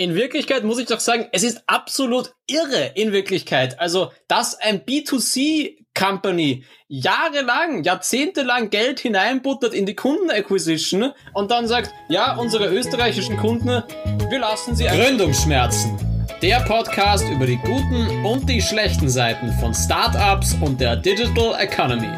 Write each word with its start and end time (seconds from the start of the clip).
In 0.00 0.14
Wirklichkeit 0.14 0.64
muss 0.64 0.78
ich 0.78 0.86
doch 0.86 0.98
sagen, 0.98 1.26
es 1.30 1.42
ist 1.42 1.62
absolut 1.66 2.32
irre 2.46 2.92
in 2.94 3.12
Wirklichkeit. 3.12 3.78
Also, 3.78 4.10
dass 4.28 4.58
ein 4.58 4.80
B2C-Company 4.80 6.64
jahrelang, 6.88 7.84
jahrzehntelang 7.84 8.70
Geld 8.70 9.00
hineinbuttert 9.00 9.74
in 9.74 9.84
die 9.84 9.94
Kundenacquisition 9.94 11.12
und 11.34 11.50
dann 11.50 11.68
sagt, 11.68 11.90
ja, 12.08 12.34
unsere 12.36 12.68
österreichischen 12.68 13.36
Kunden, 13.36 13.82
wir 14.30 14.38
lassen 14.38 14.74
sie... 14.74 14.86
Gründungsschmerzen. 14.86 15.98
Der 16.40 16.60
Podcast 16.60 17.28
über 17.28 17.44
die 17.44 17.58
guten 17.58 18.24
und 18.24 18.48
die 18.48 18.62
schlechten 18.62 19.10
Seiten 19.10 19.52
von 19.60 19.74
Startups 19.74 20.56
und 20.62 20.80
der 20.80 20.96
Digital 20.96 21.60
Economy. 21.60 22.08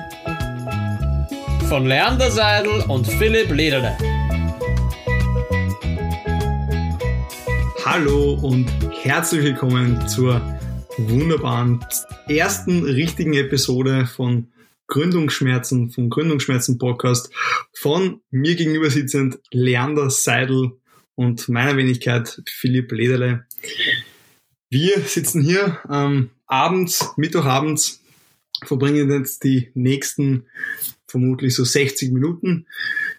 Von 1.69 1.87
Leander 1.87 2.31
Seidel 2.31 2.83
und 2.83 3.09
Philipp 3.09 3.51
Lederle. 3.51 3.97
Hallo 7.85 8.35
und 8.35 8.71
herzlich 9.03 9.43
willkommen 9.43 10.07
zur 10.07 10.41
wunderbaren 10.99 11.85
ersten 12.29 12.85
richtigen 12.85 13.35
Episode 13.35 14.07
von 14.07 14.53
Gründungsschmerzen, 14.87 15.91
vom 15.91 16.09
Gründungsschmerzen 16.09 16.79
Podcast 16.79 17.33
von 17.75 18.21
mir 18.31 18.55
gegenüber 18.55 18.89
sitzend 18.89 19.41
Leander 19.51 20.11
Seidel 20.11 20.79
und 21.17 21.49
meiner 21.49 21.77
Wenigkeit 21.77 22.41
Philipp 22.49 22.93
Lederle. 22.93 23.47
Wir 24.71 25.01
sitzen 25.01 25.43
hier 25.43 25.81
ähm, 25.91 26.31
abends, 26.47 27.11
Mittwochabends, 27.17 28.01
verbringen 28.65 29.11
jetzt 29.11 29.43
die 29.43 29.73
nächsten 29.75 30.47
vermutlich 31.09 31.57
so 31.57 31.65
60 31.65 32.13
Minuten, 32.13 32.69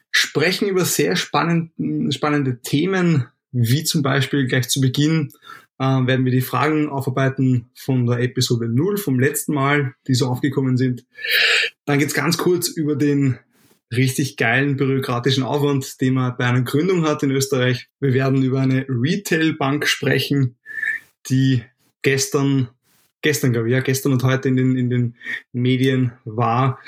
sprechen 0.09 0.69
über 0.69 0.85
sehr 0.85 1.17
spannend, 1.17 1.71
spannende 2.13 2.61
Themen, 2.61 3.27
wie 3.53 3.83
zum 3.83 4.01
Beispiel 4.01 4.47
gleich 4.47 4.67
zu 4.67 4.81
Beginn 4.81 5.31
äh, 5.79 5.83
werden 5.83 6.25
wir 6.25 6.31
die 6.31 6.41
Fragen 6.41 6.89
aufarbeiten 6.89 7.69
von 7.75 8.05
der 8.05 8.19
Episode 8.19 8.67
0 8.67 8.97
vom 8.97 9.19
letzten 9.19 9.53
Mal, 9.53 9.93
die 10.07 10.15
so 10.15 10.27
aufgekommen 10.27 10.75
sind. 10.75 11.05
Dann 11.85 11.99
geht's 11.99 12.13
ganz 12.13 12.37
kurz 12.37 12.67
über 12.67 12.95
den 12.95 13.39
richtig 13.95 14.37
geilen 14.37 14.75
bürokratischen 14.75 15.43
Aufwand, 15.43 16.01
den 16.01 16.15
man 16.15 16.35
bei 16.35 16.45
einer 16.45 16.63
Gründung 16.63 17.05
hat 17.05 17.21
in 17.23 17.31
Österreich. 17.31 17.89
Wir 17.99 18.13
werden 18.13 18.41
über 18.41 18.59
eine 18.59 18.85
Retail-Bank 18.89 19.87
sprechen, 19.87 20.57
die 21.29 21.63
gestern, 22.01 22.69
gestern 23.21 23.53
glaube 23.53 23.67
ich, 23.67 23.73
ja, 23.73 23.81
gestern 23.81 24.13
und 24.13 24.23
heute 24.23 24.49
in 24.49 24.55
den, 24.55 24.75
in 24.75 24.89
den 24.89 25.15
Medien 25.51 26.13
war. 26.25 26.79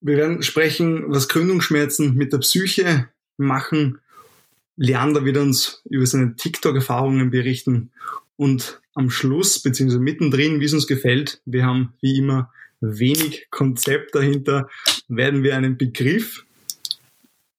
Wir 0.00 0.16
werden 0.16 0.42
sprechen, 0.42 1.04
was 1.08 1.28
Gründungsschmerzen 1.28 2.14
mit 2.14 2.32
der 2.32 2.38
Psyche 2.38 3.08
machen 3.36 3.98
Leander 4.76 5.24
wird 5.24 5.36
uns 5.36 5.82
über 5.88 6.06
seine 6.06 6.36
TikTok-Erfahrungen 6.36 7.30
berichten 7.30 7.90
und 8.36 8.80
am 8.94 9.10
Schluss, 9.10 9.60
beziehungsweise 9.60 10.00
mittendrin, 10.00 10.60
wie 10.60 10.64
es 10.64 10.72
uns 10.72 10.86
gefällt, 10.86 11.40
wir 11.44 11.64
haben 11.64 11.94
wie 12.00 12.18
immer 12.18 12.52
wenig 12.80 13.48
Konzept 13.50 14.14
dahinter, 14.14 14.68
werden 15.08 15.42
wir 15.42 15.56
einen 15.56 15.76
Begriff, 15.76 16.44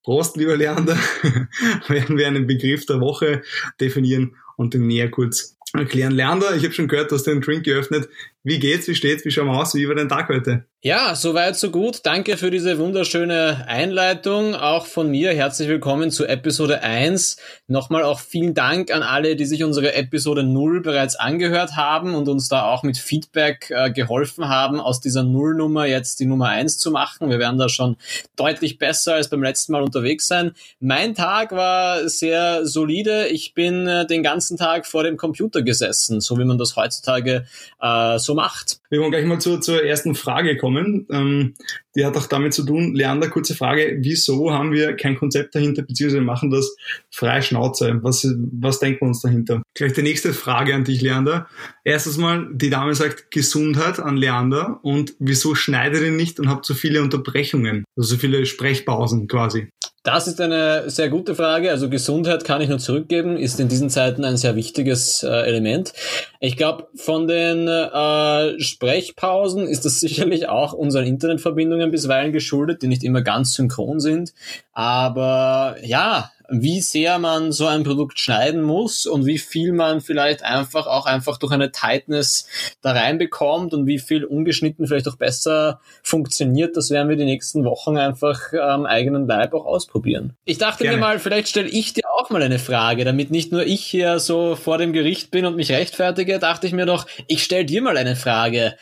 Prost, 0.03 0.37
lieber 0.37 0.55
Leander, 0.55 0.97
werden 1.87 2.17
wir 2.17 2.27
einen 2.27 2.45
Begriff 2.45 2.85
der 2.85 3.01
Woche 3.01 3.41
definieren 3.79 4.35
und 4.55 4.73
den 4.73 4.87
näher 4.87 5.09
kurz 5.09 5.57
erklären. 5.73 6.13
Leander, 6.13 6.55
ich 6.55 6.63
habe 6.63 6.73
schon 6.73 6.87
gehört, 6.87 7.11
du 7.11 7.15
hast 7.15 7.23
den 7.23 7.41
Drink 7.41 7.63
geöffnet. 7.63 8.07
Wie 8.47 8.59
geht's? 8.59 8.87
Wie 8.87 8.93
steht's? 8.93 9.25
Wie 9.25 9.31
schauen 9.31 9.47
wir 9.47 9.57
aus? 9.57 9.73
Wie 9.73 9.87
war 9.87 9.95
dein 9.95 10.07
Tag 10.07 10.29
heute? 10.29 10.65
Ja, 10.81 11.15
soweit, 11.15 11.55
so 11.55 11.71
gut. 11.71 12.01
Danke 12.03 12.37
für 12.37 12.51
diese 12.51 12.77
wunderschöne 12.77 13.65
Einleitung. 13.67 14.53
Auch 14.53 14.85
von 14.85 15.09
mir 15.09 15.33
herzlich 15.33 15.67
willkommen 15.67 16.11
zu 16.11 16.27
Episode 16.27 16.83
1. 16.83 17.37
Nochmal 17.65 18.03
auch 18.03 18.19
vielen 18.19 18.53
Dank 18.53 18.93
an 18.93 19.01
alle, 19.01 19.35
die 19.35 19.47
sich 19.47 19.63
unsere 19.63 19.95
Episode 19.95 20.43
0 20.43 20.81
bereits 20.81 21.15
angehört 21.15 21.75
haben 21.75 22.13
und 22.13 22.29
uns 22.29 22.47
da 22.47 22.65
auch 22.65 22.83
mit 22.83 22.99
Feedback 22.99 23.71
äh, 23.71 23.89
geholfen 23.89 24.47
haben, 24.47 24.79
aus 24.79 25.01
dieser 25.01 25.23
Nullnummer 25.23 25.87
jetzt 25.87 26.19
die 26.19 26.27
Nummer 26.27 26.49
1 26.49 26.77
zu 26.77 26.91
machen. 26.91 27.31
Wir 27.31 27.39
werden 27.39 27.57
da 27.57 27.67
schon 27.67 27.97
deutlich 28.35 28.77
besser 28.77 29.15
als 29.15 29.27
beim 29.27 29.41
letzten 29.41 29.71
Mal 29.71 29.81
unterwegs 29.81 30.27
sein. 30.27 30.51
Mein 30.79 31.15
Tag 31.15 31.51
war 31.51 32.07
sehr 32.07 32.63
solide. 32.67 33.25
Ich 33.29 33.55
bin 33.55 33.87
äh, 33.87 34.05
den 34.05 34.21
ganzen 34.21 34.55
Tag 34.55 34.85
vor 34.85 35.01
dem 35.01 35.17
Computer 35.17 35.63
gesessen, 35.63 36.21
so 36.21 36.37
wie 36.37 36.45
man 36.45 36.59
das 36.59 36.75
heutzutage 36.75 37.47
äh, 37.81 38.19
so 38.19 38.34
macht. 38.35 38.79
Wir 38.89 38.99
wollen 38.99 39.11
gleich 39.11 39.25
mal 39.25 39.39
zur, 39.39 39.61
zur 39.61 39.83
ersten 39.83 40.13
Frage 40.13 40.57
kommen. 40.57 41.07
Ähm, 41.09 41.55
die 41.95 42.05
hat 42.05 42.17
auch 42.17 42.27
damit 42.27 42.53
zu 42.53 42.65
tun, 42.65 42.93
Leander, 42.93 43.29
kurze 43.29 43.55
Frage, 43.55 43.97
wieso 44.01 44.51
haben 44.51 44.71
wir 44.73 44.95
kein 44.95 45.15
Konzept 45.15 45.55
dahinter, 45.55 45.81
beziehungsweise 45.81 46.21
machen 46.21 46.51
das 46.51 46.75
frei 47.09 47.41
Schnauze? 47.41 47.99
Was, 48.03 48.27
was 48.51 48.79
denken 48.79 49.01
wir 49.01 49.07
uns 49.07 49.21
dahinter? 49.21 49.61
Gleich 49.73 49.93
die 49.93 50.01
nächste 50.01 50.33
Frage 50.33 50.75
an 50.75 50.83
dich, 50.83 51.01
Leander. 51.01 51.47
Erstens 51.83 52.17
mal, 52.17 52.47
die 52.51 52.69
Dame 52.69 52.93
sagt 52.93 53.31
Gesundheit 53.31 53.99
an 53.99 54.17
Leander 54.17 54.79
und 54.83 55.15
wieso 55.19 55.55
schneidet 55.55 56.01
ihr 56.01 56.11
nicht 56.11 56.39
und 56.39 56.49
habt 56.49 56.65
so 56.65 56.73
viele 56.73 57.01
Unterbrechungen, 57.01 57.85
also 57.95 58.15
so 58.15 58.17
viele 58.17 58.45
Sprechpausen 58.45 59.27
quasi? 59.27 59.69
Das 60.05 60.27
ist 60.27 60.39
eine 60.39 60.87
sehr 60.87 61.09
gute 61.09 61.33
Frage. 61.33 61.71
Also 61.71 61.89
Gesundheit 61.89 62.43
kann 62.45 62.61
ich 62.61 62.69
nur 62.69 62.77
zurückgeben, 62.77 63.37
ist 63.37 63.59
in 63.59 63.69
diesen 63.69 63.89
Zeiten 63.89 64.23
ein 64.23 64.37
sehr 64.37 64.55
wichtiges 64.55 65.23
äh, 65.23 65.29
Element. 65.29 65.93
Ich 66.39 66.57
glaube, 66.57 66.87
von 66.93 67.27
den 67.27 67.67
äh, 67.67 68.59
Sprechpausen 68.61 69.67
ist 69.67 69.83
das 69.83 69.99
sicherlich 70.01 70.47
auch 70.47 70.73
unseren 70.73 71.07
Internetverbindungen 71.07 71.89
bisweilen 71.89 72.33
geschuldet, 72.33 72.83
die 72.83 72.87
nicht 72.87 73.03
immer 73.03 73.23
ganz 73.23 73.55
synchron 73.55 73.99
sind. 73.99 74.35
Aber 74.73 75.75
ja, 75.81 76.29
wie 76.49 76.81
sehr 76.81 77.19
man 77.19 77.51
so 77.51 77.67
ein 77.67 77.83
Produkt 77.83 78.19
schneiden 78.19 78.61
muss 78.61 79.05
und 79.05 79.25
wie 79.25 79.37
viel 79.37 79.73
man 79.73 80.01
vielleicht 80.01 80.43
einfach 80.43 80.87
auch 80.87 81.05
einfach 81.05 81.37
durch 81.37 81.51
eine 81.51 81.71
Tightness 81.71 82.47
da 82.81 82.91
reinbekommt 82.91 83.73
und 83.73 83.85
wie 83.87 83.99
viel 83.99 84.25
ungeschnitten 84.25 84.87
vielleicht 84.87 85.07
auch 85.07 85.15
besser 85.15 85.79
funktioniert, 86.03 86.77
das 86.77 86.89
werden 86.89 87.09
wir 87.09 87.15
die 87.15 87.25
nächsten 87.25 87.65
Wochen 87.65 87.97
einfach 87.97 88.53
am 88.53 88.85
eigenen 88.85 89.27
Leib 89.27 89.53
auch 89.53 89.65
ausprobieren. 89.65 90.33
Ich 90.45 90.57
dachte 90.57 90.83
Gerne. 90.83 90.97
mir 90.97 91.01
mal, 91.01 91.19
vielleicht 91.19 91.47
stelle 91.47 91.69
ich 91.69 91.93
dir 91.93 92.03
auch 92.17 92.29
mal 92.29 92.41
eine 92.41 92.59
Frage, 92.59 93.05
damit 93.05 93.31
nicht 93.31 93.51
nur 93.51 93.65
ich 93.65 93.85
hier 93.85 94.19
so 94.19 94.55
vor 94.55 94.77
dem 94.77 94.93
Gericht 94.93 95.31
bin 95.31 95.45
und 95.45 95.55
mich 95.55 95.71
rechtfertige, 95.71 96.39
dachte 96.39 96.67
ich 96.67 96.73
mir 96.73 96.85
doch, 96.85 97.07
ich 97.27 97.43
stelle 97.43 97.65
dir 97.65 97.81
mal 97.81 97.97
eine 97.97 98.15
Frage. 98.15 98.75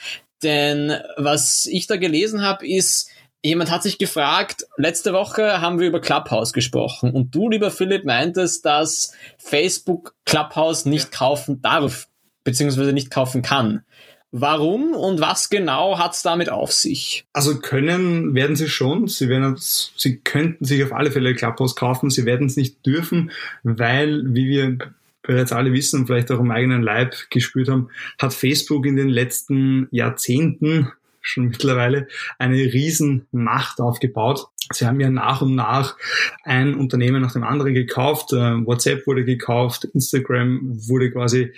Denn 0.44 0.94
was 1.16 1.66
ich 1.66 1.88
da 1.88 1.96
gelesen 1.96 2.42
habe, 2.42 2.68
ist, 2.68 3.10
Jemand 3.46 3.70
hat 3.70 3.84
sich 3.84 3.98
gefragt, 3.98 4.66
letzte 4.78 5.12
Woche 5.12 5.60
haben 5.60 5.78
wir 5.78 5.88
über 5.88 6.00
Clubhouse 6.00 6.54
gesprochen 6.54 7.12
und 7.12 7.36
du, 7.36 7.50
lieber 7.50 7.72
Philipp, 7.72 8.06
meintest, 8.06 8.66
dass 8.66 9.14
Facebook 9.38 10.16
Clubhouse 10.26 10.86
nicht 10.86 11.12
ja. 11.12 11.18
kaufen 11.18 11.62
darf, 11.62 12.08
beziehungsweise 12.46 12.94
nicht 12.94 13.12
kaufen 13.12 13.42
kann. 13.42 13.84
Warum 14.32 14.96
und 14.96 15.20
was 15.20 15.50
genau 15.50 16.00
hat's 16.00 16.24
damit 16.24 16.50
auf 16.50 16.72
sich? 16.72 17.26
Also 17.34 17.60
können 17.60 18.34
werden 18.34 18.56
sie 18.56 18.70
schon. 18.70 19.10
Sie 19.10 19.28
werden, 19.28 19.58
sie 19.58 20.20
könnten 20.22 20.64
sich 20.64 20.82
auf 20.82 20.94
alle 20.94 21.12
Fälle 21.12 21.36
Clubhouse 21.36 21.76
kaufen. 21.76 22.10
Sie 22.10 22.26
werden 22.26 22.48
es 22.48 22.56
nicht 22.56 22.86
dürfen, 22.86 23.30
weil, 23.64 24.24
wie 24.34 24.48
wir 24.48 24.78
bereits 25.22 25.52
alle 25.52 25.74
wissen 25.74 26.00
und 26.00 26.08
vielleicht 26.08 26.32
auch 26.32 26.40
im 26.40 26.50
eigenen 26.50 26.82
Leib 26.82 27.14
gespürt 27.30 27.68
haben, 27.68 27.90
hat 28.20 28.34
Facebook 28.34 28.86
in 28.86 28.96
den 28.96 29.10
letzten 29.10 29.90
Jahrzehnten 29.92 30.94
schon 31.24 31.48
mittlerweile 31.48 32.08
eine 32.38 32.58
riesen 32.58 33.28
Macht 33.32 33.80
aufgebaut. 33.80 34.46
Sie 34.72 34.86
haben 34.86 35.00
ja 35.00 35.10
nach 35.10 35.42
und 35.42 35.56
nach 35.56 35.98
ein 36.44 36.76
Unternehmen 36.76 37.22
nach 37.22 37.34
dem 37.34 37.44
anderen 37.44 37.74
gekauft. 37.74 38.34
Äh, 38.34 38.66
WhatsApp 38.66 39.08
wurde 39.08 39.26
gekauft, 39.26 39.86
Instagram 39.86 40.62
wurde 40.88 41.12
quasi 41.12 41.54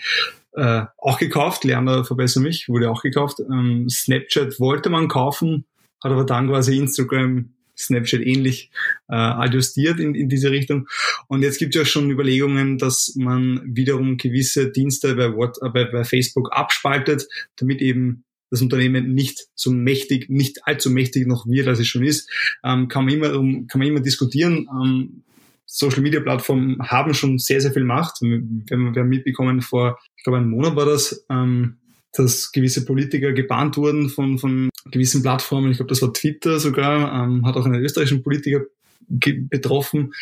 äh, 0.53 0.83
auch 0.97 1.19
gekauft. 1.19 1.63
Lerner 1.63 2.05
verbessere 2.05 2.43
mich, 2.43 2.69
wurde 2.69 2.89
auch 2.89 3.01
gekauft. 3.01 3.39
Ähm, 3.39 3.89
Snapchat 3.89 4.59
wollte 4.59 4.89
man 4.89 5.07
kaufen, 5.07 5.65
hat 6.03 6.11
aber 6.11 6.23
dann 6.23 6.47
quasi 6.47 6.77
Instagram 6.77 7.49
Snapchat 7.77 8.21
ähnlich 8.21 8.71
äh, 9.09 9.15
adjustiert 9.15 9.99
in, 9.99 10.15
in 10.15 10.29
diese 10.29 10.51
Richtung. 10.51 10.87
Und 11.27 11.41
jetzt 11.41 11.59
gibt 11.59 11.75
es 11.75 11.79
ja 11.79 11.85
schon 11.85 12.09
Überlegungen, 12.09 12.77
dass 12.77 13.15
man 13.15 13.61
wiederum 13.65 14.17
gewisse 14.17 14.71
Dienste 14.71 15.15
bei, 15.15 15.33
What, 15.35 15.57
äh, 15.61 15.69
bei, 15.69 15.85
bei 15.85 16.03
Facebook 16.03 16.53
abspaltet, 16.53 17.27
damit 17.57 17.81
eben 17.81 18.23
das 18.49 18.61
Unternehmen 18.61 19.13
nicht 19.13 19.47
so 19.55 19.71
mächtig, 19.71 20.29
nicht 20.29 20.65
allzu 20.65 20.89
mächtig 20.89 21.27
noch 21.27 21.47
wird, 21.47 21.67
als 21.67 21.79
es 21.79 21.87
schon 21.87 22.03
ist, 22.03 22.29
ähm, 22.63 22.87
kann 22.87 23.05
man 23.05 23.13
immer, 23.13 23.29
kann 23.67 23.79
man 23.79 23.87
immer 23.87 24.01
diskutieren. 24.01 24.67
Ähm, 24.69 25.23
Social 25.65 26.01
Media 26.01 26.19
Plattformen 26.19 26.77
haben 26.79 27.13
schon 27.13 27.37
sehr, 27.39 27.59
sehr 27.59 27.73
viel 27.73 27.83
Macht. 27.83 28.21
Wir, 28.21 28.39
wir 28.39 29.01
haben 29.01 29.09
mitbekommen 29.09 29.61
vor, 29.61 29.99
ich 30.15 30.23
glaube, 30.23 30.37
einem 30.37 30.51
Monat 30.51 30.75
war 30.75 30.85
das, 30.85 31.25
ähm, 31.29 31.77
dass 32.13 32.51
gewisse 32.51 32.85
Politiker 32.85 33.33
gebannt 33.33 33.75
wurden 33.77 34.09
von, 34.09 34.37
von 34.37 34.69
gewissen 34.91 35.21
Plattformen. 35.21 35.71
Ich 35.71 35.77
glaube, 35.77 35.89
das 35.89 36.01
war 36.01 36.13
Twitter 36.13 36.59
sogar, 36.59 37.23
ähm, 37.23 37.45
hat 37.45 37.57
auch 37.57 37.65
einen 37.65 37.83
österreichischen 37.83 38.23
Politiker 38.23 38.61
betroffen. 39.07 40.13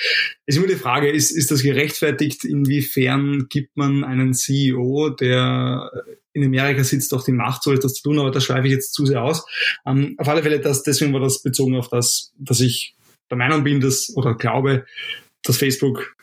Es 0.45 0.55
ist 0.55 0.57
immer 0.57 0.73
die 0.73 0.79
Frage, 0.79 1.09
ist, 1.09 1.31
ist 1.31 1.51
das 1.51 1.63
gerechtfertigt? 1.63 2.43
Inwiefern 2.43 3.47
gibt 3.49 3.77
man 3.77 4.03
einen 4.03 4.33
CEO, 4.33 5.09
der 5.09 5.89
in 6.33 6.43
Amerika 6.43 6.83
sitzt, 6.83 7.13
auch 7.13 7.23
die 7.23 7.31
Macht, 7.31 7.63
so 7.63 7.71
etwas 7.71 7.93
zu 7.93 8.03
tun, 8.03 8.19
aber 8.19 8.31
das 8.31 8.43
schreibe 8.43 8.67
ich 8.67 8.73
jetzt 8.73 8.93
zu 8.93 9.05
sehr 9.05 9.23
aus. 9.23 9.45
Ähm, 9.85 10.15
auf 10.17 10.27
alle 10.27 10.43
Fälle, 10.43 10.59
das, 10.59 10.83
deswegen 10.83 11.13
war 11.13 11.19
das 11.19 11.41
bezogen 11.41 11.75
auf 11.75 11.89
das, 11.89 12.33
dass 12.37 12.59
ich 12.59 12.95
der 13.29 13.37
Meinung 13.37 13.63
bin, 13.63 13.79
dass, 13.79 14.11
oder 14.15 14.35
glaube, 14.35 14.85
dass 15.43 15.57
Facebook 15.57 16.15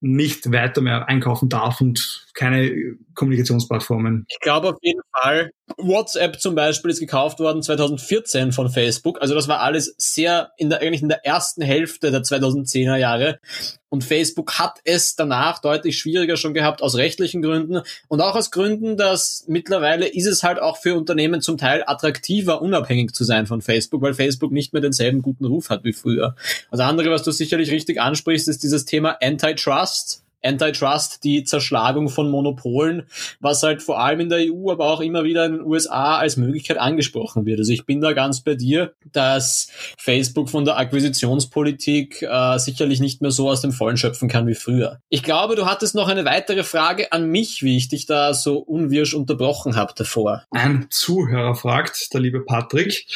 nicht 0.00 0.52
weiter 0.52 0.80
mehr 0.80 1.08
einkaufen 1.08 1.48
darf 1.48 1.80
und 1.80 2.25
keine 2.36 2.96
Kommunikationsplattformen. 3.14 4.26
Ich 4.28 4.38
glaube 4.40 4.68
auf 4.68 4.76
jeden 4.82 5.00
Fall. 5.12 5.50
WhatsApp 5.78 6.40
zum 6.40 6.54
Beispiel 6.54 6.90
ist 6.90 7.00
gekauft 7.00 7.40
worden 7.40 7.62
2014 7.62 8.52
von 8.52 8.68
Facebook. 8.68 9.20
Also 9.20 9.34
das 9.34 9.48
war 9.48 9.60
alles 9.60 9.94
sehr 9.98 10.52
in 10.58 10.70
der, 10.70 10.80
eigentlich 10.80 11.02
in 11.02 11.08
der 11.08 11.26
ersten 11.26 11.62
Hälfte 11.62 12.10
der 12.10 12.22
2010er 12.22 12.96
Jahre. 12.96 13.40
Und 13.88 14.04
Facebook 14.04 14.58
hat 14.58 14.80
es 14.84 15.16
danach 15.16 15.60
deutlich 15.60 15.98
schwieriger 15.98 16.36
schon 16.36 16.54
gehabt 16.54 16.82
aus 16.82 16.96
rechtlichen 16.96 17.40
Gründen 17.40 17.80
und 18.08 18.20
auch 18.20 18.36
aus 18.36 18.50
Gründen, 18.50 18.96
dass 18.96 19.44
mittlerweile 19.48 20.06
ist 20.06 20.26
es 20.26 20.42
halt 20.42 20.60
auch 20.60 20.76
für 20.76 20.94
Unternehmen 20.94 21.40
zum 21.40 21.56
Teil 21.56 21.82
attraktiver, 21.86 22.60
unabhängig 22.60 23.12
zu 23.12 23.24
sein 23.24 23.46
von 23.46 23.62
Facebook, 23.62 24.02
weil 24.02 24.14
Facebook 24.14 24.52
nicht 24.52 24.72
mehr 24.72 24.82
denselben 24.82 25.22
guten 25.22 25.46
Ruf 25.46 25.70
hat 25.70 25.84
wie 25.84 25.94
früher. 25.94 26.36
Das 26.70 26.80
andere, 26.80 27.10
was 27.10 27.22
du 27.22 27.30
sicherlich 27.30 27.70
richtig 27.70 28.00
ansprichst, 28.00 28.48
ist 28.48 28.62
dieses 28.62 28.84
Thema 28.84 29.16
Antitrust. 29.22 30.25
Antitrust, 30.42 31.24
die 31.24 31.44
Zerschlagung 31.44 32.08
von 32.08 32.30
Monopolen, 32.30 33.04
was 33.40 33.62
halt 33.62 33.82
vor 33.82 34.00
allem 34.00 34.20
in 34.20 34.28
der 34.28 34.38
EU, 34.52 34.70
aber 34.70 34.86
auch 34.86 35.00
immer 35.00 35.24
wieder 35.24 35.44
in 35.44 35.52
den 35.52 35.62
USA 35.62 36.18
als 36.18 36.36
Möglichkeit 36.36 36.78
angesprochen 36.78 37.46
wird. 37.46 37.58
Also 37.58 37.72
ich 37.72 37.86
bin 37.86 38.00
da 38.00 38.12
ganz 38.12 38.40
bei 38.40 38.54
dir, 38.54 38.92
dass 39.12 39.68
Facebook 39.98 40.48
von 40.48 40.64
der 40.64 40.78
Akquisitionspolitik 40.78 42.22
äh, 42.22 42.58
sicherlich 42.58 43.00
nicht 43.00 43.22
mehr 43.22 43.30
so 43.30 43.48
aus 43.50 43.60
dem 43.60 43.72
Vollen 43.72 43.96
schöpfen 43.96 44.28
kann 44.28 44.46
wie 44.46 44.54
früher. 44.54 45.00
Ich 45.08 45.22
glaube, 45.22 45.56
du 45.56 45.66
hattest 45.66 45.94
noch 45.94 46.08
eine 46.08 46.24
weitere 46.24 46.62
Frage 46.62 47.12
an 47.12 47.28
mich, 47.28 47.62
wie 47.62 47.76
ich 47.76 47.88
dich 47.88 48.06
da 48.06 48.34
so 48.34 48.58
unwirsch 48.58 49.14
unterbrochen 49.14 49.76
habe 49.76 49.92
davor. 49.96 50.44
Ein 50.50 50.86
Zuhörer 50.90 51.54
fragt, 51.54 52.12
der 52.12 52.20
liebe 52.20 52.44
Patrick, 52.44 53.06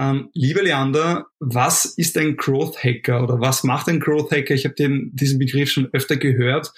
ähm, 0.00 0.30
lieber 0.32 0.62
Leander, 0.62 1.26
was 1.38 1.84
ist 1.84 2.16
ein 2.16 2.36
Growth 2.36 2.82
Hacker 2.82 3.22
oder 3.22 3.38
was 3.40 3.64
macht 3.64 3.88
ein 3.88 4.00
Growth 4.00 4.32
Hacker? 4.32 4.54
Ich 4.54 4.64
habe 4.64 4.74
diesen 4.74 5.38
Begriff 5.38 5.70
schon 5.70 5.90
öfter 5.92 6.16
gehört 6.16 6.72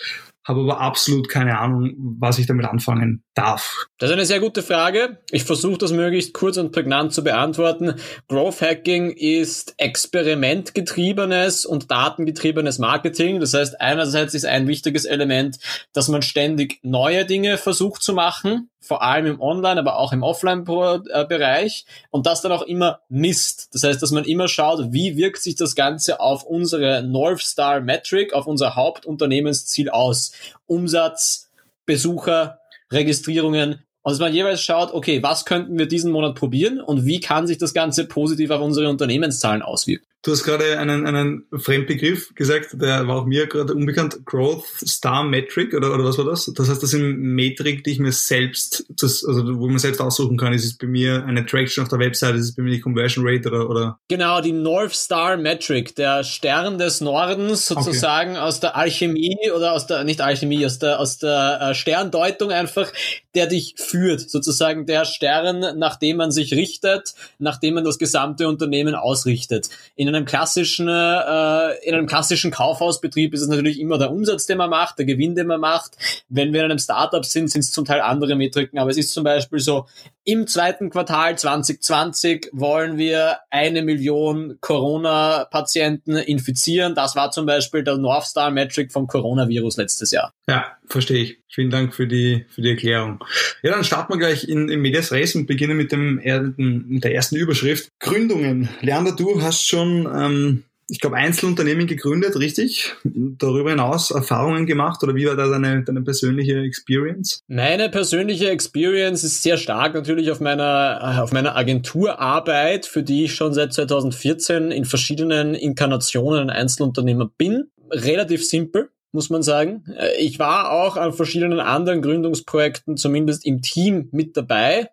habe 0.45 0.61
aber 0.61 0.81
absolut 0.81 1.29
keine 1.29 1.59
Ahnung, 1.59 1.95
was 2.19 2.39
ich 2.39 2.47
damit 2.47 2.67
anfangen 2.67 3.23
darf. 3.35 3.87
Das 3.99 4.11
ist 4.11 4.15
eine 4.15 4.27
sehr 4.27 4.41
gute 4.41 4.63
Frage. 4.63 5.19
Ich 5.31 5.45
versuche 5.45 5.79
das 5.79 5.93
möglichst 5.93 6.35
kurz 6.35 6.57
und 6.57 6.73
prägnant 6.73 7.13
zu 7.13 7.23
beantworten. 7.23 7.95
Growth 8.29 8.61
Hacking 8.61 9.11
ist 9.11 9.75
experimentgetriebenes 9.77 11.65
und 11.65 11.91
datengetriebenes 11.91 12.79
Marketing. 12.79 13.39
Das 13.39 13.55
heißt, 13.55 13.81
einerseits 13.81 14.35
ist 14.35 14.45
ein 14.45 14.67
wichtiges 14.67 15.05
Element, 15.05 15.59
dass 15.93 16.09
man 16.09 16.23
ständig 16.23 16.81
neue 16.83 17.25
Dinge 17.25 17.57
versucht 17.57 18.03
zu 18.03 18.13
machen, 18.13 18.69
vor 18.83 19.03
allem 19.03 19.27
im 19.27 19.41
Online, 19.41 19.81
aber 19.81 19.99
auch 19.99 20.13
im 20.13 20.23
Offline-Bereich 20.23 21.87
und 22.11 22.27
das 22.27 22.43
dann 22.43 22.53
auch 22.53 22.63
immer 22.63 23.01
misst. 23.09 23.75
Das 23.75 23.85
heißt, 23.85 24.03
dass 24.03 24.11
man 24.11 24.25
immer 24.25 24.49
schaut, 24.49 24.93
wie 24.93 25.17
wirkt 25.17 25.41
sich 25.41 25.55
das 25.55 25.75
Ganze 25.75 26.21
auf 26.21 26.43
unsere 26.45 27.03
North 27.03 27.41
Star 27.41 27.81
Metric, 27.81 28.35
auf 28.35 28.47
unser 28.47 28.75
Hauptunternehmensziel 28.75 29.89
aus. 29.89 30.33
Umsatz, 30.67 31.51
Besucher, 31.87 32.59
Registrierungen, 32.91 33.83
und 34.03 34.11
dass 34.11 34.19
man 34.19 34.35
jeweils 34.35 34.61
schaut, 34.61 34.93
okay, 34.93 35.23
was 35.23 35.45
könnten 35.45 35.79
wir 35.79 35.87
diesen 35.87 36.11
Monat 36.11 36.35
probieren 36.35 36.81
und 36.81 37.07
wie 37.07 37.21
kann 37.21 37.47
sich 37.47 37.59
das 37.59 37.73
Ganze 37.73 38.05
positiv 38.05 38.51
auf 38.51 38.61
unsere 38.61 38.89
Unternehmenszahlen 38.89 39.63
auswirken. 39.63 40.07
Du 40.25 40.31
hast 40.31 40.45
gerade 40.45 40.79
einen, 40.79 41.05
einen 41.05 41.47
Fremdbegriff 41.53 42.33
gesagt, 42.37 42.81
der 42.81 43.09
war 43.09 43.17
auch 43.17 43.27
mir 43.27 43.49
gerade 43.49 43.75
unbekannt. 43.75 44.25
Growth 44.25 44.67
Star 44.87 45.25
Metric 45.25 45.75
oder, 45.75 45.93
oder 45.93 46.05
was 46.05 46.17
war 46.17 46.25
das? 46.25 46.51
Das 46.55 46.69
heißt, 46.69 46.81
das 46.81 46.91
sind 46.91 47.19
Metrik, 47.19 47.83
die 47.83 47.91
ich 47.91 47.99
mir 47.99 48.13
selbst, 48.13 48.85
das, 48.89 49.25
also 49.25 49.59
wo 49.59 49.67
man 49.67 49.81
selbst 49.81 50.01
aussuchen 50.01 50.37
kann. 50.37 50.53
Ist 50.53 50.65
es 50.65 50.79
bei 50.79 50.87
mir 50.87 51.25
eine 51.25 51.45
Traction 51.45 51.83
auf 51.83 51.89
der 51.89 51.99
Website? 51.99 52.37
Ist 52.37 52.45
es 52.45 52.55
bei 52.55 52.63
mir 52.63 52.71
die 52.71 52.81
Conversion 52.81 53.27
Rate 53.27 53.49
oder, 53.49 53.69
oder? 53.69 53.99
Genau, 54.07 54.41
die 54.41 54.53
North 54.53 54.95
Star 54.95 55.37
Metric, 55.37 55.97
der 55.97 56.23
Stern 56.23 56.79
des 56.79 57.01
Nordens 57.01 57.67
sozusagen 57.67 58.33
okay. 58.33 58.41
aus 58.41 58.61
der 58.61 58.77
Alchemie 58.77 59.51
oder 59.53 59.73
aus 59.73 59.89
der, 59.89 60.05
nicht 60.05 60.21
Alchemie, 60.21 60.65
aus 60.65 60.79
der, 60.79 61.01
aus 61.01 61.19
der 61.19 61.59
äh, 61.61 61.75
Sterndeutung 61.75 62.53
einfach, 62.53 62.93
der 63.35 63.47
dich 63.47 63.75
führt. 63.77 64.29
Sozusagen 64.29 64.87
der 64.87 65.05
Stern, 65.05 65.79
nach 65.79 65.97
dem 65.97 66.19
man 66.19 66.31
sich 66.31 66.53
richtet, 66.53 67.15
nach 67.39 67.59
dem 67.59 67.75
man 67.75 67.85
das 67.85 67.99
gesamte 67.99 68.49
Unternehmen 68.49 68.95
ausrichtet. 68.95 69.69
In 69.97 70.09
einem 70.09 70.25
klassischen, 70.25 70.89
äh, 70.89 71.75
in 71.85 71.95
einem 71.95 72.07
klassischen 72.07 72.51
Kaufhausbetrieb 72.51 73.35
ist 73.35 73.43
es 73.43 73.49
natürlich 73.49 73.81
immer 73.81 73.99
der 73.99 74.11
Umsatz, 74.11 74.47
den 74.47 74.59
man 74.59 74.71
macht, 74.71 74.99
der 74.99 75.07
Gewinn, 75.07 75.35
den 75.35 75.47
man 75.47 75.61
macht. 75.61 75.93
Wenn 76.29 76.53
wir 76.53 76.61
in 76.61 76.71
einem 76.71 76.79
Startup 76.79 77.25
sind, 77.25 77.51
sind 77.51 77.61
es 77.61 77.73
zum 77.73 77.85
Teil 77.85 78.01
andere 78.01 78.35
Metriken, 78.35 78.79
aber 78.79 78.91
es 78.91 78.97
ist 78.97 79.13
zum 79.13 79.25
Beispiel 79.25 79.61
so, 79.61 79.87
im 80.25 80.47
zweiten 80.47 80.91
Quartal 80.91 81.37
2020 81.37 82.51
wollen 82.53 82.97
wir 82.97 83.39
eine 83.51 83.83
Million 83.83 84.57
Corona-Patienten 84.61 86.17
infizieren. 86.17 86.95
Das 86.95 87.17
war 87.17 87.33
zum 87.33 87.45
Beispiel 87.45 87.83
der 87.83 87.97
North 87.97 88.27
Star 88.27 88.53
Metric 88.53 88.93
vom 88.93 89.09
Coronavirus 89.09 89.79
letztes 89.79 90.13
Jahr. 90.13 90.33
Ja, 90.49 90.77
verstehe 90.87 91.23
ich. 91.23 91.39
Vielen 91.49 91.71
Dank 91.71 91.95
für 91.95 92.07
die, 92.07 92.47
für 92.49 92.63
die 92.63 92.71
Erklärung. 92.71 93.25
Ja, 93.63 93.71
dann 93.71 93.85
starten 93.85 94.13
wir 94.13 94.19
gleich 94.19 94.49
in, 94.49 94.69
in 94.69 94.81
Medias 94.81 95.13
Res 95.13 95.35
und 95.37 95.47
beginnen 95.47 95.77
mit, 95.77 95.93
dem, 95.93 96.17
mit 96.17 97.05
der 97.05 97.15
ersten 97.15 97.37
Überschrift. 97.37 97.89
Gründungen. 98.01 98.69
Leander, 98.81 99.13
du 99.13 99.41
hast 99.41 99.67
schon 99.67 100.07
ähm, 100.13 100.65
ich 100.93 101.01
glaube, 101.01 101.17
Einzelunternehmen 101.17 101.87
gegründet, 101.87 102.37
richtig? 102.39 102.93
Darüber 103.05 103.71
hinaus 103.71 104.11
Erfahrungen 104.11 104.67
gemacht 104.67 105.03
oder 105.03 105.15
wie 105.15 105.27
war 105.27 105.37
da 105.37 105.49
deine, 105.49 105.83
deine 105.85 106.03
persönliche 106.03 106.59
Experience? 106.59 107.41
Meine 107.49 107.89
persönliche 107.89 108.51
Experience 108.51 109.25
ist 109.25 109.43
sehr 109.43 109.57
stark 109.57 109.95
natürlich 109.95 110.31
auf 110.31 110.41
meiner, 110.41 111.23
auf 111.23 111.33
meiner 111.33 111.57
Agenturarbeit, 111.57 112.85
für 112.85 113.03
die 113.03 113.25
ich 113.25 113.35
schon 113.35 113.55
seit 113.55 113.73
2014 113.73 114.71
in 114.71 114.85
verschiedenen 114.85 115.55
Inkarnationen 115.55 116.51
Einzelunternehmer 116.51 117.31
bin. 117.39 117.71
Relativ 117.91 118.47
simpel 118.47 118.91
muss 119.13 119.31
man 119.31 119.43
sagen. 119.43 119.85
Ich 120.19 120.39
war 120.39 120.73
auch 120.73 120.97
an 120.97 121.13
verschiedenen 121.13 121.61
anderen 121.61 122.03
Gründungsprojekten 122.03 122.97
zumindest 122.97 123.45
im 123.47 123.63
Team 123.63 124.09
mit 124.13 124.37
dabei. 124.37 124.91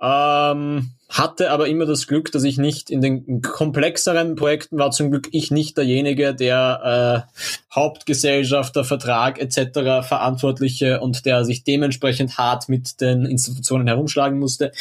Ähm, 0.00 0.90
hatte 1.08 1.50
aber 1.50 1.68
immer 1.68 1.86
das 1.86 2.06
Glück, 2.06 2.32
dass 2.32 2.42
ich 2.42 2.58
nicht 2.58 2.90
in 2.90 3.00
den 3.00 3.40
komplexeren 3.40 4.34
Projekten 4.34 4.78
war 4.78 4.90
zum 4.90 5.10
Glück 5.10 5.28
ich 5.30 5.50
nicht 5.50 5.78
derjenige, 5.78 6.34
der 6.34 7.26
äh, 7.30 7.74
Hauptgesellschafter, 7.74 8.84
Vertrag 8.84 9.38
etc. 9.38 10.06
Verantwortliche 10.06 11.00
und 11.00 11.24
der 11.24 11.44
sich 11.44 11.64
dementsprechend 11.64 12.36
hart 12.38 12.68
mit 12.68 13.00
den 13.00 13.24
Institutionen 13.24 13.86
herumschlagen 13.86 14.38
musste. 14.38 14.72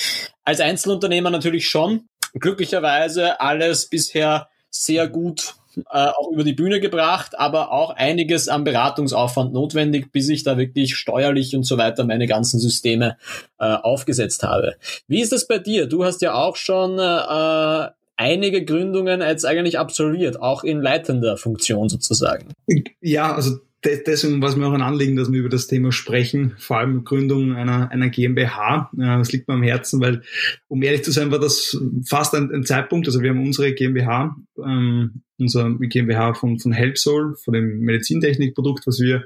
Als 0.44 0.60
Einzelunternehmer 0.60 1.30
natürlich 1.30 1.70
schon. 1.70 2.08
Glücklicherweise 2.34 3.40
alles 3.40 3.88
bisher 3.88 4.50
sehr 4.70 5.08
gut 5.08 5.56
äh, 5.78 6.08
auch 6.08 6.32
über 6.32 6.44
die 6.44 6.54
Bühne 6.54 6.80
gebracht, 6.80 7.38
aber 7.38 7.72
auch 7.72 7.92
einiges 7.92 8.48
am 8.48 8.64
Beratungsaufwand 8.64 9.54
notwendig, 9.54 10.12
bis 10.12 10.30
ich 10.30 10.44
da 10.44 10.58
wirklich 10.58 10.96
steuerlich 10.96 11.56
und 11.56 11.64
so 11.64 11.78
weiter 11.78 12.04
meine 12.04 12.28
ganzen 12.28 12.60
Systeme 12.60 13.18
äh, 13.60 13.66
aufgesetzt 13.66 14.44
habe. 14.44 14.76
Wie 15.08 15.22
ist 15.22 15.32
das 15.32 15.48
bei 15.48 15.60
dir? 15.60 15.88
Du 15.88 16.06
hast 16.06 16.22
ja 16.22 16.34
auch 16.34 16.56
schon 16.56 17.00
äh, 17.00 17.90
einige 18.18 18.64
Gründungen 18.64 19.22
jetzt 19.22 19.46
eigentlich 19.46 19.78
absolviert, 19.80 20.42
auch 20.42 20.64
in 20.64 20.82
leitender 20.82 21.38
Funktion 21.38 21.90
sozusagen. 21.90 22.54
Ja, 23.02 23.36
also 23.36 23.60
deswegen 23.86 24.42
war 24.42 24.50
es 24.50 24.56
mir 24.56 24.68
auch 24.68 24.74
ein 24.74 24.82
Anliegen, 24.82 25.16
dass 25.16 25.32
wir 25.32 25.40
über 25.40 25.50
das 25.50 25.68
Thema 25.68 25.92
sprechen, 25.92 26.56
vor 26.58 26.78
allem 26.78 27.04
Gründung 27.04 27.54
einer, 27.54 27.92
einer 27.92 28.10
GmbH. 28.10 28.90
Das 28.94 29.32
liegt 29.32 29.48
mir 29.48 29.54
am 29.54 29.64
Herzen, 29.64 30.02
weil, 30.02 30.24
um 30.68 30.82
ehrlich 30.82 31.04
zu 31.04 31.12
sein, 31.12 31.32
war 31.32 31.40
das 31.40 31.78
fast 32.06 32.34
ein, 32.36 32.52
ein 32.54 32.64
Zeitpunkt. 32.64 33.08
Also 33.08 33.22
wir 33.22 33.30
haben 33.30 33.44
unsere 33.44 33.74
GmbH, 33.74 34.36
ähm, 34.64 35.22
unser 35.38 35.70
GmbH 35.80 36.34
von, 36.34 36.60
von 36.60 36.72
Helpsol, 36.72 37.36
von 37.36 37.54
dem 37.54 37.80
Medizintechnikprodukt, 37.80 38.88
was 38.88 39.00
wir 39.00 39.26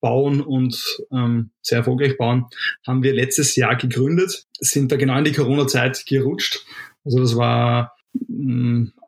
bauen 0.00 0.40
und 0.40 1.00
ähm, 1.12 1.50
sehr 1.62 1.78
erfolgreich 1.78 2.18
bauen, 2.18 2.46
haben 2.86 3.02
wir 3.02 3.14
letztes 3.14 3.56
Jahr 3.56 3.76
gegründet, 3.76 4.46
sind 4.58 4.90
da 4.90 4.96
genau 4.96 5.16
in 5.16 5.24
die 5.24 5.32
Corona-Zeit 5.32 6.04
gerutscht. 6.06 6.66
Also 7.04 7.20
das 7.20 7.36
war 7.36 7.96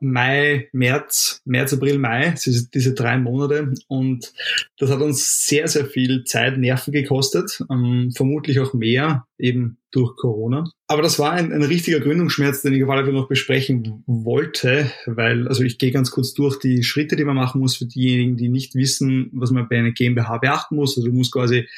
Mai, 0.00 0.68
März, 0.72 1.40
März, 1.44 1.72
April, 1.72 1.98
Mai, 1.98 2.34
diese 2.44 2.94
drei 2.94 3.18
Monate. 3.18 3.72
Und 3.88 4.32
das 4.78 4.90
hat 4.90 5.00
uns 5.00 5.46
sehr, 5.46 5.66
sehr 5.68 5.86
viel 5.86 6.24
Zeit, 6.24 6.56
Nerven 6.58 6.92
gekostet, 6.92 7.62
ähm, 7.70 8.12
vermutlich 8.14 8.60
auch 8.60 8.74
mehr, 8.74 9.26
eben 9.38 9.78
durch 9.90 10.16
Corona. 10.16 10.64
Aber 10.86 11.02
das 11.02 11.18
war 11.18 11.32
ein, 11.32 11.52
ein 11.52 11.62
richtiger 11.62 12.00
Gründungsschmerz, 12.00 12.62
den 12.62 12.74
ich 12.74 12.84
auf 12.84 12.90
alle 12.90 13.04
Fälle 13.04 13.16
noch 13.16 13.28
besprechen 13.28 14.02
wollte, 14.06 14.90
weil, 15.06 15.48
also 15.48 15.62
ich 15.62 15.78
gehe 15.78 15.92
ganz 15.92 16.10
kurz 16.10 16.34
durch 16.34 16.58
die 16.58 16.82
Schritte, 16.82 17.16
die 17.16 17.24
man 17.24 17.36
machen 17.36 17.60
muss 17.60 17.76
für 17.76 17.86
diejenigen, 17.86 18.36
die 18.36 18.48
nicht 18.48 18.74
wissen, 18.74 19.30
was 19.32 19.50
man 19.50 19.68
bei 19.68 19.78
einer 19.78 19.92
GmbH 19.92 20.38
beachten 20.38 20.76
muss. 20.76 20.96
Also 20.96 21.08
du 21.08 21.14
musst 21.14 21.32
quasi, 21.32 21.68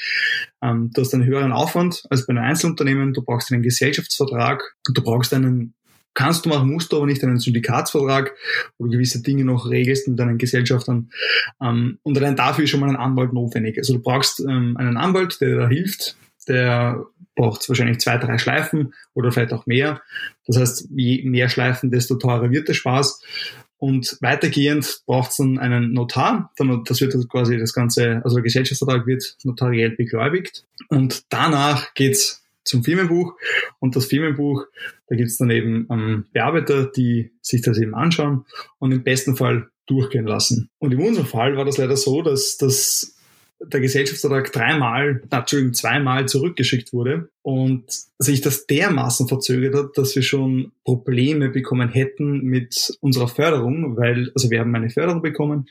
ähm, 0.62 0.90
du 0.92 1.00
hast 1.00 1.14
einen 1.14 1.24
höheren 1.24 1.52
Aufwand 1.52 2.04
als 2.10 2.26
bei 2.26 2.32
einem 2.32 2.44
Einzelunternehmen, 2.44 3.12
du 3.12 3.22
brauchst 3.22 3.52
einen 3.52 3.62
Gesellschaftsvertrag, 3.62 4.62
du 4.92 5.02
brauchst 5.02 5.32
einen 5.32 5.74
kannst 6.16 6.44
du 6.44 6.48
machen, 6.48 6.72
musst 6.72 6.90
du 6.90 6.96
aber 6.96 7.06
nicht 7.06 7.22
einen 7.22 7.38
Syndikatsvertrag, 7.38 8.34
wo 8.78 8.86
du 8.86 8.90
gewisse 8.90 9.22
Dinge 9.22 9.44
noch 9.44 9.70
regelst 9.70 10.08
mit 10.08 10.18
deinen 10.18 10.38
Gesellschaftern. 10.38 11.10
Ähm, 11.62 11.98
und 12.02 12.18
allein 12.18 12.34
dafür 12.34 12.64
ist 12.64 12.70
schon 12.70 12.80
mal 12.80 12.88
ein 12.88 12.96
Anwalt 12.96 13.32
notwendig. 13.32 13.78
Also 13.78 13.94
du 13.94 14.02
brauchst 14.02 14.40
ähm, 14.40 14.76
einen 14.76 14.96
Anwalt, 14.96 15.40
der 15.40 15.50
dir 15.50 15.58
da 15.58 15.68
hilft, 15.68 16.16
der 16.48 17.04
braucht 17.36 17.68
wahrscheinlich 17.68 18.00
zwei, 18.00 18.16
drei 18.16 18.38
Schleifen 18.38 18.94
oder 19.14 19.30
vielleicht 19.30 19.52
auch 19.52 19.66
mehr. 19.66 20.00
Das 20.46 20.56
heißt, 20.56 20.88
je 20.96 21.22
mehr 21.24 21.48
Schleifen, 21.48 21.90
desto 21.90 22.16
teurer 22.16 22.50
wird 22.50 22.68
der 22.68 22.74
Spaß. 22.74 23.22
Und 23.78 24.16
weitergehend 24.22 25.02
braucht 25.04 25.32
es 25.32 25.36
dann 25.36 25.58
einen 25.58 25.92
Notar. 25.92 26.50
Das 26.56 27.00
wird 27.02 27.14
quasi 27.28 27.58
das 27.58 27.74
Ganze, 27.74 28.22
also 28.24 28.36
der 28.36 28.42
Gesellschaftsvertrag 28.42 29.06
wird 29.06 29.36
notariell 29.44 29.90
begläubigt. 29.90 30.64
Und 30.88 31.24
danach 31.28 31.92
geht's 31.92 32.42
zum 32.64 32.84
Firmenbuch. 32.84 33.34
Und 33.78 33.96
das 33.96 34.06
Firmenbuch, 34.06 34.64
da 35.08 35.16
gibt's 35.16 35.38
dann 35.38 35.50
eben 35.50 35.86
ähm, 35.90 36.26
Bearbeiter, 36.32 36.86
die 36.86 37.32
sich 37.40 37.62
das 37.62 37.78
eben 37.78 37.94
anschauen 37.94 38.44
und 38.78 38.92
im 38.92 39.02
besten 39.02 39.36
Fall 39.36 39.68
durchgehen 39.86 40.26
lassen. 40.26 40.70
Und 40.78 40.92
in 40.92 41.00
unserem 41.00 41.26
Fall 41.26 41.56
war 41.56 41.64
das 41.64 41.78
leider 41.78 41.96
so, 41.96 42.22
dass 42.22 42.56
das 42.56 43.16
der 43.58 43.80
Gesellschaftsvertrag 43.80 44.52
dreimal, 44.52 45.22
Entschuldigung, 45.30 45.72
zweimal 45.72 46.28
zurückgeschickt 46.28 46.92
wurde 46.92 47.30
und 47.42 47.84
sich 48.18 48.42
das 48.42 48.66
dermaßen 48.66 49.28
verzögert 49.28 49.74
hat, 49.74 49.96
dass 49.96 50.14
wir 50.14 50.22
schon 50.22 50.72
Probleme 50.84 51.48
bekommen 51.48 51.88
hätten 51.88 52.42
mit 52.42 52.96
unserer 53.00 53.28
Förderung, 53.28 53.96
weil, 53.96 54.30
also 54.34 54.50
wir 54.50 54.60
haben 54.60 54.74
eine 54.74 54.90
Förderung 54.90 55.22
bekommen 55.22 55.68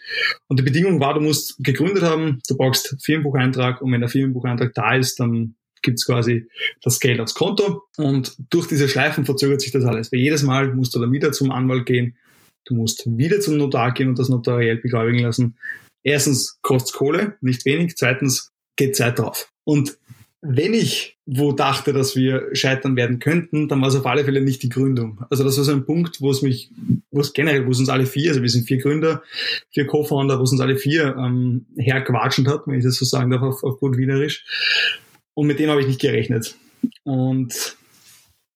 und 0.48 0.60
die 0.60 0.64
Bedingung 0.64 1.00
war, 1.00 1.14
du 1.14 1.22
musst 1.22 1.64
gegründet 1.64 2.04
haben, 2.04 2.40
du 2.48 2.58
brauchst 2.58 2.96
Firmenbucheintrag 3.04 3.82
und 3.82 3.92
wenn 3.92 4.02
der 4.02 4.10
Firmenbucheintrag 4.10 4.74
da 4.74 4.96
ist, 4.96 5.20
dann 5.20 5.56
gibt's 5.86 6.06
quasi 6.06 6.48
das 6.82 7.00
Geld 7.00 7.22
aufs 7.22 7.34
Konto 7.34 7.84
und 7.96 8.36
durch 8.50 8.68
diese 8.68 8.90
Schleifen 8.90 9.26
verzögert 9.26 9.62
sich 9.62 9.72
das 9.72 9.86
alles. 9.86 10.12
Weil 10.12 10.20
jedes 10.20 10.44
Mal 10.44 10.74
musst 10.74 10.94
du 10.94 11.00
dann 11.00 11.14
wieder 11.14 11.32
zum 11.32 11.52
Anwalt 11.52 11.86
gehen, 11.86 12.18
du 12.66 12.76
musst 12.76 13.06
wieder 13.06 13.40
zum 13.40 13.56
Notar 13.56 13.94
gehen 13.94 14.10
und 14.10 14.20
das 14.20 14.28
notariell 14.28 14.78
beglaubigen 14.78 15.20
lassen 15.20 15.56
erstens 16.06 16.60
kostet 16.62 16.96
Kohle, 16.96 17.36
nicht 17.42 17.66
wenig, 17.66 17.98
zweitens 17.98 18.54
geht 18.78 18.96
Zeit 18.96 19.20
drauf. 19.20 19.52
Und 19.66 19.98
wenn 20.42 20.74
ich 20.74 21.18
wo 21.28 21.54
dachte, 21.54 21.92
dass 21.92 22.16
wir 22.16 22.50
scheitern 22.54 22.96
werden 22.96 23.18
könnten, 23.18 23.68
dann 23.68 23.82
war 23.82 23.88
es 23.88 23.96
auf 23.96 24.06
alle 24.06 24.24
Fälle 24.26 24.42
nicht 24.42 24.62
die 24.62 24.70
Gründung. 24.70 25.26
Also 25.32 25.44
das 25.44 25.58
war 25.58 25.64
so 25.64 25.72
ein 25.72 25.86
Punkt, 25.86 26.22
wo 26.22 26.30
es 26.30 26.44
mich, 26.44 26.70
wo 27.10 27.20
es 27.20 27.34
generell, 27.34 27.66
wo 27.66 27.72
es 27.72 27.80
uns 27.80 27.90
alle 27.90 28.06
vier, 28.06 28.30
also 28.30 28.44
wir 28.44 28.50
sind 28.50 28.68
vier 28.68 28.78
Gründer, 28.78 29.24
vier 29.72 29.88
Co-Founder, 29.88 30.38
wo 30.38 30.44
es 30.44 30.52
uns 30.52 30.62
alle 30.62 30.78
vier 30.78 31.16
ähm, 31.18 31.66
herquatschend 31.78 32.48
hat, 32.48 32.68
wenn 32.68 32.78
ich 32.78 32.84
das 32.84 32.98
so 32.98 33.06
sagen 33.06 33.32
darf, 33.32 33.42
auf, 33.42 33.64
auf 33.64 33.80
gut 33.80 33.98
Wienerisch. 33.98 34.46
Und 35.36 35.48
mit 35.48 35.60
dem 35.60 35.70
habe 35.70 35.82
ich 35.82 35.88
nicht 35.88 36.02
gerechnet. 36.02 36.56
Und 37.04 37.78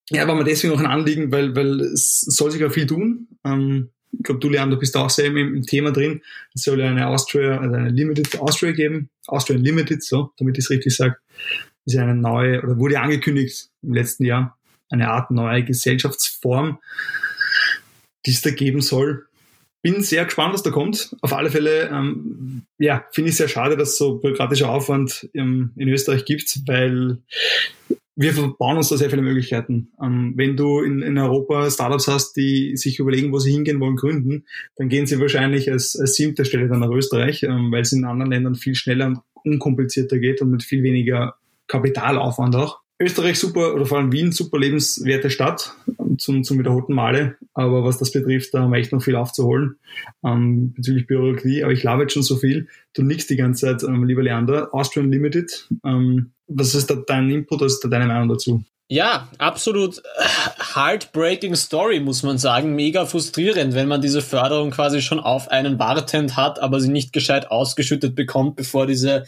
ja, 0.10 0.28
war 0.28 0.36
mir 0.36 0.44
deswegen 0.44 0.74
auch 0.74 0.80
ein 0.80 0.88
Anliegen, 0.88 1.32
weil, 1.32 1.56
weil 1.56 1.80
es 1.82 2.22
soll 2.22 2.52
sich 2.52 2.64
auch 2.66 2.72
viel 2.72 2.88
tun. 2.88 3.28
Ähm, 3.46 3.90
ich 4.12 4.24
glaube, 4.24 4.40
du, 4.40 4.50
Leander, 4.50 4.78
bist 4.78 4.98
auch 4.98 5.10
sehr 5.10 5.26
im, 5.26 5.38
im 5.38 5.64
Thema 5.64 5.92
drin. 5.92 6.22
Es 6.56 6.64
soll 6.64 6.80
ja 6.80 6.90
eine 6.90 7.08
Austria, 7.08 7.60
also 7.60 7.76
eine 7.76 7.90
Limited 7.90 8.40
Austria 8.40 8.72
geben. 8.72 9.10
Austrian 9.28 9.64
Limited, 9.64 10.04
so, 10.04 10.32
damit 10.38 10.58
ich 10.58 10.66
es 10.66 10.72
richtig 10.72 10.96
sage. 10.96 11.18
Ist 11.86 11.94
ja 11.94 12.04
eine 12.04 12.16
neue, 12.16 12.62
oder 12.64 12.78
wurde 12.80 13.00
angekündigt 13.00 13.70
im 13.84 13.94
letzten 13.94 14.26
Jahr, 14.26 14.58
eine 14.90 15.10
Art 15.10 15.30
neue 15.30 15.64
Gesellschaftsform, 15.64 16.80
die 18.26 18.32
es 18.32 18.42
da 18.42 18.50
geben 18.50 18.82
soll. 18.82 19.28
Bin 19.82 20.02
sehr 20.02 20.26
gespannt, 20.26 20.54
was 20.54 20.64
da 20.64 20.72
kommt. 20.72 21.16
Auf 21.22 21.34
alle 21.34 21.50
Fälle, 21.50 21.90
ähm, 21.90 22.64
ja, 22.78 23.06
finde 23.12 23.30
ich 23.30 23.38
sehr 23.38 23.48
schade, 23.48 23.78
dass 23.78 23.98
so 23.98 24.16
bürokratischer 24.20 24.70
Aufwand 24.70 25.30
ähm, 25.34 25.72
in 25.78 25.88
Österreich 25.88 26.26
gibt, 26.26 26.68
weil 26.68 27.20
wir 28.22 28.34
verbauen 28.34 28.76
uns 28.76 28.90
da 28.90 28.98
sehr 28.98 29.10
viele 29.10 29.22
Möglichkeiten. 29.22 29.94
Ähm, 30.04 30.34
wenn 30.36 30.58
du 30.58 30.82
in, 30.82 31.02
in 31.02 31.18
Europa 31.18 31.72
Startups 31.72 32.10
hast, 32.10 32.34
die 32.34 32.76
sich 32.76 33.00
überlegen, 33.00 33.32
wo 33.32 33.40
sie 33.40 33.54
hingehen 33.54 33.80
wollen, 33.80 33.96
gründen, 33.96 34.46
dann 34.76 34.90
gehen 34.90 35.08
sie 35.08 35.22
wahrscheinlich 35.22 35.72
als, 35.72 35.98
als 35.98 36.16
siebte 36.16 36.44
Stelle 36.44 36.68
dann 36.68 36.82
nach 36.82 36.90
Österreich, 36.90 37.44
ähm, 37.44 37.72
weil 37.72 37.84
es 37.84 37.94
in 37.94 38.04
anderen 38.04 38.32
Ländern 38.32 38.56
viel 38.56 38.76
schneller 38.76 39.08
und 39.08 39.20
unkomplizierter 39.46 40.20
geht 40.20 40.42
und 40.42 40.52
mit 40.52 40.64
viel 40.64 40.84
weniger 40.84 41.36
Kapitalaufwand 41.68 42.58
auch. 42.58 42.82
Österreich 43.02 43.40
super, 43.40 43.74
oder 43.74 43.86
vor 43.86 43.98
allem 43.98 44.12
Wien, 44.12 44.32
super 44.32 44.60
lebenswerte 44.60 45.30
Stadt 45.30 45.74
zum, 46.18 46.44
zum 46.44 46.60
wiederholten 46.60 46.94
Male. 46.94 47.38
Aber 47.54 47.84
was 47.84 47.98
das 47.98 48.12
betrifft, 48.12 48.54
da 48.54 48.62
haben 48.62 48.72
wir 48.72 48.78
echt 48.78 48.92
noch 48.92 49.02
viel 49.02 49.16
aufzuholen 49.16 49.78
ähm, 50.24 50.74
bezüglich 50.74 51.08
Bürokratie. 51.08 51.64
Aber 51.64 51.72
ich 51.72 51.82
glaube 51.82 52.04
jetzt 52.04 52.14
schon 52.14 52.24
so 52.24 52.36
viel. 52.36 52.68
Du 52.94 53.04
nix 53.04 53.28
die 53.28 53.38
ganze 53.38 53.68
Zeit, 53.68 53.84
ähm, 53.84 54.04
lieber 54.04 54.24
Leander. 54.24 54.74
Austrian 54.74 55.12
Limited. 55.12 55.68
Ähm, 55.86 56.32
was 56.48 56.76
ist 56.76 56.90
da 56.90 56.96
dein 56.96 57.30
Input, 57.30 57.62
was 57.62 57.74
ist 57.74 57.84
da 57.84 57.88
deine 57.88 58.08
Meinung 58.08 58.28
dazu? 58.28 58.64
Ja, 58.92 59.30
absolut 59.38 60.02
heartbreaking 60.74 61.56
Story, 61.56 62.00
muss 62.00 62.24
man 62.24 62.40
sagen. 62.40 62.74
Mega 62.74 63.06
frustrierend, 63.06 63.76
wenn 63.76 63.88
man 63.88 64.02
diese 64.02 64.24
Förderung 64.24 64.72
quasi 64.72 65.04
schon 65.04 65.20
auf 65.20 65.50
einen 65.50 65.78
wartend 65.78 66.36
hat, 66.36 66.60
aber 66.60 66.80
sie 66.80 66.90
nicht 66.90 67.14
gescheit 67.14 67.52
ausgeschüttet 67.52 68.16
bekommt, 68.16 68.56
bevor 68.56 68.88
diese 68.88 69.26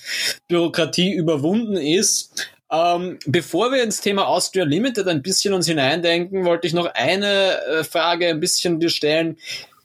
Bürokratie 0.47 1.13
überwunden 1.13 1.77
ist. 1.77 2.49
Ähm, 2.71 3.19
bevor 3.25 3.71
wir 3.71 3.83
ins 3.83 3.99
Thema 3.99 4.27
Austria 4.27 4.63
Limited 4.63 5.07
ein 5.07 5.21
bisschen 5.21 5.53
uns 5.53 5.67
hineindenken, 5.67 6.45
wollte 6.45 6.67
ich 6.67 6.73
noch 6.73 6.85
eine 6.85 7.61
äh, 7.65 7.83
Frage 7.83 8.29
ein 8.29 8.39
bisschen 8.39 8.79
dir 8.79 8.89
stellen. 8.89 9.37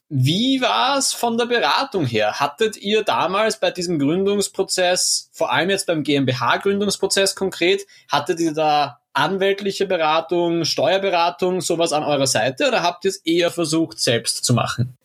Wie 0.08 0.60
war 0.60 0.96
es 0.96 1.12
von 1.12 1.36
der 1.36 1.46
Beratung 1.46 2.06
her? 2.06 2.38
Hattet 2.38 2.76
ihr 2.76 3.02
damals 3.02 3.58
bei 3.58 3.72
diesem 3.72 3.98
Gründungsprozess, 3.98 5.30
vor 5.32 5.52
allem 5.52 5.70
jetzt 5.70 5.88
beim 5.88 6.04
GmbH-Gründungsprozess 6.04 7.34
konkret, 7.34 7.84
hattet 8.08 8.38
ihr 8.38 8.52
da 8.52 9.00
anwältliche 9.14 9.86
Beratung, 9.86 10.64
Steuerberatung, 10.64 11.60
sowas 11.60 11.92
an 11.92 12.04
eurer 12.04 12.28
Seite 12.28 12.68
oder 12.68 12.84
habt 12.84 13.04
ihr 13.04 13.08
es 13.08 13.16
eher 13.16 13.50
versucht, 13.50 13.98
selbst 13.98 14.44
zu 14.44 14.54
machen? 14.54 14.96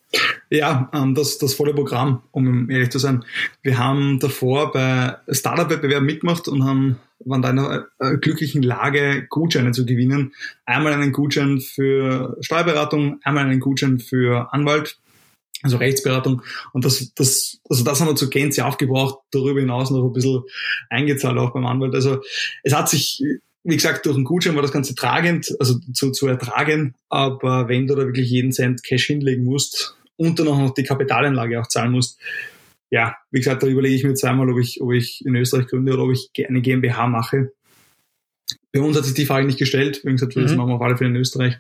Ja, 0.50 0.90
ähm, 0.94 1.16
das, 1.16 1.38
das 1.38 1.54
volle 1.54 1.74
Programm, 1.74 2.24
um 2.32 2.70
ehrlich 2.70 2.90
zu 2.90 3.00
sein. 3.00 3.24
Wir 3.62 3.78
haben 3.78 4.20
davor 4.20 4.72
bei 4.72 5.16
Startup-Wettbewerben 5.30 6.06
mitgemacht 6.06 6.48
und 6.50 6.66
haben, 6.66 7.00
waren 7.20 7.42
da 7.42 7.50
in 7.50 7.60
einer 7.60 7.88
äh, 8.00 8.18
glücklichen 8.18 8.62
Lage, 8.62 9.26
Gutscheine 9.30 9.72
zu 9.72 9.86
gewinnen. 9.86 10.34
Einmal 10.66 10.94
einen 10.94 11.14
Gutschein 11.14 11.62
für 11.62 12.38
Steuerberatung, 12.42 13.20
einmal 13.24 13.46
einen 13.46 13.62
Gutschein 13.62 14.00
für 14.00 14.54
Anwalt, 14.54 14.98
also 15.64 15.78
Rechtsberatung. 15.78 16.42
Und 16.74 16.84
das, 16.84 17.14
das, 17.14 17.62
also 17.70 17.86
das 17.86 18.02
haben 18.02 18.08
wir 18.08 18.16
zur 18.16 18.30
Gänze 18.30 18.66
aufgebraucht, 18.66 19.20
darüber 19.32 19.62
hinaus 19.62 19.92
noch 19.92 20.04
ein 20.04 20.14
bisschen 20.14 20.44
eingezahlt 20.90 21.38
auch 21.38 21.54
beim 21.54 21.66
Anwalt. 21.66 21.96
Also 21.96 22.22
es 22.64 22.74
hat 22.74 22.90
sich 22.90 23.24
wie 23.64 23.76
gesagt, 23.76 24.06
durch 24.06 24.16
den 24.16 24.24
Gutschein 24.24 24.56
war 24.56 24.64
das 24.64 24.72
Ganze 24.72 24.96
tragend, 24.96 25.56
also 25.60 25.78
zu, 25.94 26.12
zu 26.12 26.28
ertragen. 26.28 26.96
Aber 27.10 27.68
wenn 27.68 27.86
du 27.88 27.96
da 27.96 28.06
wirklich 28.06 28.30
jeden 28.30 28.52
Cent 28.52 28.84
Cash 28.84 29.06
hinlegen 29.06 29.44
musst, 29.44 29.96
und 30.18 30.40
dann 30.40 30.48
auch 30.48 30.58
noch 30.58 30.74
die 30.74 30.84
Kapitalanlage 30.84 31.60
auch 31.60 31.68
zahlen 31.68 31.92
musst. 31.92 32.20
Ja, 32.90 33.16
wie 33.32 33.40
gesagt, 33.40 33.64
da 33.64 33.68
überlege 33.68 33.96
ich 33.96 34.04
mir 34.04 34.14
zweimal, 34.14 34.50
ob 34.50 34.60
ich, 34.60 34.82
ob 34.82 34.92
ich 34.92 35.26
in 35.26 35.36
Österreich 35.36 35.68
gründe 35.68 35.94
oder 35.94 36.04
ob 36.04 36.12
ich 36.12 36.30
eine 36.48 36.62
GmbH 36.62 37.08
mache. 37.08 37.54
Bei 38.74 38.82
uns 38.82 38.98
hat 38.98 39.06
sich 39.06 39.14
die 39.14 39.26
Frage 39.26 39.46
nicht 39.46 39.60
gestellt. 39.60 40.02
Wie 40.04 40.12
gesagt, 40.12 40.36
mhm. 40.36 40.44
das 40.44 40.56
machen 40.56 40.70
wir 40.70 40.76
auf 40.76 40.82
alle 40.82 40.98
Fälle 40.98 41.12
in 41.12 41.16
Österreich. 41.16 41.58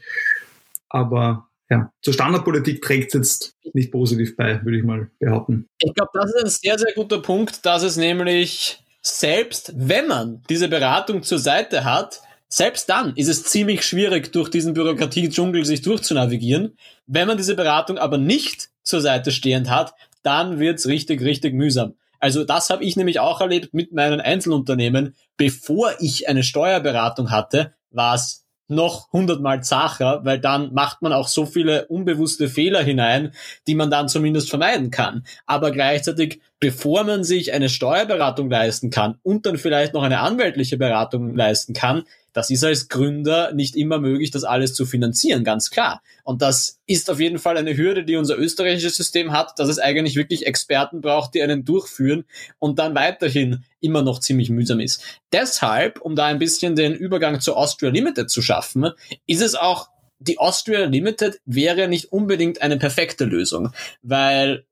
Aber 0.89 1.47
ja, 1.69 1.89
zur 2.01 2.13
Standardpolitik 2.13 2.81
trägt 2.81 3.07
es 3.07 3.13
jetzt 3.13 3.55
nicht 3.73 3.91
positiv 3.91 4.35
bei, 4.35 4.63
würde 4.65 4.77
ich 4.77 4.83
mal 4.83 5.09
behaupten. 5.19 5.69
Ich 5.79 5.93
glaube, 5.93 6.11
das 6.13 6.25
ist 6.33 6.43
ein 6.43 6.49
sehr, 6.49 6.77
sehr 6.77 6.93
guter 6.93 7.21
Punkt, 7.21 7.65
dass 7.65 7.83
es 7.83 7.95
nämlich 7.95 8.83
selbst, 9.01 9.73
wenn 9.77 10.07
man 10.07 10.41
diese 10.49 10.67
Beratung 10.67 11.23
zur 11.23 11.39
Seite 11.39 11.85
hat, 11.85 12.21
selbst 12.53 12.89
dann 12.89 13.15
ist 13.15 13.29
es 13.29 13.45
ziemlich 13.45 13.83
schwierig, 13.83 14.33
durch 14.33 14.49
diesen 14.49 14.73
Bürokratie-Dschungel 14.73 15.63
sich 15.63 15.81
durchzunavigieren. 15.81 16.77
Wenn 17.07 17.27
man 17.27 17.37
diese 17.37 17.55
Beratung 17.55 17.97
aber 17.97 18.17
nicht 18.17 18.69
zur 18.83 18.99
Seite 18.99 19.31
stehend 19.31 19.69
hat, 19.69 19.93
dann 20.21 20.59
wird's 20.59 20.85
richtig, 20.85 21.21
richtig 21.21 21.53
mühsam. 21.53 21.95
Also 22.19 22.43
das 22.43 22.69
habe 22.69 22.83
ich 22.83 22.97
nämlich 22.97 23.21
auch 23.21 23.39
erlebt 23.39 23.73
mit 23.73 23.93
meinen 23.93 24.19
Einzelunternehmen. 24.19 25.15
Bevor 25.37 25.93
ich 25.99 26.27
eine 26.27 26.43
Steuerberatung 26.43 27.31
hatte, 27.31 27.73
war 27.89 28.15
es 28.15 28.45
noch 28.67 29.11
hundertmal 29.11 29.63
zacher, 29.63 30.21
weil 30.23 30.39
dann 30.39 30.73
macht 30.73 31.01
man 31.01 31.13
auch 31.13 31.27
so 31.27 31.45
viele 31.45 31.87
unbewusste 31.87 32.49
Fehler 32.49 32.81
hinein, 32.81 33.33
die 33.67 33.75
man 33.75 33.91
dann 33.91 34.07
zumindest 34.07 34.49
vermeiden 34.49 34.91
kann. 34.91 35.25
Aber 35.45 35.71
gleichzeitig, 35.71 36.41
bevor 36.59 37.03
man 37.03 37.23
sich 37.23 37.53
eine 37.53 37.69
Steuerberatung 37.69 38.49
leisten 38.49 38.89
kann 38.89 39.19
und 39.23 39.45
dann 39.45 39.57
vielleicht 39.57 39.93
noch 39.93 40.03
eine 40.03 40.19
anwältliche 40.19 40.77
Beratung 40.77 41.35
leisten 41.35 41.73
kann, 41.73 42.03
das 42.33 42.49
ist 42.49 42.63
als 42.63 42.87
Gründer 42.87 43.53
nicht 43.53 43.75
immer 43.75 43.99
möglich, 43.99 44.31
das 44.31 44.43
alles 44.43 44.73
zu 44.73 44.85
finanzieren, 44.85 45.43
ganz 45.43 45.69
klar. 45.69 46.01
Und 46.23 46.41
das 46.41 46.79
ist 46.85 47.09
auf 47.09 47.19
jeden 47.19 47.39
Fall 47.39 47.57
eine 47.57 47.75
Hürde, 47.75 48.03
die 48.03 48.15
unser 48.15 48.37
österreichisches 48.37 48.95
System 48.95 49.31
hat, 49.31 49.59
dass 49.59 49.69
es 49.69 49.79
eigentlich 49.79 50.15
wirklich 50.15 50.45
Experten 50.45 51.01
braucht, 51.01 51.33
die 51.33 51.41
einen 51.41 51.65
durchführen 51.65 52.25
und 52.59 52.79
dann 52.79 52.95
weiterhin 52.95 53.63
immer 53.79 54.01
noch 54.01 54.19
ziemlich 54.19 54.49
mühsam 54.49 54.79
ist. 54.79 55.03
Deshalb, 55.31 56.01
um 56.01 56.15
da 56.15 56.25
ein 56.25 56.39
bisschen 56.39 56.75
den 56.75 56.93
Übergang 56.93 57.41
zur 57.41 57.57
Austria 57.57 57.89
Limited 57.89 58.29
zu 58.29 58.41
schaffen, 58.41 58.91
ist 59.27 59.41
es 59.41 59.55
auch 59.55 59.89
die 60.19 60.37
Austria 60.37 60.85
Limited 60.85 61.41
wäre 61.45 61.87
nicht 61.87 62.11
unbedingt 62.11 62.61
eine 62.61 62.77
perfekte 62.77 63.25
Lösung, 63.25 63.71
weil 64.03 64.65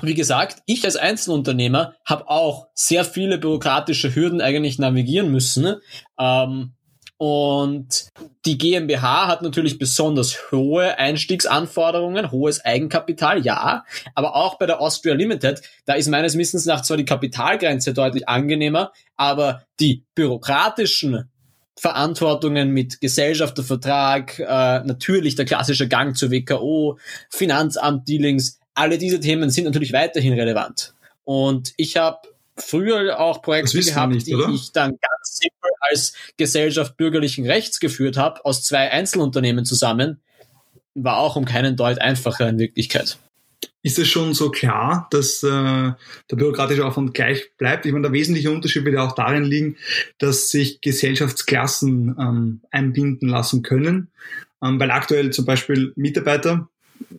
wie 0.00 0.14
gesagt, 0.14 0.62
ich 0.66 0.84
als 0.84 0.96
Einzelunternehmer 0.96 1.94
habe 2.04 2.28
auch 2.28 2.68
sehr 2.72 3.04
viele 3.04 3.38
bürokratische 3.38 4.14
Hürden 4.14 4.40
eigentlich 4.40 4.78
navigieren 4.78 5.32
müssen. 5.32 5.76
Ähm, 6.18 6.72
und 7.18 8.10
die 8.46 8.56
GmbH 8.56 9.26
hat 9.26 9.42
natürlich 9.42 9.78
besonders 9.78 10.52
hohe 10.52 10.96
Einstiegsanforderungen, 10.98 12.30
hohes 12.30 12.64
Eigenkapital, 12.64 13.44
ja. 13.44 13.84
Aber 14.14 14.36
auch 14.36 14.56
bei 14.56 14.66
der 14.66 14.80
Austria 14.80 15.14
Limited, 15.14 15.60
da 15.84 15.94
ist 15.94 16.08
meines 16.08 16.38
Wissens 16.38 16.64
nach 16.64 16.82
zwar 16.82 16.96
die 16.96 17.04
Kapitalgrenze 17.04 17.92
deutlich 17.92 18.28
angenehmer, 18.28 18.92
aber 19.16 19.64
die 19.80 20.04
bürokratischen 20.14 21.28
Verantwortungen 21.76 22.70
mit 22.70 23.00
Gesellschaftervertrag, 23.00 24.38
äh, 24.38 24.44
natürlich 24.84 25.34
der 25.34 25.44
klassische 25.44 25.88
Gang 25.88 26.16
zur 26.16 26.30
WKO, 26.30 26.98
Finanzamt-Dealings, 27.30 28.60
alle 28.74 28.96
diese 28.96 29.18
Themen 29.18 29.50
sind 29.50 29.64
natürlich 29.64 29.92
weiterhin 29.92 30.34
relevant. 30.34 30.94
Und 31.24 31.72
ich 31.76 31.96
habe 31.96 32.18
früher 32.56 33.18
auch 33.18 33.42
Projekte 33.42 33.80
gehabt, 33.80 34.12
nicht, 34.12 34.26
die 34.26 34.36
ich 34.54 34.72
dann 34.72 34.90
ganz 34.90 35.17
simpel 35.38 35.70
als 35.80 36.12
Gesellschaft 36.36 36.96
bürgerlichen 36.96 37.46
Rechts 37.46 37.80
geführt 37.80 38.16
habe, 38.16 38.44
aus 38.44 38.62
zwei 38.62 38.90
Einzelunternehmen 38.90 39.64
zusammen, 39.64 40.20
war 40.94 41.18
auch 41.18 41.36
um 41.36 41.44
keinen 41.44 41.76
Deut 41.76 42.00
einfacher 42.00 42.48
in 42.48 42.58
Wirklichkeit. 42.58 43.18
Ist 43.82 43.98
es 43.98 44.08
schon 44.08 44.34
so 44.34 44.50
klar, 44.50 45.06
dass 45.10 45.42
äh, 45.42 45.46
der 45.46 46.36
bürokratische 46.36 46.84
Aufwand 46.84 47.14
gleich 47.14 47.52
bleibt? 47.56 47.86
Ich 47.86 47.92
meine, 47.92 48.02
der 48.02 48.12
wesentliche 48.12 48.50
Unterschied 48.50 48.84
wird 48.84 48.96
ja 48.96 49.06
auch 49.06 49.14
darin 49.14 49.44
liegen, 49.44 49.76
dass 50.18 50.50
sich 50.50 50.80
Gesellschaftsklassen 50.80 52.16
ähm, 52.18 52.60
einbinden 52.70 53.28
lassen 53.28 53.62
können, 53.62 54.08
ähm, 54.62 54.80
weil 54.80 54.90
aktuell 54.90 55.30
zum 55.30 55.44
Beispiel 55.44 55.92
Mitarbeiter 55.94 56.68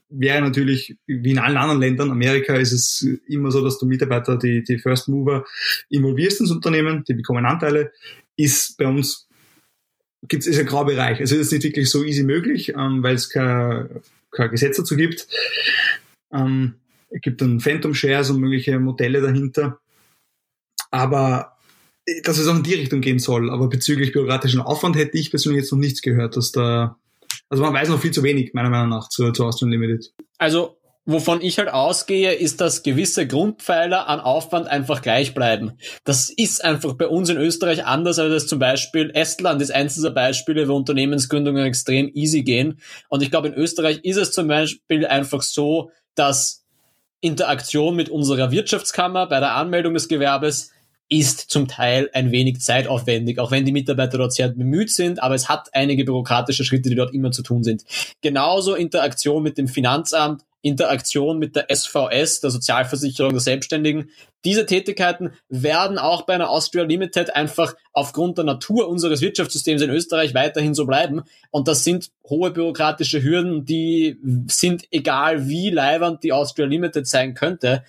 wäre 0.09 0.41
natürlich, 0.41 0.97
wie 1.07 1.31
in 1.31 1.39
allen 1.39 1.57
anderen 1.57 1.81
Ländern, 1.81 2.11
Amerika 2.11 2.55
ist 2.55 2.71
es 2.71 3.07
immer 3.27 3.51
so, 3.51 3.63
dass 3.63 3.77
du 3.77 3.85
Mitarbeiter, 3.85 4.37
die, 4.37 4.63
die 4.63 4.79
First 4.79 5.07
Mover 5.07 5.45
involvierst 5.89 6.41
ins 6.41 6.51
Unternehmen, 6.51 7.03
die 7.07 7.13
bekommen 7.13 7.45
Anteile, 7.45 7.91
ist 8.35 8.77
bei 8.77 8.87
uns 8.87 9.27
gibt 10.27 10.45
es 10.45 10.59
ein 10.59 10.65
Graubereich. 10.65 11.19
Also 11.19 11.35
es 11.35 11.47
ist 11.47 11.51
nicht 11.53 11.63
wirklich 11.63 11.89
so 11.89 12.03
easy 12.03 12.23
möglich, 12.23 12.69
ähm, 12.69 13.03
weil 13.03 13.15
es 13.15 13.29
kein, 13.29 14.01
kein 14.31 14.51
Gesetz 14.51 14.77
dazu 14.77 14.95
gibt. 14.95 15.27
Ähm, 16.33 16.75
es 17.09 17.21
gibt 17.21 17.41
dann 17.41 17.59
Phantom 17.59 17.93
Shares 17.93 18.29
und 18.29 18.39
mögliche 18.39 18.79
Modelle 18.79 19.21
dahinter. 19.21 19.79
Aber 20.91 21.57
dass 22.23 22.37
es 22.37 22.47
auch 22.47 22.55
in 22.55 22.63
die 22.63 22.73
Richtung 22.73 23.01
gehen 23.01 23.19
soll. 23.19 23.49
Aber 23.49 23.69
bezüglich 23.69 24.11
bürokratischen 24.11 24.61
Aufwand 24.61 24.95
hätte 24.95 25.17
ich 25.17 25.29
persönlich 25.29 25.63
jetzt 25.63 25.71
noch 25.71 25.79
nichts 25.79 26.01
gehört, 26.01 26.37
dass 26.37 26.51
da, 26.51 26.98
also 27.49 27.63
man 27.63 27.73
weiß 27.73 27.89
noch 27.89 27.99
viel 27.99 28.11
zu 28.11 28.23
wenig, 28.23 28.53
meiner 28.53 28.69
Meinung 28.69 28.89
nach, 28.89 29.09
zu, 29.09 29.31
zu 29.31 29.45
Austrian 29.45 29.71
Limited. 29.71 30.13
Also 30.37 30.77
wovon 31.05 31.41
ich 31.41 31.57
halt 31.57 31.69
ausgehe, 31.69 32.33
ist, 32.33 32.61
dass 32.61 32.83
gewisse 32.83 33.25
Grundpfeiler 33.25 34.07
an 34.07 34.19
Aufwand 34.19 34.67
einfach 34.67 35.01
gleich 35.01 35.33
bleiben. 35.33 35.73
Das 36.03 36.29
ist 36.29 36.63
einfach 36.63 36.93
bei 36.93 37.07
uns 37.07 37.29
in 37.29 37.37
Österreich 37.37 37.85
anders, 37.85 38.19
als 38.19 38.31
das 38.31 38.47
zum 38.47 38.59
Beispiel 38.59 39.09
Estland 39.15 39.61
ist 39.61 39.71
eins 39.71 39.95
dieser 39.95 40.11
Beispiele, 40.11 40.67
wo 40.67 40.75
Unternehmensgründungen 40.75 41.65
extrem 41.65 42.11
easy 42.13 42.43
gehen. 42.43 42.79
Und 43.09 43.23
ich 43.23 43.31
glaube, 43.31 43.47
in 43.47 43.55
Österreich 43.55 44.01
ist 44.03 44.17
es 44.17 44.31
zum 44.31 44.47
Beispiel 44.47 45.07
einfach 45.07 45.41
so, 45.41 45.91
dass 46.13 46.63
Interaktion 47.21 47.95
mit 47.95 48.09
unserer 48.09 48.51
Wirtschaftskammer 48.51 49.27
bei 49.27 49.39
der 49.39 49.55
Anmeldung 49.55 49.95
des 49.95 50.07
Gewerbes 50.07 50.71
ist 51.09 51.49
zum 51.49 51.67
Teil 51.67 52.09
ein 52.13 52.31
wenig 52.31 52.61
zeitaufwendig, 52.61 53.39
auch 53.39 53.49
wenn 53.49 53.65
die 53.65 53.71
Mitarbeiter 53.71 54.19
dort 54.19 54.31
sehr 54.31 54.49
bemüht 54.49 54.91
sind, 54.91 55.21
aber 55.21 55.33
es 55.33 55.49
hat 55.49 55.69
einige 55.73 56.05
bürokratische 56.05 56.63
Schritte, 56.63 56.89
die 56.89 56.95
dort 56.95 57.13
immer 57.13 57.31
zu 57.31 57.41
tun 57.41 57.63
sind. 57.63 57.83
Genauso 58.21 58.75
Interaktion 58.75 59.41
mit 59.41 59.57
dem 59.57 59.67
Finanzamt, 59.67 60.43
Interaktion 60.61 61.39
mit 61.39 61.55
der 61.55 61.67
SVS, 61.73 62.41
der 62.41 62.51
Sozialversicherung 62.51 63.31
der 63.31 63.39
Selbstständigen. 63.39 64.09
Diese 64.45 64.65
Tätigkeiten 64.65 65.31
werden 65.47 65.97
auch 65.97 66.23
bei 66.23 66.33
einer 66.33 66.49
Austria 66.49 66.83
Limited 66.83 67.35
einfach 67.35 67.75
aufgrund 67.93 68.37
der 68.37 68.45
Natur 68.45 68.87
unseres 68.89 69.21
Wirtschaftssystems 69.21 69.81
in 69.81 69.89
Österreich 69.89 70.33
weiterhin 70.33 70.73
so 70.73 70.85
bleiben. 70.85 71.23
Und 71.49 71.67
das 71.67 71.83
sind 71.83 72.11
hohe 72.29 72.51
bürokratische 72.51 73.23
Hürden, 73.23 73.65
die 73.65 74.17
sind 74.47 74.83
egal 74.91 75.47
wie 75.47 75.69
leibernd 75.69 76.23
die 76.23 76.33
Austria 76.33 76.67
Limited 76.67 77.07
sein 77.07 77.33
könnte 77.33 77.83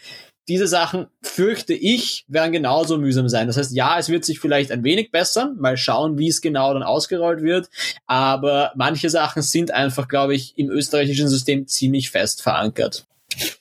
diese 0.51 0.67
Sachen, 0.67 1.07
fürchte 1.23 1.75
ich, 1.75 2.25
werden 2.27 2.51
genauso 2.51 2.99
mühsam 2.99 3.29
sein. 3.29 3.47
Das 3.47 3.57
heißt, 3.57 3.73
ja, 3.73 3.99
es 3.99 4.09
wird 4.09 4.25
sich 4.25 4.41
vielleicht 4.41 4.73
ein 4.73 4.83
wenig 4.83 5.13
bessern, 5.13 5.57
mal 5.61 5.77
schauen, 5.77 6.19
wie 6.19 6.27
es 6.27 6.41
genau 6.41 6.75
dann 6.75 6.83
ausgerollt 6.83 7.41
wird, 7.43 7.71
aber 8.07 8.73
manche 8.75 9.09
Sachen 9.11 9.43
sind 9.43 9.71
einfach, 9.71 10.09
glaube 10.09 10.35
ich, 10.35 10.59
im 10.59 10.69
österreichischen 10.69 11.29
System 11.29 11.69
ziemlich 11.69 12.11
fest 12.11 12.43
verankert. 12.43 13.07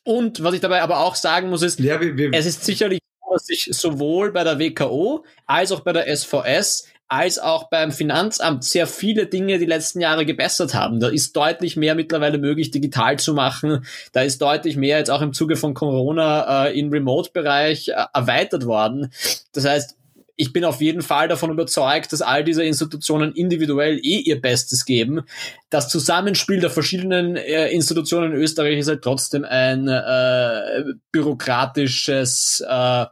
Und 0.03 0.43
was 0.43 0.55
ich 0.55 0.62
dabei 0.62 0.81
aber 0.81 1.01
auch 1.01 1.13
sagen 1.13 1.50
muss, 1.50 1.62
ist, 1.62 1.79
ja, 1.79 2.01
wir, 2.01 2.17
wir 2.17 2.34
es 2.34 2.48
ist 2.48 2.65
sicherlich 2.65 3.00
dass 3.31 3.46
sich 3.46 3.69
sowohl 3.72 4.31
bei 4.31 4.43
der 4.43 4.58
WKO 4.58 5.24
als 5.46 5.72
auch 5.72 5.81
bei 5.81 5.93
der 5.93 6.08
SVS 6.15 6.88
als 7.10 7.39
auch 7.39 7.70
beim 7.70 7.92
Finanzamt 7.92 8.63
sehr 8.63 8.86
viele 8.86 9.25
Dinge 9.25 9.58
die 9.58 9.66
letzten 9.66 10.00
Jahre 10.00 10.25
gebessert 10.25 10.75
haben. 10.75 11.00
Da 11.00 11.10
ist 11.10 11.36
deutlich 11.36 11.75
mehr 11.75 11.96
mittlerweile 11.96 12.38
möglich, 12.38 12.70
digital 12.70 13.18
zu 13.18 13.33
machen. 13.33 13.83
Da 14.14 14.22
ist 14.22 14.42
deutlich 14.42 14.77
mehr 14.77 15.00
jetzt 15.00 15.10
auch 15.10 15.22
im 15.22 15.33
Zuge 15.33 15.55
von 15.55 15.74
Corona 15.74 16.68
äh, 16.68 16.79
im 16.79 16.90
Remote-Bereich 16.90 17.90
äh, 17.90 18.05
erweitert 18.14 18.66
worden. 18.66 19.12
Das 19.53 19.66
heißt, 19.66 19.96
ich 20.36 20.53
bin 20.53 20.64
auf 20.64 20.79
jeden 20.79 21.01
Fall 21.01 21.27
davon 21.27 21.50
überzeugt, 21.50 22.14
dass 22.14 22.22
all 22.22 22.46
diese 22.46 22.64
Institutionen 22.64 23.33
individuell 23.33 23.98
eh 23.98 24.20
ihr 24.20 24.40
Bestes 24.40 24.86
geben. 24.86 25.24
Das 25.70 25.90
Zusammenspiel 25.90 26.62
der 26.62 26.70
verschiedenen 26.70 27.36
äh, 27.36 27.70
Institutionen 27.70 28.31
in 28.31 28.38
Österreich 28.38 28.77
ist 28.77 28.88
halt 28.88 29.01
trotzdem 29.01 29.44
ein 29.44 29.88
äh, 29.88 30.94
bürokratisches, 31.12 32.64
äh, 32.66 32.70
ja, 32.72 33.12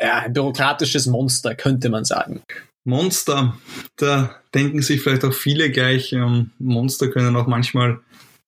ein 0.00 0.32
bürokratisches 0.32 1.06
Monster, 1.06 1.54
könnte 1.54 1.90
man 1.90 2.06
sagen. 2.06 2.42
Monster, 2.88 3.58
da 3.96 4.34
denken 4.54 4.80
sich 4.80 5.02
vielleicht 5.02 5.24
auch 5.24 5.34
viele 5.34 5.70
gleich, 5.70 6.12
ähm, 6.12 6.50
Monster 6.58 7.08
können 7.08 7.36
auch 7.36 7.46
manchmal 7.46 8.00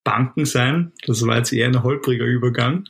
Banken 0.02 0.46
sein. 0.46 0.92
Das 1.06 1.26
war 1.26 1.36
jetzt 1.36 1.52
eher 1.52 1.66
ein 1.66 1.82
holpriger 1.82 2.24
Übergang. 2.24 2.84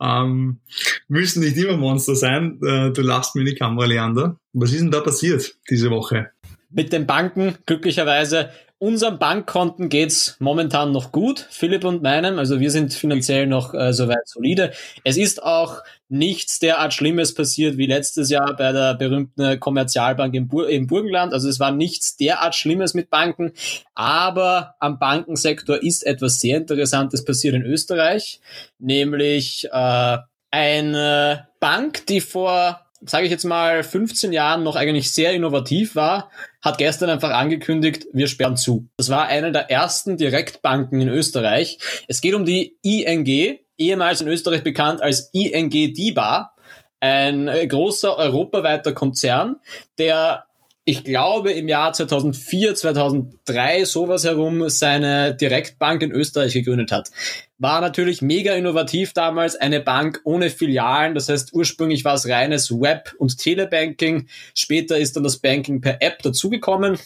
Ähm, 0.00 0.60
müssen 1.06 1.40
nicht 1.40 1.58
immer 1.58 1.76
Monster 1.76 2.14
sein. 2.14 2.58
Äh, 2.64 2.92
du 2.92 3.02
lachst 3.02 3.34
mir 3.34 3.42
in 3.42 3.48
die 3.48 3.54
Kamera, 3.54 3.84
Leander. 3.84 4.36
Was 4.54 4.72
ist 4.72 4.80
denn 4.80 4.90
da 4.90 5.00
passiert 5.00 5.54
diese 5.68 5.90
Woche? 5.90 6.30
Mit 6.70 6.94
den 6.94 7.06
Banken, 7.06 7.58
glücklicherweise, 7.66 8.50
Unserem 8.82 9.18
Bankkonten 9.18 9.90
geht's 9.90 10.36
momentan 10.38 10.90
noch 10.90 11.12
gut, 11.12 11.46
Philipp 11.50 11.84
und 11.84 12.02
meinem. 12.02 12.38
Also 12.38 12.60
wir 12.60 12.70
sind 12.70 12.94
finanziell 12.94 13.46
noch 13.46 13.74
äh, 13.74 13.92
soweit 13.92 14.26
solide. 14.26 14.72
Es 15.04 15.18
ist 15.18 15.42
auch 15.42 15.82
nichts 16.10 16.58
derart 16.58 16.92
Schlimmes 16.92 17.34
passiert 17.34 17.76
wie 17.76 17.86
letztes 17.86 18.30
Jahr 18.30 18.54
bei 18.56 18.72
der 18.72 18.94
berühmten 18.94 19.60
Kommerzialbank 19.60 20.34
im, 20.34 20.48
Bur 20.48 20.68
im 20.68 20.86
Burgenland. 20.86 21.32
Also 21.32 21.48
es 21.48 21.60
war 21.60 21.70
nichts 21.70 22.16
derart 22.16 22.54
Schlimmes 22.54 22.94
mit 22.94 23.10
Banken. 23.10 23.52
Aber 23.94 24.74
am 24.80 24.98
Bankensektor 24.98 25.82
ist 25.82 26.04
etwas 26.04 26.40
sehr 26.40 26.58
Interessantes 26.58 27.24
passiert 27.24 27.54
in 27.54 27.62
Österreich. 27.62 28.40
Nämlich 28.78 29.68
äh, 29.70 30.18
eine 30.50 31.48
Bank, 31.60 32.06
die 32.06 32.20
vor 32.20 32.80
sage 33.02 33.24
ich 33.24 33.30
jetzt 33.30 33.44
mal, 33.44 33.82
15 33.82 34.32
Jahren 34.32 34.62
noch 34.62 34.76
eigentlich 34.76 35.10
sehr 35.12 35.32
innovativ 35.32 35.96
war, 35.96 36.30
hat 36.60 36.78
gestern 36.78 37.08
einfach 37.08 37.30
angekündigt, 37.30 38.06
wir 38.12 38.26
sperren 38.26 38.56
zu. 38.56 38.88
Das 38.98 39.08
war 39.08 39.26
eine 39.26 39.52
der 39.52 39.70
ersten 39.70 40.16
Direktbanken 40.16 41.00
in 41.00 41.08
Österreich. 41.08 41.78
Es 42.08 42.20
geht 42.20 42.34
um 42.34 42.44
die 42.44 42.76
ING, 42.82 43.58
ehemals 43.80 44.20
in 44.20 44.28
Österreich 44.28 44.62
bekannt 44.62 45.02
als 45.02 45.30
ING 45.32 45.70
DIBA, 45.70 46.52
ein 47.00 47.50
großer 47.68 48.16
europaweiter 48.16 48.92
Konzern, 48.92 49.56
der 49.98 50.44
ich 50.90 51.04
glaube, 51.04 51.52
im 51.52 51.68
Jahr 51.68 51.92
2004, 51.92 52.74
2003, 52.74 53.84
sowas 53.84 54.24
herum, 54.24 54.68
seine 54.70 55.36
Direktbank 55.36 56.02
in 56.02 56.10
Österreich 56.10 56.54
gegründet 56.54 56.90
hat. 56.90 57.10
War 57.58 57.80
natürlich 57.80 58.22
mega 58.22 58.54
innovativ 58.54 59.12
damals, 59.12 59.54
eine 59.54 59.80
Bank 59.80 60.20
ohne 60.24 60.50
Filialen. 60.50 61.14
Das 61.14 61.28
heißt, 61.28 61.52
ursprünglich 61.52 62.04
war 62.04 62.14
es 62.14 62.28
reines 62.28 62.72
Web- 62.72 63.14
und 63.18 63.38
Telebanking. 63.38 64.26
Später 64.54 64.98
ist 64.98 65.14
dann 65.14 65.22
das 65.22 65.38
Banking 65.38 65.80
per 65.80 66.02
App 66.02 66.22
dazugekommen. 66.22 66.98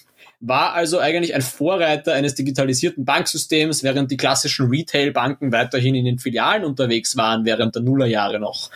War 0.46 0.74
also 0.74 0.98
eigentlich 0.98 1.34
ein 1.34 1.42
Vorreiter 1.42 2.12
eines 2.12 2.34
digitalisierten 2.34 3.04
Banksystems, 3.04 3.82
während 3.82 4.10
die 4.10 4.16
klassischen 4.16 4.68
Retail-Banken 4.68 5.52
weiterhin 5.52 5.94
in 5.94 6.04
den 6.04 6.18
Filialen 6.18 6.64
unterwegs 6.64 7.16
waren, 7.16 7.44
während 7.44 7.74
der 7.74 7.82
Nullerjahre 7.82 8.38
noch. 8.38 8.70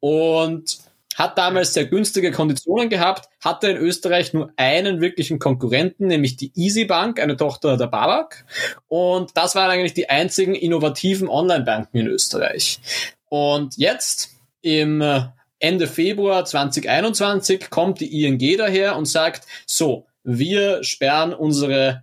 Und 0.00 0.78
hat 1.16 1.36
damals 1.36 1.74
sehr 1.74 1.84
günstige 1.84 2.32
Konditionen 2.32 2.88
gehabt, 2.88 3.28
hatte 3.44 3.68
in 3.68 3.76
Österreich 3.76 4.32
nur 4.32 4.52
einen 4.56 5.02
wirklichen 5.02 5.38
Konkurrenten, 5.38 6.06
nämlich 6.06 6.36
die 6.36 6.52
EasyBank, 6.56 7.20
eine 7.20 7.36
Tochter 7.36 7.76
der 7.76 7.88
Babak. 7.88 8.46
Und 8.88 9.32
das 9.34 9.54
waren 9.54 9.70
eigentlich 9.70 9.92
die 9.92 10.08
einzigen 10.08 10.54
innovativen 10.54 11.28
Online-Banken 11.28 11.98
in 11.98 12.06
Österreich. 12.06 12.80
Und 13.28 13.76
jetzt 13.76 14.30
im 14.62 15.02
äh, 15.02 15.24
Ende 15.58 15.86
Februar 15.86 16.46
2021 16.46 17.68
kommt 17.68 18.00
die 18.00 18.24
ING 18.24 18.56
daher 18.56 18.96
und 18.96 19.04
sagt, 19.04 19.46
so, 19.66 20.06
wir 20.24 20.82
sperren 20.84 21.32
unsere 21.32 22.02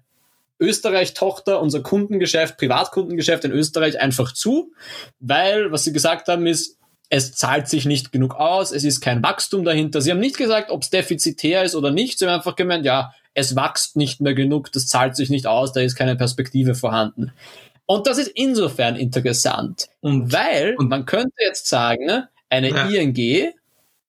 Österreich-Tochter, 0.60 1.62
unser 1.62 1.82
Kundengeschäft, 1.82 2.58
Privatkundengeschäft 2.58 3.46
in 3.46 3.52
Österreich 3.52 4.00
einfach 4.00 4.34
zu, 4.34 4.74
weil, 5.20 5.72
was 5.72 5.84
sie 5.84 5.94
gesagt 5.94 6.28
haben, 6.28 6.48
ist, 6.48 6.78
es 7.10 7.34
zahlt 7.34 7.70
sich 7.70 7.86
nicht 7.86 8.12
genug 8.12 8.36
aus, 8.36 8.72
es 8.72 8.84
ist 8.84 9.00
kein 9.00 9.24
Wachstum 9.24 9.64
dahinter. 9.64 10.02
Sie 10.02 10.12
haben 10.12 10.20
nicht 10.20 10.38
gesagt, 10.38 10.72
ob 10.72 10.82
es 10.84 10.90
defizitär 10.90 11.64
ist 11.64 11.76
oder 11.76 11.92
nicht. 11.92 12.20
Sie 12.20 12.26
haben 12.26 12.34
einfach 12.34 12.56
gemeint, 12.56 12.86
ja, 12.86 13.14
es 13.34 13.56
wächst 13.56 13.96
nicht 13.96 14.20
mehr 14.20 14.34
genug, 14.34 14.72
das 14.72 14.88
zahlt 14.88 15.16
sich 15.16 15.30
nicht 15.30 15.48
aus, 15.48 15.72
da 15.72 15.80
ist 15.80 15.96
keine 15.96 16.16
Perspektive 16.16 16.76
vorhanden. 16.76 17.32
Und 17.86 18.08
das 18.08 18.18
ist 18.18 18.32
insofern 18.36 18.98
interessant, 18.98 19.88
und, 20.02 20.34
weil 20.34 20.76
und, 20.78 20.90
man 20.90 21.06
könnte 21.06 21.36
jetzt 21.40 21.68
sagen, 21.68 22.06
ne, 22.06 22.28
eine 22.50 22.70
ja. 22.70 22.88
ING 22.88 23.54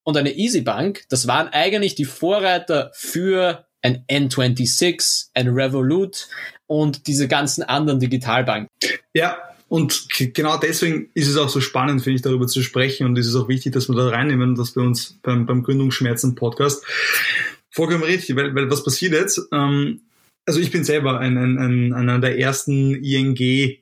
und 0.03 0.17
eine 0.17 0.37
EasyBank, 0.37 1.05
das 1.11 1.29
waren 1.29 1.49
eigentlich 1.49 1.95
die 1.95 2.07
Vorreiter 2.07 2.91
für 2.95 3.68
ein 3.83 4.05
N26, 4.11 5.29
ein 5.35 5.49
Revolut 5.49 6.29
und 6.67 7.07
diese 7.07 7.29
ganzen 7.29 7.63
anderen 7.63 8.01
Digitalbanken. 8.01 8.69
Ja, 9.15 9.39
und 9.69 10.09
genau 10.35 10.57
deswegen 10.57 11.11
ist 11.15 11.29
es 11.29 11.37
auch 11.37 11.51
so 11.51 11.61
spannend, 11.61 12.03
finde 12.03 12.17
ich, 12.17 12.23
darüber 12.23 12.47
zu 12.47 12.63
sprechen. 12.63 13.07
Und 13.07 13.19
es 13.19 13.27
ist 13.27 13.37
auch 13.37 13.49
wichtig, 13.49 13.73
dass 13.73 13.89
wir 13.89 13.97
da 13.97 14.09
reinnehmen, 14.09 14.55
dass 14.55 14.75
wir 14.75 14.83
uns 14.83 15.19
beim, 15.23 15.47
beim 15.47 15.63
Gründungsschmerzen-Podcast 15.63 16.85
vollkommen 17.71 18.03
richtig, 18.03 18.35
weil, 18.37 18.55
weil 18.55 18.71
was 18.71 18.83
passiert 18.83 19.13
jetzt? 19.13 19.41
Ähm, 19.53 20.01
also 20.47 20.61
ich 20.61 20.71
bin 20.71 20.85
selber 20.85 21.21
ein, 21.21 21.37
ein, 21.37 21.59
ein, 21.59 21.93
einer 21.93 22.19
der 22.19 22.39
ersten 22.39 22.95
ING 23.05 23.79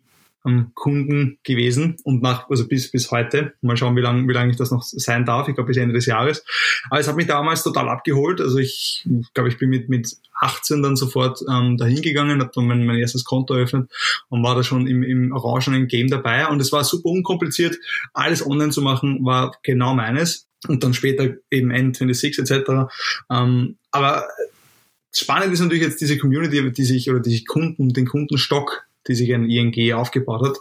ähm, 0.46 0.70
Kunden 0.74 1.38
gewesen 1.42 1.96
und 2.04 2.22
nach, 2.22 2.48
also 2.48 2.66
bis, 2.68 2.90
bis 2.90 3.10
heute. 3.10 3.54
Mal 3.60 3.76
schauen, 3.76 3.96
wie 3.96 4.00
lange 4.00 4.26
wie 4.28 4.32
lang 4.32 4.50
ich 4.50 4.56
das 4.56 4.70
noch 4.70 4.82
sein 4.82 5.24
darf. 5.24 5.48
Ich 5.48 5.54
glaube, 5.54 5.68
bis 5.68 5.76
Ende 5.76 5.94
des 5.94 6.06
Jahres. 6.06 6.44
Aber 6.88 7.00
es 7.00 7.08
hat 7.08 7.16
mich 7.16 7.26
damals 7.26 7.62
total 7.62 7.88
abgeholt. 7.88 8.40
Also 8.40 8.58
ich 8.58 9.06
glaube, 9.34 9.48
ich 9.48 9.58
bin 9.58 9.70
mit, 9.70 9.88
mit 9.88 10.16
18 10.40 10.82
dann 10.82 10.96
sofort 10.96 11.40
ähm, 11.50 11.76
dahin 11.76 12.02
gegangen, 12.02 12.40
habe 12.40 12.50
dann 12.54 12.66
mein, 12.66 12.86
mein 12.86 12.98
erstes 12.98 13.24
Konto 13.24 13.54
eröffnet 13.54 13.90
und 14.28 14.42
war 14.42 14.54
da 14.54 14.62
schon 14.62 14.86
im, 14.86 15.02
im 15.02 15.32
orangenen 15.32 15.88
Game 15.88 16.08
dabei. 16.08 16.46
Und 16.46 16.60
es 16.60 16.72
war 16.72 16.84
super 16.84 17.08
unkompliziert. 17.08 17.76
Alles 18.12 18.46
online 18.46 18.70
zu 18.70 18.82
machen, 18.82 19.24
war 19.24 19.56
genau 19.62 19.94
meines. 19.94 20.46
Und 20.68 20.82
dann 20.82 20.94
später 20.94 21.34
eben 21.50 21.72
N26 21.72 22.40
etc. 22.40 22.92
Ähm, 23.30 23.76
aber 23.90 24.26
spannend 25.14 25.52
ist 25.52 25.60
natürlich 25.60 25.84
jetzt 25.84 26.00
diese 26.00 26.18
Community, 26.18 26.72
die 26.72 26.84
sich, 26.84 27.10
oder 27.10 27.20
die 27.20 27.44
Kunden, 27.44 27.92
den 27.92 28.06
Kundenstock, 28.06 28.86
die 29.08 29.14
sich 29.14 29.32
ein 29.34 29.48
ING 29.48 29.92
aufgebaut 29.94 30.48
hat, 30.48 30.56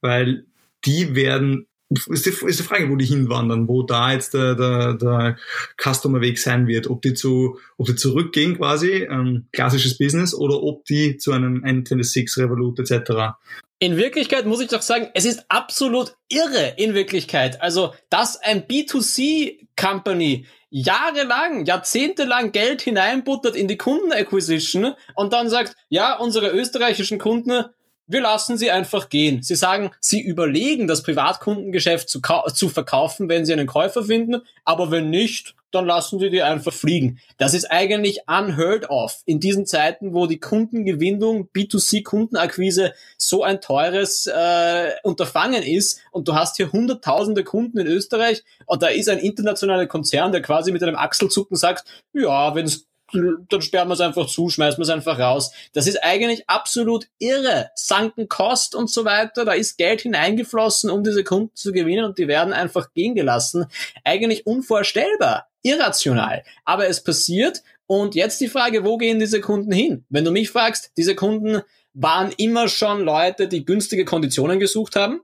weil 0.00 0.46
die 0.84 1.14
werden 1.14 1.66
ist 2.08 2.26
die, 2.26 2.30
ist 2.46 2.58
die 2.58 2.64
Frage, 2.64 2.90
wo 2.90 2.96
die 2.96 3.04
hinwandern, 3.04 3.68
wo 3.68 3.82
da 3.82 4.12
jetzt 4.12 4.34
der, 4.34 4.54
der, 4.54 4.94
der 4.94 5.36
Customer-Weg 5.80 6.38
sein 6.38 6.66
wird, 6.66 6.88
ob 6.88 7.02
die 7.02 7.14
zu, 7.14 7.58
ob 7.76 7.86
die 7.86 7.94
zurückgehen 7.94 8.56
quasi, 8.56 9.06
ähm, 9.08 9.46
klassisches 9.52 9.98
Business, 9.98 10.34
oder 10.34 10.62
ob 10.62 10.84
die 10.86 11.16
zu 11.16 11.32
einem 11.32 11.62
N26 11.64 12.38
Revolut 12.38 12.78
etc. 12.78 13.36
In 13.78 13.96
Wirklichkeit 13.96 14.46
muss 14.46 14.60
ich 14.60 14.68
doch 14.68 14.82
sagen, 14.82 15.08
es 15.14 15.24
ist 15.24 15.44
absolut 15.48 16.16
irre 16.28 16.74
in 16.78 16.94
Wirklichkeit. 16.94 17.60
Also, 17.60 17.94
dass 18.08 18.40
ein 18.40 18.62
B2C-Company 18.62 20.46
jahrelang, 20.76 21.66
jahrzehntelang 21.66 22.50
Geld 22.50 22.82
hineinbuttert 22.82 23.54
in 23.54 23.68
die 23.68 23.76
Kundenacquisition 23.76 24.94
und 25.14 25.32
dann 25.32 25.48
sagt, 25.48 25.76
ja, 25.88 26.18
unsere 26.18 26.48
österreichischen 26.48 27.20
Kunden, 27.20 27.66
wir 28.06 28.20
lassen 28.20 28.58
sie 28.58 28.70
einfach 28.70 29.08
gehen. 29.08 29.42
Sie 29.42 29.54
sagen, 29.54 29.90
sie 30.00 30.20
überlegen, 30.20 30.86
das 30.86 31.02
Privatkundengeschäft 31.02 32.08
zu, 32.08 32.20
zu 32.52 32.68
verkaufen, 32.68 33.28
wenn 33.28 33.46
sie 33.46 33.52
einen 33.52 33.66
Käufer 33.66 34.04
finden, 34.04 34.42
aber 34.64 34.90
wenn 34.90 35.10
nicht, 35.10 35.54
dann 35.74 35.86
lassen 35.86 36.18
sie 36.18 36.30
die 36.30 36.42
einfach 36.42 36.72
fliegen. 36.72 37.18
Das 37.36 37.52
ist 37.52 37.70
eigentlich 37.70 38.20
unheard 38.28 38.90
of 38.90 39.22
in 39.26 39.40
diesen 39.40 39.66
Zeiten, 39.66 40.14
wo 40.14 40.26
die 40.26 40.38
Kundengewinnung, 40.38 41.48
B2C-Kundenakquise 41.54 42.92
so 43.18 43.42
ein 43.42 43.60
teures 43.60 44.26
äh, 44.26 44.92
Unterfangen 45.02 45.62
ist 45.62 46.00
und 46.12 46.28
du 46.28 46.34
hast 46.34 46.56
hier 46.56 46.70
hunderttausende 46.70 47.42
Kunden 47.42 47.78
in 47.78 47.86
Österreich 47.86 48.44
und 48.66 48.82
da 48.82 48.88
ist 48.88 49.08
ein 49.08 49.18
internationaler 49.18 49.86
Konzern, 49.86 50.32
der 50.32 50.42
quasi 50.42 50.70
mit 50.70 50.82
einem 50.82 50.96
Achselzucken 50.96 51.56
sagt, 51.56 51.84
ja, 52.12 52.54
wenn 52.54 52.66
es 52.66 52.86
dann 53.14 53.62
sperren 53.62 53.88
wir 53.88 53.94
es 53.94 54.00
einfach 54.00 54.26
zu, 54.26 54.48
schmeißen 54.48 54.78
wir 54.78 54.82
es 54.82 54.90
einfach 54.90 55.18
raus. 55.18 55.52
Das 55.72 55.86
ist 55.86 56.02
eigentlich 56.02 56.48
absolut 56.48 57.06
irre. 57.18 57.70
Sanken 57.74 58.28
Kost 58.28 58.74
und 58.74 58.90
so 58.90 59.04
weiter, 59.04 59.44
da 59.44 59.52
ist 59.52 59.78
Geld 59.78 60.02
hineingeflossen, 60.02 60.90
um 60.90 61.04
diese 61.04 61.24
Kunden 61.24 61.54
zu 61.54 61.72
gewinnen 61.72 62.04
und 62.04 62.18
die 62.18 62.28
werden 62.28 62.52
einfach 62.52 62.92
gehen 62.92 63.14
gelassen. 63.14 63.66
Eigentlich 64.04 64.46
unvorstellbar, 64.46 65.48
irrational. 65.62 66.44
Aber 66.64 66.88
es 66.88 67.02
passiert 67.02 67.62
und 67.86 68.14
jetzt 68.14 68.40
die 68.40 68.48
Frage, 68.48 68.84
wo 68.84 68.96
gehen 68.96 69.18
diese 69.18 69.40
Kunden 69.40 69.72
hin? 69.72 70.04
Wenn 70.08 70.24
du 70.24 70.30
mich 70.30 70.50
fragst, 70.50 70.92
diese 70.96 71.14
Kunden 71.14 71.62
waren 71.92 72.32
immer 72.36 72.68
schon 72.68 73.02
Leute, 73.04 73.48
die 73.48 73.64
günstige 73.64 74.04
Konditionen 74.04 74.58
gesucht 74.58 74.96
haben 74.96 75.20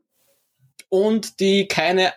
und 0.89 1.41
die 1.41 1.67
keine, 1.67 2.13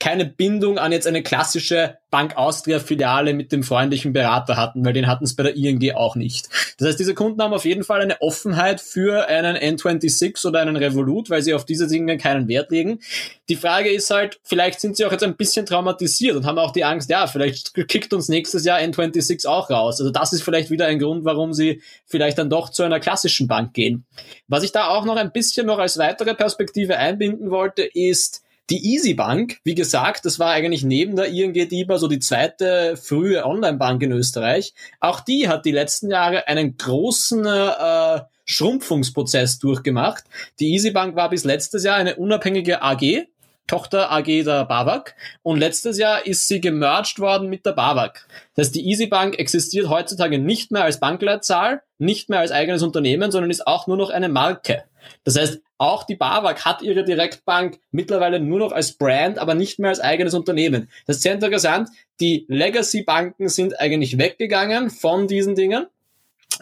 keine 0.00 0.24
Bindung 0.24 0.78
an 0.78 0.92
jetzt 0.92 1.06
eine 1.06 1.22
klassische 1.22 1.98
Bank 2.12 2.36
Austria 2.36 2.78
Filiale 2.78 3.32
mit 3.32 3.52
dem 3.52 3.62
freundlichen 3.62 4.12
Berater 4.12 4.58
hatten, 4.58 4.84
weil 4.84 4.92
den 4.92 5.06
hatten 5.06 5.24
es 5.24 5.34
bei 5.34 5.44
der 5.44 5.56
ING 5.56 5.94
auch 5.94 6.14
nicht. 6.14 6.50
Das 6.76 6.88
heißt, 6.88 7.00
diese 7.00 7.14
Kunden 7.14 7.40
haben 7.40 7.54
auf 7.54 7.64
jeden 7.64 7.84
Fall 7.84 8.02
eine 8.02 8.20
Offenheit 8.20 8.82
für 8.82 9.28
einen 9.28 9.56
N26 9.56 10.46
oder 10.46 10.60
einen 10.60 10.76
Revolut, 10.76 11.30
weil 11.30 11.40
sie 11.40 11.54
auf 11.54 11.64
diese 11.64 11.88
Dinge 11.88 12.18
keinen 12.18 12.48
Wert 12.48 12.70
legen. 12.70 13.00
Die 13.48 13.56
Frage 13.56 13.90
ist 13.90 14.10
halt, 14.10 14.38
vielleicht 14.44 14.80
sind 14.80 14.98
sie 14.98 15.06
auch 15.06 15.10
jetzt 15.10 15.24
ein 15.24 15.36
bisschen 15.36 15.64
traumatisiert 15.64 16.36
und 16.36 16.44
haben 16.44 16.58
auch 16.58 16.72
die 16.72 16.84
Angst, 16.84 17.08
ja, 17.08 17.26
vielleicht 17.26 17.72
kickt 17.88 18.12
uns 18.12 18.28
nächstes 18.28 18.66
Jahr 18.66 18.78
N26 18.78 19.48
auch 19.48 19.70
raus. 19.70 19.98
Also 19.98 20.12
das 20.12 20.34
ist 20.34 20.42
vielleicht 20.42 20.70
wieder 20.70 20.86
ein 20.86 20.98
Grund, 20.98 21.24
warum 21.24 21.54
sie 21.54 21.80
vielleicht 22.04 22.36
dann 22.36 22.50
doch 22.50 22.68
zu 22.68 22.82
einer 22.82 23.00
klassischen 23.00 23.48
Bank 23.48 23.72
gehen. 23.72 24.04
Was 24.48 24.64
ich 24.64 24.72
da 24.72 24.88
auch 24.88 25.06
noch 25.06 25.16
ein 25.16 25.32
bisschen 25.32 25.66
noch 25.66 25.78
als 25.78 25.96
weitere 25.96 26.34
Perspektive 26.34 26.98
einbinden 26.98 27.50
wollte, 27.50 27.84
ist, 27.84 28.42
die 28.70 28.94
EasyBank, 28.94 29.58
wie 29.64 29.74
gesagt, 29.74 30.24
das 30.24 30.38
war 30.38 30.50
eigentlich 30.50 30.84
neben 30.84 31.16
der 31.16 31.26
ING 31.26 31.52
DIBA 31.52 31.98
so 31.98 32.08
die 32.08 32.20
zweite 32.20 32.96
frühe 32.96 33.44
Online-Bank 33.44 34.02
in 34.02 34.12
Österreich. 34.12 34.74
Auch 35.00 35.20
die 35.20 35.48
hat 35.48 35.64
die 35.64 35.72
letzten 35.72 36.10
Jahre 36.10 36.48
einen 36.48 36.76
großen 36.76 37.44
äh, 37.44 38.20
Schrumpfungsprozess 38.44 39.58
durchgemacht. 39.58 40.24
Die 40.60 40.74
EasyBank 40.74 41.16
war 41.16 41.30
bis 41.30 41.44
letztes 41.44 41.84
Jahr 41.84 41.96
eine 41.96 42.16
unabhängige 42.16 42.82
AG, 42.82 43.26
Tochter 43.66 44.10
AG 44.10 44.24
der 44.24 44.64
BAWAG 44.64 45.14
und 45.42 45.58
letztes 45.58 45.96
Jahr 45.96 46.26
ist 46.26 46.48
sie 46.48 46.60
gemerged 46.60 47.20
worden 47.20 47.48
mit 47.48 47.64
der 47.64 47.72
BAWAG. 47.72 48.26
Das 48.54 48.66
heißt, 48.66 48.74
die 48.74 48.90
EasyBank 48.90 49.38
existiert 49.38 49.88
heutzutage 49.88 50.38
nicht 50.38 50.72
mehr 50.72 50.84
als 50.84 51.00
Bankleitzahl, 51.00 51.82
nicht 51.98 52.28
mehr 52.28 52.40
als 52.40 52.50
eigenes 52.50 52.82
Unternehmen, 52.82 53.30
sondern 53.30 53.50
ist 53.50 53.66
auch 53.66 53.86
nur 53.86 53.96
noch 53.96 54.10
eine 54.10 54.28
Marke. 54.28 54.84
Das 55.24 55.38
heißt, 55.38 55.60
auch 55.82 56.04
die 56.04 56.14
BAWAG 56.14 56.64
hat 56.64 56.82
ihre 56.82 57.02
Direktbank 57.02 57.80
mittlerweile 57.90 58.38
nur 58.38 58.60
noch 58.60 58.72
als 58.72 58.92
Brand, 58.92 59.38
aber 59.38 59.54
nicht 59.54 59.80
mehr 59.80 59.90
als 59.90 59.98
eigenes 59.98 60.32
Unternehmen. 60.32 60.88
Das 61.06 61.16
ist 61.16 61.22
sehr 61.24 61.34
interessant. 61.34 61.88
Die 62.20 62.46
Legacy-Banken 62.48 63.48
sind 63.48 63.80
eigentlich 63.80 64.16
weggegangen 64.16 64.90
von 64.90 65.26
diesen 65.26 65.56
Dingen. 65.56 65.86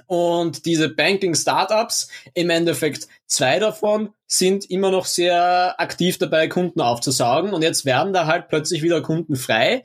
Und 0.06 0.64
diese 0.64 0.88
Banking-Startups, 0.88 2.08
im 2.32 2.48
Endeffekt 2.48 3.08
zwei 3.26 3.58
davon, 3.58 4.10
sind 4.26 4.70
immer 4.70 4.90
noch 4.90 5.04
sehr 5.04 5.78
aktiv 5.78 6.16
dabei, 6.16 6.48
Kunden 6.48 6.80
aufzusaugen. 6.80 7.52
Und 7.52 7.62
jetzt 7.62 7.84
werden 7.84 8.14
da 8.14 8.26
halt 8.26 8.48
plötzlich 8.48 8.82
wieder 8.82 9.02
Kunden 9.02 9.36
frei. 9.36 9.84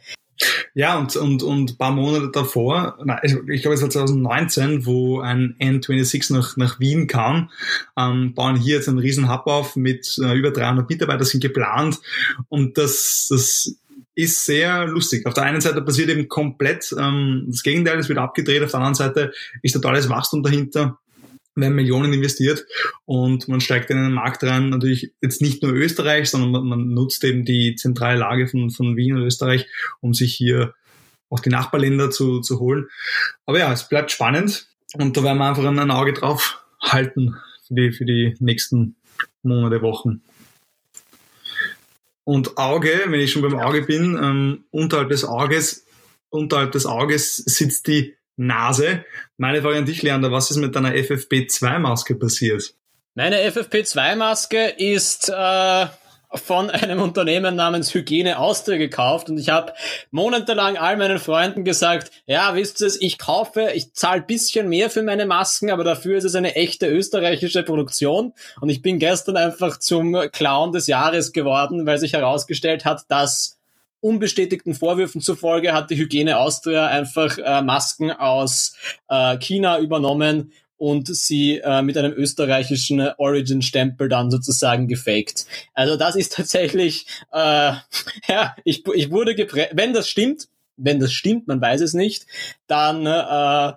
Ja, 0.73 0.97
und, 0.97 1.15
und, 1.15 1.43
und 1.43 1.77
paar 1.77 1.91
Monate 1.91 2.29
davor, 2.31 2.97
also 3.07 3.41
ich 3.47 3.61
glaube 3.61 3.75
es 3.75 3.81
war 3.81 3.89
2019, 3.89 4.85
wo 4.85 5.21
ein 5.21 5.55
N26 5.59 6.33
nach, 6.33 6.57
nach 6.57 6.79
Wien 6.79 7.07
kam, 7.07 7.49
ähm, 7.97 8.33
bauen 8.33 8.57
hier 8.57 8.75
jetzt 8.75 8.89
einen 8.89 8.99
riesen 8.99 9.31
Hub 9.31 9.47
auf 9.47 9.75
mit 9.75 10.19
äh, 10.21 10.33
über 10.33 10.51
300 10.51 10.89
Mitarbeitern 10.89 11.25
sind 11.25 11.41
geplant. 11.41 11.99
Und 12.49 12.77
das, 12.77 13.27
das 13.29 13.75
ist 14.15 14.45
sehr 14.45 14.87
lustig. 14.87 15.25
Auf 15.25 15.33
der 15.33 15.43
einen 15.43 15.61
Seite 15.61 15.81
passiert 15.81 16.09
eben 16.09 16.27
komplett 16.27 16.93
ähm, 16.97 17.45
das 17.47 17.63
Gegenteil, 17.63 17.99
es 17.99 18.09
wird 18.09 18.19
abgedreht, 18.19 18.63
auf 18.63 18.71
der 18.71 18.79
anderen 18.79 18.95
Seite 18.95 19.33
ist 19.61 19.73
totales 19.73 20.09
Wachstum 20.09 20.43
dahinter 20.43 20.99
werden 21.55 21.75
Millionen 21.75 22.13
investiert 22.13 22.65
und 23.05 23.47
man 23.47 23.61
steigt 23.61 23.89
in 23.89 23.97
einen 23.97 24.13
Markt 24.13 24.43
rein, 24.43 24.69
natürlich 24.69 25.13
jetzt 25.21 25.41
nicht 25.41 25.63
nur 25.63 25.71
Österreich, 25.73 26.29
sondern 26.29 26.51
man, 26.51 26.65
man 26.65 26.89
nutzt 26.89 27.23
eben 27.23 27.45
die 27.45 27.75
zentrale 27.75 28.19
Lage 28.19 28.47
von, 28.47 28.69
von 28.69 28.97
Wien 28.97 29.15
und 29.15 29.23
Österreich, 29.23 29.67
um 30.01 30.13
sich 30.13 30.35
hier 30.35 30.73
auch 31.29 31.39
die 31.39 31.49
Nachbarländer 31.49 32.11
zu, 32.11 32.41
zu 32.41 32.59
holen. 32.59 32.87
Aber 33.45 33.59
ja, 33.59 33.71
es 33.71 33.87
bleibt 33.87 34.11
spannend 34.11 34.67
und 34.93 35.15
da 35.17 35.23
werden 35.23 35.37
wir 35.37 35.47
einfach 35.47 35.63
ein 35.63 35.91
Auge 35.91 36.13
drauf 36.13 36.61
halten 36.81 37.35
für 37.67 37.73
die, 37.73 37.91
für 37.91 38.05
die 38.05 38.35
nächsten 38.39 38.95
Monate, 39.41 39.81
Wochen. 39.81 40.21
Und 42.23 42.57
Auge, 42.57 43.03
wenn 43.07 43.19
ich 43.19 43.31
schon 43.31 43.43
beim 43.43 43.59
Auge 43.59 43.83
bin, 43.83 44.17
ähm, 44.21 44.65
unterhalb 44.71 45.09
des 45.09 45.23
Auges, 45.23 45.85
unterhalb 46.29 46.71
des 46.71 46.85
Auges 46.85 47.37
sitzt 47.37 47.87
die 47.87 48.15
Nase. 48.37 49.05
Meine 49.37 49.61
Frage 49.61 49.77
an 49.77 49.85
dich, 49.85 50.01
Leander, 50.01 50.31
was 50.31 50.51
ist 50.51 50.57
mit 50.57 50.75
deiner 50.75 50.93
FFP2-Maske 50.93 52.15
passiert? 52.15 52.73
Meine 53.13 53.37
FFP2-Maske 53.49 54.73
ist 54.77 55.29
äh, 55.29 55.85
von 56.37 56.69
einem 56.69 57.01
Unternehmen 57.01 57.55
namens 57.55 57.93
Hygiene 57.93 58.39
Austria 58.39 58.77
gekauft 58.77 59.29
und 59.29 59.37
ich 59.37 59.49
habe 59.49 59.73
monatelang 60.11 60.77
all 60.77 60.97
meinen 60.97 61.19
Freunden 61.19 61.63
gesagt, 61.63 62.11
ja, 62.25 62.55
wisst 62.55 62.81
ihr 62.81 62.87
es, 62.87 63.01
ich 63.01 63.17
kaufe, 63.17 63.71
ich 63.73 63.93
zahle 63.93 64.21
bisschen 64.21 64.67
mehr 64.69 64.89
für 64.89 65.03
meine 65.03 65.25
Masken, 65.25 65.71
aber 65.71 65.83
dafür 65.83 66.17
ist 66.17 66.25
es 66.25 66.35
eine 66.35 66.55
echte 66.55 66.87
österreichische 66.87 67.63
Produktion 67.63 68.33
und 68.59 68.69
ich 68.69 68.81
bin 68.81 68.99
gestern 68.99 69.37
einfach 69.37 69.77
zum 69.79 70.13
Clown 70.31 70.71
des 70.71 70.87
Jahres 70.87 71.31
geworden, 71.31 71.85
weil 71.85 71.97
sich 71.97 72.13
herausgestellt 72.13 72.85
hat, 72.85 73.03
dass 73.07 73.54
unbestätigten 74.05 74.75
Vorwürfen 74.75 75.19
zufolge 75.19 75.73
hat 75.73 75.89
die 75.89 75.97
Hygiene 75.97 76.37
Austria 76.37 76.87
einfach 76.87 77.39
äh, 77.39 77.63
Masken 77.63 78.11
aus 78.11 78.75
äh, 79.09 79.37
China 79.39 79.79
übernommen 79.79 80.51
und 80.77 81.07
sie 81.07 81.57
äh, 81.57 81.81
mit 81.81 81.97
einem 81.97 82.13
österreichischen 82.13 83.01
Origin-Stempel 83.17 84.07
dann 84.07 84.29
sozusagen 84.29 84.87
gefaked. 84.87 85.47
Also 85.73 85.97
das 85.97 86.15
ist 86.15 86.33
tatsächlich, 86.33 87.07
äh, 87.31 87.73
ja, 88.27 88.55
ich, 88.63 88.83
ich 88.93 89.09
wurde 89.09 89.33
geprägt, 89.33 89.71
wenn 89.73 89.93
das 89.93 90.07
stimmt, 90.07 90.49
wenn 90.77 90.99
das 90.99 91.11
stimmt, 91.11 91.47
man 91.47 91.59
weiß 91.59 91.81
es 91.81 91.93
nicht, 91.93 92.27
dann 92.67 93.07
äh, 93.07 93.73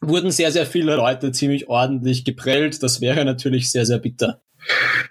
wurden 0.00 0.30
sehr, 0.30 0.52
sehr 0.52 0.66
viele 0.66 0.94
Leute 0.94 1.32
ziemlich 1.32 1.68
ordentlich 1.68 2.24
geprellt. 2.24 2.80
Das 2.82 3.00
wäre 3.00 3.24
natürlich 3.24 3.72
sehr, 3.72 3.86
sehr 3.86 3.98
bitter. 3.98 4.40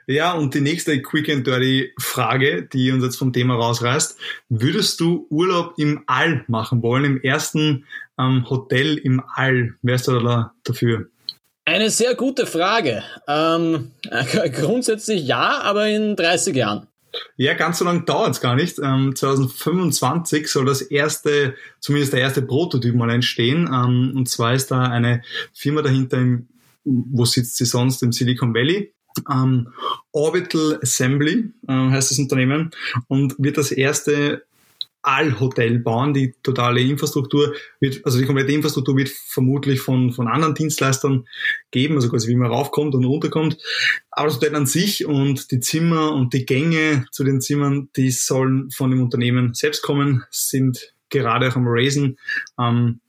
Ja, 0.08 0.34
und 0.34 0.54
die 0.54 0.62
nächste 0.62 1.02
Quick 1.02 1.30
and 1.30 1.45
Dirty 1.45 1.93
Frage, 2.00 2.63
die 2.63 2.91
uns 2.91 3.04
jetzt 3.04 3.17
vom 3.17 3.34
Thema 3.34 3.56
rausreißt. 3.56 4.17
Würdest 4.50 5.00
du 5.00 5.28
Urlaub 5.30 5.73
im 5.78 6.04
All 6.08 6.43
machen 6.47 6.82
wollen, 6.82 7.06
im 7.06 7.21
ersten 7.21 7.86
ähm, 8.19 8.50
Hotel 8.50 8.97
im 8.97 9.21
All? 9.36 9.76
Wärst 9.82 10.08
du 10.08 10.19
da 10.19 10.54
dafür? 10.63 11.08
Eine 11.65 11.89
sehr 11.89 12.15
gute 12.15 12.45
Frage. 12.45 13.04
Ähm, 13.28 13.91
grundsätzlich 14.54 15.28
ja, 15.28 15.60
aber 15.62 15.88
in 15.88 16.15
30 16.15 16.56
Jahren. 16.56 16.88
Ja, 17.36 17.54
ganz 17.54 17.80
so 17.80 17.86
lange 17.86 18.04
dauert 18.04 18.32
es 18.32 18.41
gar 18.41 18.56
nicht. 18.56 18.80
Ähm, 18.80 19.15
2025 19.15 20.47
soll 20.47 20.65
das 20.65 20.82
erste, 20.82 21.56
zumindest 21.80 22.13
der 22.13 22.21
erste 22.21 22.41
Prototyp 22.41 22.95
mal 22.95 23.10
entstehen. 23.10 23.69
Ähm, 23.71 24.13
und 24.15 24.30
zwar 24.30 24.54
ist 24.54 24.71
da 24.71 24.84
eine 24.84 25.23
Firma 25.54 25.82
dahinter, 25.82 26.17
im, 26.17 26.47
wo 26.84 27.26
sitzt 27.26 27.58
sie 27.58 27.65
sonst? 27.65 28.02
Im 28.02 28.12
Silicon 28.12 28.54
Valley. 28.54 28.93
Ähm, 29.32 29.69
Orbital 30.12 30.80
Assembly 30.82 31.51
äh, 31.67 31.73
heißt 31.73 32.12
das 32.12 32.19
Unternehmen 32.19 32.71
und 33.08 33.36
wird 33.38 33.58
das 33.58 33.71
erste 33.71 34.43
All-Hotel 35.08 35.80
bauen. 35.80 36.13
Die 36.13 36.34
totale 36.43 36.82
Infrastruktur 36.82 37.53
wird, 37.80 38.06
also 38.06 38.19
die 38.19 38.25
komplette 38.25 38.51
Infrastruktur 38.51 38.97
wird 38.97 39.10
vermutlich 39.10 39.80
von, 39.80 40.12
von 40.12 40.27
anderen 40.27 40.53
Dienstleistern 40.53 41.25
geben, 41.71 41.95
also 41.95 42.10
quasi 42.10 42.27
wie 42.27 42.36
man 42.36 42.51
raufkommt 42.51 42.93
und 42.93 43.06
runterkommt. 43.06 43.58
Aber 44.12 44.27
das 44.27 44.36
Hotel 44.36 44.56
an 44.56 44.65
sich 44.65 45.06
und 45.06 45.51
die 45.51 45.62
Zimmer 45.62 46.12
und 46.12 46.34
die 46.34 46.45
Gänge 46.45 47.06
zu 47.12 47.23
den 47.23 47.39
Zimmern, 47.39 47.89
die 47.95 48.12
sollen 48.12 48.69
von 48.71 48.91
dem 48.91 49.01
Unternehmen 49.01 49.53
selbst 49.53 49.82
kommen, 49.82 50.23
sind 50.30 50.93
gerade 51.10 51.47
auch 51.47 51.56
am 51.56 51.67
Raisen. 51.67 52.17
Ähm, 52.60 52.99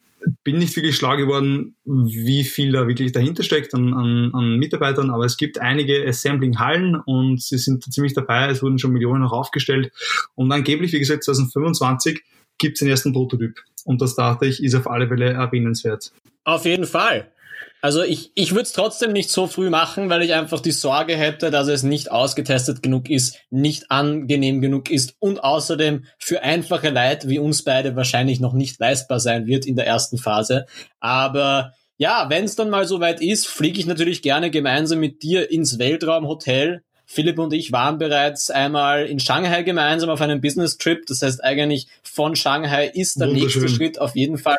bin 0.44 0.58
nicht 0.58 0.74
wirklich 0.76 0.96
schlau 0.96 1.16
geworden, 1.16 1.76
wie 1.84 2.44
viel 2.44 2.72
da 2.72 2.88
wirklich 2.88 3.12
dahinter 3.12 3.42
steckt 3.42 3.74
an, 3.74 3.94
an, 3.94 4.34
an 4.34 4.58
Mitarbeitern, 4.58 5.10
aber 5.10 5.24
es 5.24 5.36
gibt 5.36 5.60
einige 5.60 6.06
Assembling-Hallen 6.06 6.96
und 6.96 7.42
sie 7.42 7.58
sind 7.58 7.84
ziemlich 7.92 8.14
dabei. 8.14 8.48
Es 8.50 8.62
wurden 8.62 8.78
schon 8.78 8.92
Millionen 8.92 9.24
auch 9.24 9.32
aufgestellt. 9.32 9.92
Und 10.34 10.50
angeblich, 10.52 10.92
wie 10.92 10.98
gesagt, 10.98 11.24
2025 11.24 12.22
gibt 12.58 12.74
es 12.74 12.80
den 12.80 12.88
ersten 12.88 13.12
Prototyp. 13.12 13.62
Und 13.84 14.02
das 14.02 14.14
dachte 14.14 14.46
ich, 14.46 14.62
ist 14.62 14.74
auf 14.74 14.88
alle 14.88 15.08
Fälle 15.08 15.30
erwähnenswert. 15.30 16.12
Auf 16.44 16.64
jeden 16.64 16.86
Fall. 16.86 17.30
Also 17.80 18.02
ich, 18.02 18.32
ich 18.34 18.50
würde 18.52 18.62
es 18.62 18.72
trotzdem 18.72 19.12
nicht 19.12 19.30
so 19.30 19.46
früh 19.46 19.70
machen, 19.70 20.10
weil 20.10 20.22
ich 20.22 20.34
einfach 20.34 20.60
die 20.60 20.72
Sorge 20.72 21.16
hätte, 21.16 21.50
dass 21.50 21.68
es 21.68 21.84
nicht 21.84 22.10
ausgetestet 22.10 22.82
genug 22.82 23.08
ist, 23.08 23.38
nicht 23.50 23.90
angenehm 23.90 24.60
genug 24.60 24.90
ist 24.90 25.14
und 25.20 25.44
außerdem 25.44 26.04
für 26.18 26.42
einfache 26.42 26.90
Leid 26.90 27.28
wie 27.28 27.38
uns 27.38 27.62
beide 27.62 27.94
wahrscheinlich 27.94 28.40
noch 28.40 28.52
nicht 28.52 28.80
leistbar 28.80 29.20
sein 29.20 29.46
wird 29.46 29.64
in 29.64 29.76
der 29.76 29.86
ersten 29.86 30.18
Phase. 30.18 30.66
Aber 30.98 31.72
ja, 31.98 32.26
wenn 32.28 32.44
es 32.44 32.56
dann 32.56 32.70
mal 32.70 32.86
soweit 32.86 33.20
ist, 33.20 33.46
fliege 33.46 33.78
ich 33.78 33.86
natürlich 33.86 34.22
gerne 34.22 34.50
gemeinsam 34.50 34.98
mit 34.98 35.22
dir 35.22 35.50
ins 35.50 35.78
Weltraumhotel. 35.78 36.82
Philipp 37.06 37.38
und 37.38 37.52
ich 37.52 37.72
waren 37.72 37.98
bereits 37.98 38.50
einmal 38.50 39.06
in 39.06 39.18
Shanghai 39.18 39.62
gemeinsam 39.62 40.10
auf 40.10 40.20
einem 40.20 40.40
Business 40.40 40.78
Trip. 40.78 41.06
Das 41.06 41.22
heißt 41.22 41.42
eigentlich 41.42 41.86
von 42.02 42.36
Shanghai 42.36 42.86
ist 42.86 43.18
der 43.20 43.28
nächste 43.28 43.68
Schritt 43.68 44.00
auf 44.00 44.14
jeden 44.14 44.36
Fall 44.36 44.58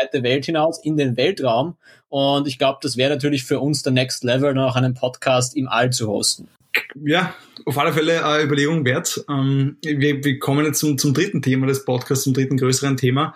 weite 0.00 0.22
Welt 0.22 0.44
hinaus 0.46 0.82
in 0.84 0.96
den 0.96 1.16
Weltraum. 1.16 1.76
Und 2.08 2.48
ich 2.48 2.58
glaube, 2.58 2.78
das 2.82 2.96
wäre 2.96 3.10
natürlich 3.10 3.44
für 3.44 3.60
uns 3.60 3.82
der 3.82 3.92
Next 3.92 4.24
Level, 4.24 4.54
noch 4.54 4.76
einen 4.76 4.94
Podcast 4.94 5.56
im 5.56 5.68
All 5.68 5.90
zu 5.90 6.08
hosten. 6.08 6.48
Ja, 6.94 7.34
auf 7.66 7.78
alle 7.78 7.92
Fälle 7.92 8.24
eine 8.24 8.44
Überlegung 8.44 8.84
wert. 8.84 9.24
Ähm, 9.28 9.76
wir, 9.82 10.24
wir 10.24 10.38
kommen 10.38 10.64
jetzt 10.64 10.78
zum, 10.78 10.98
zum 10.98 11.14
dritten 11.14 11.42
Thema 11.42 11.66
des 11.66 11.84
Podcasts, 11.84 12.24
zum 12.24 12.34
dritten 12.34 12.56
größeren 12.56 12.96
Thema. 12.96 13.34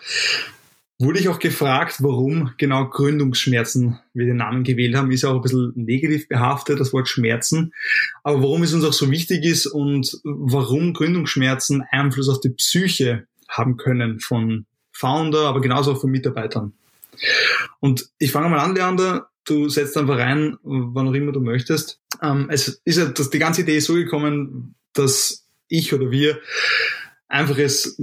Wurde 1.00 1.18
ich 1.18 1.28
auch 1.28 1.40
gefragt, 1.40 1.96
warum 2.00 2.52
genau 2.56 2.88
Gründungsschmerzen 2.88 3.98
wir 4.12 4.26
den 4.26 4.36
Namen 4.36 4.62
gewählt 4.62 4.94
haben, 4.94 5.10
ist 5.10 5.22
ja 5.22 5.30
auch 5.30 5.36
ein 5.36 5.42
bisschen 5.42 5.72
negativ 5.74 6.28
behaftet, 6.28 6.78
das 6.78 6.92
Wort 6.92 7.08
Schmerzen. 7.08 7.72
Aber 8.22 8.42
warum 8.42 8.62
es 8.62 8.72
uns 8.72 8.84
auch 8.84 8.92
so 8.92 9.10
wichtig 9.10 9.44
ist 9.44 9.66
und 9.66 10.20
warum 10.22 10.92
Gründungsschmerzen 10.92 11.82
Einfluss 11.90 12.28
auf 12.28 12.40
die 12.40 12.50
Psyche 12.50 13.26
haben 13.48 13.76
können 13.76 14.20
von 14.20 14.66
Founder, 14.94 15.48
aber 15.48 15.60
genauso 15.60 15.92
auch 15.92 16.00
von 16.00 16.10
Mitarbeitern. 16.10 16.72
Und 17.80 18.08
ich 18.18 18.32
fange 18.32 18.48
mal 18.48 18.60
an, 18.60 18.74
Leander. 18.74 19.28
Du 19.44 19.68
setzt 19.68 19.96
einfach 19.96 20.18
rein, 20.18 20.56
wann 20.62 21.08
auch 21.08 21.12
immer 21.12 21.32
du 21.32 21.40
möchtest. 21.40 22.00
Ähm, 22.22 22.48
es 22.50 22.80
ist 22.84 22.96
ja, 22.96 23.04
dass 23.06 23.28
die 23.28 23.38
ganze 23.38 23.60
Idee 23.60 23.76
ist 23.76 23.86
so 23.86 23.94
gekommen, 23.94 24.74
dass 24.94 25.46
ich 25.68 25.92
oder 25.92 26.10
wir 26.10 26.38
einfach 27.28 27.58
es 27.58 28.00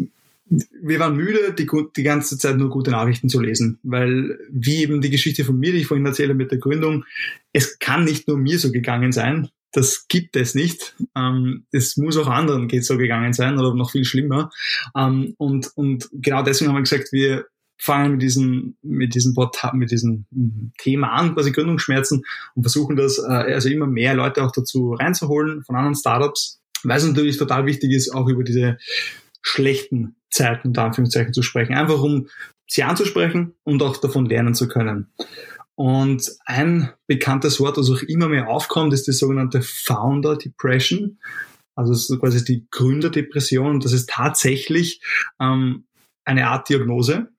wir 0.82 1.00
waren 1.00 1.16
müde, 1.16 1.54
die, 1.54 1.68
die 1.96 2.04
ganze 2.04 2.38
Zeit 2.38 2.58
nur 2.58 2.70
gute 2.70 2.92
Nachrichten 2.92 3.30
zu 3.30 3.40
lesen, 3.40 3.80
weil 3.84 4.38
wie 4.50 4.82
eben 4.82 5.00
die 5.00 5.10
Geschichte 5.10 5.46
von 5.46 5.58
mir, 5.58 5.72
die 5.72 5.80
ich 5.80 5.88
vorhin 5.88 6.06
erzähle 6.06 6.34
mit 6.34 6.52
der 6.52 6.58
Gründung, 6.58 7.06
es 7.54 7.80
kann 7.80 8.04
nicht 8.04 8.28
nur 8.28 8.38
mir 8.38 8.60
so 8.60 8.72
gegangen 8.72 9.14
sein, 9.14 9.50
das 9.72 10.08
gibt 10.08 10.36
es 10.36 10.56
nicht. 10.56 10.96
Ähm, 11.16 11.66
es 11.72 11.98
muss 11.98 12.18
auch 12.18 12.28
anderen 12.28 12.68
geht 12.68 12.86
so 12.86 12.98
gegangen 12.98 13.34
sein 13.34 13.58
oder 13.58 13.74
noch 13.74 13.92
viel 13.92 14.06
schlimmer. 14.06 14.52
Ähm, 14.96 15.34
und, 15.38 15.72
und 15.76 16.10
genau 16.14 16.44
deswegen 16.44 16.70
haben 16.70 16.78
wir 16.78 16.84
gesagt, 16.84 17.12
wir 17.12 17.46
fangen 17.78 18.12
mit 18.12 18.22
diesem, 18.22 18.76
mit 18.84 19.16
diesem 19.16 19.34
Portal, 19.34 19.72
mit 19.74 19.90
diesem 19.90 20.26
Thema 20.78 21.14
an, 21.14 21.34
quasi 21.34 21.52
Gründungsschmerzen 21.52 22.24
und 22.54 22.64
versuchen 22.64 22.96
das, 22.96 23.18
äh, 23.18 23.54
also 23.54 23.70
immer 23.70 23.88
mehr 23.88 24.14
Leute 24.14 24.44
auch 24.44 24.52
dazu 24.52 24.94
reinzuholen 24.94 25.64
von 25.64 25.76
anderen 25.76 25.96
Startups, 25.96 26.62
weil 26.84 26.98
es 26.98 27.06
natürlich 27.06 27.38
total 27.38 27.66
wichtig 27.66 27.92
ist, 27.92 28.14
auch 28.14 28.28
über 28.28 28.44
diese 28.44 28.78
schlechten 29.42 30.16
Zeiten, 30.30 30.70
unter 30.70 30.84
Anführungszeichen, 30.84 31.34
zu 31.34 31.42
sprechen. 31.42 31.74
Einfach 31.74 32.02
um 32.02 32.28
sie 32.68 32.84
anzusprechen 32.84 33.56
und 33.64 33.82
auch 33.82 33.98
davon 33.98 34.28
lernen 34.28 34.54
zu 34.54 34.68
können. 34.68 35.08
Und 35.82 36.32
ein 36.46 36.94
bekanntes 37.08 37.60
Wort, 37.60 37.76
das 37.76 37.89
auch 37.89 38.04
immer 38.04 38.30
mehr 38.30 38.50
aufkommt, 38.50 38.94
ist 38.94 39.08
die 39.08 39.13
sogenannte 39.13 39.63
Founder 39.63 40.38
Depression. 40.38 41.17
Also 41.74 42.20
quasi 42.20 42.46
die 42.46 42.67
Gründerdepression. 42.70 43.80
Das 43.80 43.91
ist 43.91 44.08
tatsächlich 44.08 45.02
ähm, 45.39 45.86
eine 46.24 46.50
Art 46.50 46.70
Diagnose, 46.70 47.30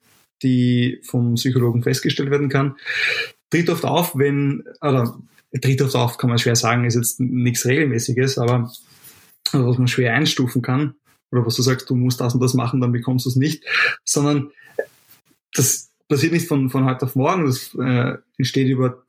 die 0.42 1.00
vom 1.04 1.34
Psychologen 1.34 1.84
festgestellt 1.84 2.32
werden 2.32 2.48
kann. 2.48 2.74
Tritt 3.48 3.70
oft 3.70 3.84
auf, 3.84 4.18
wenn, 4.18 4.64
oder 4.80 5.16
tritt 5.60 5.80
oft 5.80 5.94
auf, 5.94 6.18
kann 6.18 6.28
man 6.28 6.40
schwer 6.40 6.56
sagen, 6.56 6.84
ist 6.84 6.96
jetzt 6.96 7.20
nichts 7.20 7.64
Regelmäßiges, 7.64 8.38
aber 8.38 8.72
also 9.52 9.68
was 9.68 9.78
man 9.78 9.86
schwer 9.86 10.14
einstufen 10.14 10.62
kann, 10.62 10.96
oder 11.30 11.46
was 11.46 11.54
du 11.54 11.62
sagst, 11.62 11.88
du 11.88 11.94
musst 11.94 12.20
das 12.20 12.34
und 12.34 12.40
das 12.40 12.54
machen, 12.54 12.80
dann 12.80 12.90
bekommst 12.90 13.24
du 13.24 13.30
es 13.30 13.36
nicht, 13.36 13.62
sondern 14.04 14.50
das 15.54 15.91
passiert 16.12 16.34
nicht 16.34 16.46
von, 16.46 16.68
von 16.68 16.84
heute 16.84 17.06
auf 17.06 17.16
morgen, 17.16 17.46
das 17.46 17.74
äh, 17.74 18.18
entsteht 18.36 18.68
über 18.68 19.02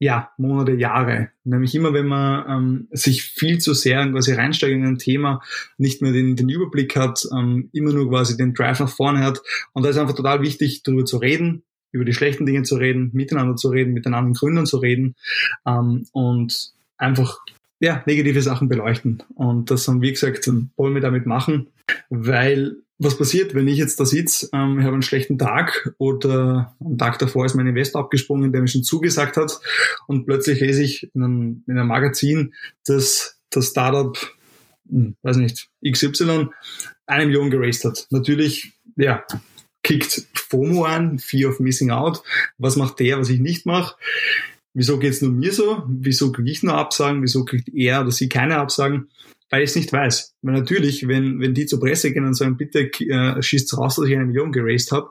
ja, 0.00 0.32
Monate, 0.36 0.72
Jahre. 0.72 1.30
Nämlich 1.44 1.72
immer, 1.76 1.92
wenn 1.92 2.08
man 2.08 2.44
ähm, 2.48 2.88
sich 2.90 3.22
viel 3.22 3.58
zu 3.58 3.72
sehr 3.72 4.04
quasi 4.10 4.32
reinsteigt 4.32 4.74
in 4.74 4.84
ein 4.84 4.98
Thema, 4.98 5.40
nicht 5.78 6.02
mehr 6.02 6.10
den, 6.10 6.34
den 6.34 6.48
Überblick 6.48 6.96
hat, 6.96 7.24
ähm, 7.32 7.70
immer 7.72 7.92
nur 7.92 8.08
quasi 8.08 8.36
den 8.36 8.54
Drive 8.54 8.80
nach 8.80 8.88
vorne 8.88 9.20
hat. 9.20 9.40
Und 9.72 9.84
da 9.84 9.90
ist 9.90 9.98
einfach 9.98 10.16
total 10.16 10.42
wichtig, 10.42 10.82
darüber 10.82 11.04
zu 11.04 11.18
reden, 11.18 11.62
über 11.92 12.04
die 12.04 12.14
schlechten 12.14 12.46
Dinge 12.46 12.64
zu 12.64 12.74
reden, 12.74 13.10
miteinander 13.12 13.54
zu 13.54 13.68
reden, 13.68 13.92
mit 13.92 14.04
den 14.04 14.14
anderen 14.14 14.34
Gründern 14.34 14.66
zu 14.66 14.78
reden 14.78 15.14
ähm, 15.64 16.06
und 16.10 16.72
einfach 16.96 17.38
ja, 17.78 18.02
negative 18.04 18.42
Sachen 18.42 18.68
beleuchten. 18.68 19.22
Und 19.36 19.70
das 19.70 19.86
haben 19.86 20.02
wir 20.02 20.10
gesagt, 20.10 20.50
wollen 20.76 20.94
wir 20.94 21.00
damit 21.00 21.26
machen, 21.26 21.68
weil 22.10 22.78
was 23.04 23.18
passiert, 23.18 23.54
wenn 23.54 23.68
ich 23.68 23.78
jetzt 23.78 23.98
da 23.98 24.04
sitze, 24.04 24.48
ähm, 24.52 24.78
ich 24.78 24.84
habe 24.84 24.94
einen 24.94 25.02
schlechten 25.02 25.38
Tag 25.38 25.94
oder 25.98 26.76
am 26.80 26.98
Tag 26.98 27.18
davor 27.18 27.44
ist 27.44 27.54
mein 27.54 27.66
Investor 27.66 28.00
abgesprungen, 28.00 28.52
der 28.52 28.60
mir 28.60 28.68
schon 28.68 28.84
zugesagt 28.84 29.36
hat 29.36 29.60
und 30.06 30.26
plötzlich 30.26 30.60
lese 30.60 30.82
ich 30.82 31.10
in 31.14 31.22
einem, 31.22 31.64
in 31.66 31.78
einem 31.78 31.88
Magazin, 31.88 32.54
dass 32.86 33.40
das 33.50 33.68
Startup, 33.68 34.16
hm, 34.88 35.16
weiß 35.22 35.36
nicht, 35.36 35.68
XY 35.86 36.48
eine 37.06 37.26
Million 37.26 37.50
geraced 37.50 37.84
hat. 37.84 38.06
Natürlich, 38.10 38.72
ja, 38.96 39.24
kickt 39.82 40.26
FOMO 40.34 40.84
an, 40.84 41.18
Fear 41.18 41.50
of 41.50 41.60
Missing 41.60 41.90
Out. 41.90 42.22
Was 42.58 42.76
macht 42.76 43.00
der, 43.00 43.18
was 43.18 43.30
ich 43.30 43.40
nicht 43.40 43.66
mache? 43.66 43.96
Wieso 44.74 44.98
geht's 44.98 45.20
nur 45.20 45.32
mir 45.32 45.52
so? 45.52 45.82
Wieso 45.88 46.32
kriege 46.32 46.50
ich 46.50 46.62
nur 46.62 46.74
Absagen? 46.74 47.22
Wieso 47.22 47.44
kriegt 47.44 47.68
er 47.68 48.00
oder 48.00 48.10
sie 48.10 48.28
keine 48.28 48.56
Absagen? 48.56 49.10
Weil 49.52 49.64
ich 49.64 49.70
es 49.70 49.76
nicht 49.76 49.92
weiß. 49.92 50.34
Weil 50.40 50.54
natürlich, 50.54 51.06
wenn, 51.06 51.38
wenn 51.38 51.52
die 51.52 51.66
zur 51.66 51.78
Presse 51.78 52.10
gehen 52.10 52.24
und 52.24 52.32
sagen, 52.32 52.56
bitte 52.56 52.90
äh, 53.00 53.42
schießt 53.42 53.76
raus, 53.76 53.96
dass 53.96 54.06
ich 54.06 54.16
eine 54.16 54.24
Million 54.24 54.50
geraced 54.50 54.92
habe, 54.92 55.10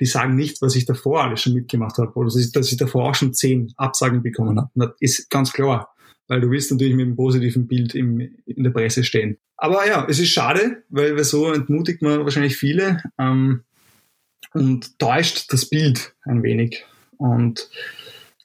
die 0.00 0.06
sagen 0.06 0.34
nicht, 0.34 0.62
was 0.62 0.74
ich 0.74 0.86
davor 0.86 1.24
alles 1.24 1.42
schon 1.42 1.52
mitgemacht 1.52 1.98
habe 1.98 2.10
oder 2.14 2.28
dass 2.28 2.36
ich, 2.36 2.50
dass 2.52 2.72
ich 2.72 2.78
davor 2.78 3.10
auch 3.10 3.14
schon 3.14 3.34
zehn 3.34 3.70
Absagen 3.76 4.22
bekommen 4.22 4.58
habe. 4.58 4.70
Das 4.74 4.92
ist 4.98 5.28
ganz 5.28 5.52
klar, 5.52 5.94
weil 6.26 6.40
du 6.40 6.48
willst 6.48 6.70
natürlich 6.70 6.94
mit 6.94 7.04
einem 7.04 7.16
positiven 7.16 7.68
Bild 7.68 7.94
im, 7.94 8.18
in 8.46 8.64
der 8.64 8.70
Presse 8.70 9.04
stehen. 9.04 9.36
Aber 9.58 9.86
ja, 9.86 10.06
es 10.08 10.18
ist 10.18 10.30
schade, 10.30 10.84
weil, 10.88 11.14
weil 11.14 11.24
so 11.24 11.52
entmutigt 11.52 12.00
man 12.00 12.24
wahrscheinlich 12.24 12.56
viele 12.56 13.02
ähm, 13.18 13.60
und 14.54 14.98
täuscht 15.00 15.52
das 15.52 15.68
Bild 15.68 16.14
ein 16.22 16.42
wenig. 16.42 16.82
Und 17.18 17.68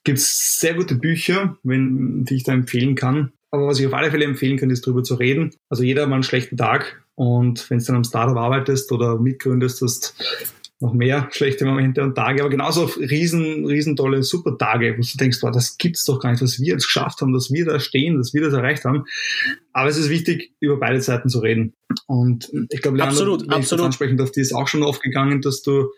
gibt 0.04 0.20
sehr 0.20 0.74
gute 0.74 0.94
Bücher, 0.94 1.56
wenn, 1.62 2.24
die 2.24 2.34
ich 2.34 2.44
da 2.44 2.52
empfehlen 2.52 2.96
kann. 2.96 3.32
Aber 3.50 3.66
was 3.66 3.80
ich 3.80 3.86
auf 3.86 3.94
alle 3.94 4.10
Fälle 4.10 4.24
empfehlen 4.24 4.58
kann, 4.58 4.70
ist 4.70 4.86
darüber 4.86 5.02
zu 5.02 5.14
reden. 5.14 5.54
Also 5.68 5.82
jeder 5.82 6.02
hat 6.02 6.08
mal 6.08 6.16
einen 6.16 6.22
schlechten 6.22 6.56
Tag 6.56 7.02
und 7.14 7.68
wenn 7.70 7.78
du 7.78 7.84
dann 7.84 7.96
am 7.96 8.04
Startup 8.04 8.36
arbeitest 8.36 8.92
oder 8.92 9.18
mitgründest, 9.18 9.82
hast 9.82 10.14
noch 10.80 10.92
mehr 10.92 11.28
schlechte 11.32 11.64
Momente 11.64 12.02
und 12.02 12.14
Tage, 12.14 12.40
aber 12.40 12.50
genauso 12.50 12.84
riesen, 12.84 13.66
riesen 13.66 13.96
tolle, 13.96 14.22
super 14.22 14.56
Tage, 14.56 14.96
wo 14.96 15.02
du 15.02 15.18
denkst, 15.18 15.38
wow, 15.42 15.50
das 15.50 15.76
gibt's 15.76 16.04
doch 16.04 16.20
gar 16.20 16.30
nicht, 16.30 16.42
was 16.42 16.60
wir 16.60 16.74
jetzt 16.74 16.84
geschafft 16.84 17.20
haben, 17.20 17.32
dass 17.32 17.50
wir 17.50 17.64
da 17.64 17.80
stehen, 17.80 18.16
dass 18.16 18.32
wir 18.32 18.42
das 18.42 18.54
erreicht 18.54 18.84
haben. 18.84 19.04
Aber 19.72 19.88
es 19.88 19.96
ist 19.96 20.08
wichtig, 20.08 20.52
über 20.60 20.78
beide 20.78 21.00
Seiten 21.00 21.28
zu 21.28 21.40
reden. 21.40 21.74
Und 22.06 22.52
ich 22.70 22.80
glaube, 22.80 22.96
Leander, 22.98 23.12
absolut, 23.12 23.42
wenn 23.42 23.54
absolut. 23.54 23.80
ich 23.80 23.86
ansprechen 23.86 24.16
darf, 24.16 24.30
die 24.30 24.40
ist 24.40 24.54
auch 24.54 24.68
schon 24.68 24.84
aufgegangen, 24.84 25.40
dass 25.40 25.62
du 25.62 25.88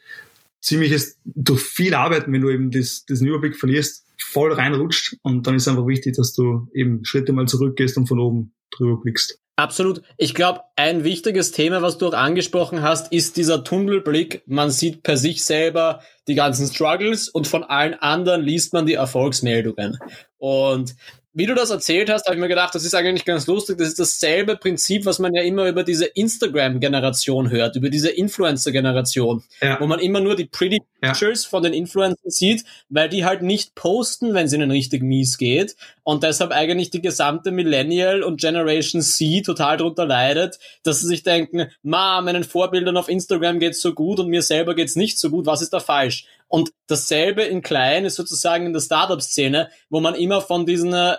ziemliches, 0.62 1.18
durch 1.24 1.60
viel 1.60 1.94
Arbeiten, 1.94 2.32
wenn 2.32 2.40
du 2.40 2.48
eben 2.48 2.70
das, 2.70 3.04
diesen 3.04 3.26
Überblick 3.26 3.56
verlierst, 3.56 4.06
voll 4.22 4.52
reinrutscht 4.52 5.16
und 5.22 5.46
dann 5.46 5.56
ist 5.56 5.68
einfach 5.68 5.87
wichtig, 5.87 6.16
dass 6.16 6.33
du 6.33 6.68
eben 6.74 7.04
Schritte 7.04 7.33
mal 7.33 7.46
zurückgehst 7.46 7.96
und 7.96 8.06
von 8.06 8.20
oben 8.20 8.54
drüber 8.70 9.00
blickst. 9.00 9.40
Absolut. 9.61 10.00
Ich 10.16 10.35
glaube, 10.35 10.61
ein 10.76 11.04
wichtiges 11.04 11.52
Thema, 11.52 11.83
was 11.83 11.98
du 11.98 12.09
auch 12.09 12.14
angesprochen 12.14 12.80
hast, 12.80 13.12
ist 13.12 13.37
dieser 13.37 13.62
Tunnelblick. 13.62 14.42
Man 14.46 14.70
sieht 14.70 15.02
per 15.02 15.18
sich 15.18 15.44
selber 15.44 16.00
die 16.28 16.35
ganzen 16.35 16.66
Struggles 16.66 17.28
und 17.28 17.46
von 17.46 17.62
allen 17.64 17.92
anderen 17.94 18.40
liest 18.40 18.72
man 18.72 18.87
die 18.87 18.94
Erfolgsmeldungen. 18.94 19.98
Und 20.38 20.96
wie 21.33 21.47
du 21.47 21.55
das 21.55 21.71
erzählt 21.71 22.11
hast, 22.11 22.27
habe 22.27 22.35
ich 22.35 22.40
mir 22.40 22.49
gedacht, 22.49 22.75
das 22.75 22.85
ist 22.85 22.95
eigentlich 22.95 23.25
ganz 23.25 23.47
lustig. 23.47 23.79
Das 23.79 23.88
ist 23.88 24.01
dasselbe 24.01 24.57
Prinzip, 24.57 25.07
was 25.07 25.21
man 25.21 25.33
ja 25.33 25.43
immer 25.43 25.69
über 25.69 25.85
diese 25.85 26.07
Instagram-Generation 26.07 27.51
hört, 27.51 27.77
über 27.77 27.88
diese 27.88 28.11
Influencer-Generation, 28.11 29.45
ja. 29.62 29.79
wo 29.81 29.87
man 29.87 30.01
immer 30.01 30.21
nur 30.21 30.35
die 30.35 30.47
Pretty 30.47 30.83
Pictures 31.01 31.45
ja. 31.45 31.51
von 31.51 31.62
den 31.62 31.73
Influencern 31.73 32.31
sieht, 32.31 32.64
weil 32.88 33.09
die 33.09 33.25
halt 33.25 33.43
nicht 33.43 33.77
posten, 33.77 34.35
wenn 34.35 34.47
es 34.47 34.53
ihnen 34.53 34.73
richtig 34.73 35.03
mies 35.03 35.38
geht. 35.38 35.77
Und 36.03 36.25
deshalb 36.25 36.51
eigentlich 36.51 36.90
die 36.90 37.01
gesamte 37.01 37.53
Millennial 37.53 38.25
und 38.25 38.40
Generation 38.40 39.01
C 39.01 39.43
total 39.43 39.77
drunter 39.77 40.07
leidet, 40.07 40.59
dass 40.83 41.01
sie 41.01 41.07
sich 41.07 41.23
denken, 41.23 41.71
ma, 41.83 42.21
meinen 42.23 42.43
Vorbildern 42.43 42.97
auf 42.97 43.09
Instagram 43.09 43.61
geht's 43.61 43.81
so 43.81 43.95
gut 43.95 44.19
und 44.19 44.29
mir 44.29 44.43
selber 44.43 44.75
geht's 44.75 44.97
nicht 44.97 45.19
so 45.19 45.31
gut. 45.31 45.47
Was 45.47 45.62
ist 45.62 45.73
da 45.73 45.79
falsch? 45.79 46.27
Und 46.50 46.72
dasselbe 46.88 47.44
in 47.44 47.62
klein 47.62 48.04
ist 48.04 48.16
sozusagen 48.16 48.66
in 48.66 48.72
der 48.72 48.80
Startup-Szene, 48.80 49.70
wo 49.88 50.00
man 50.00 50.16
immer 50.16 50.42
von 50.42 50.66
diesen 50.66 50.92
äh, 50.92 51.14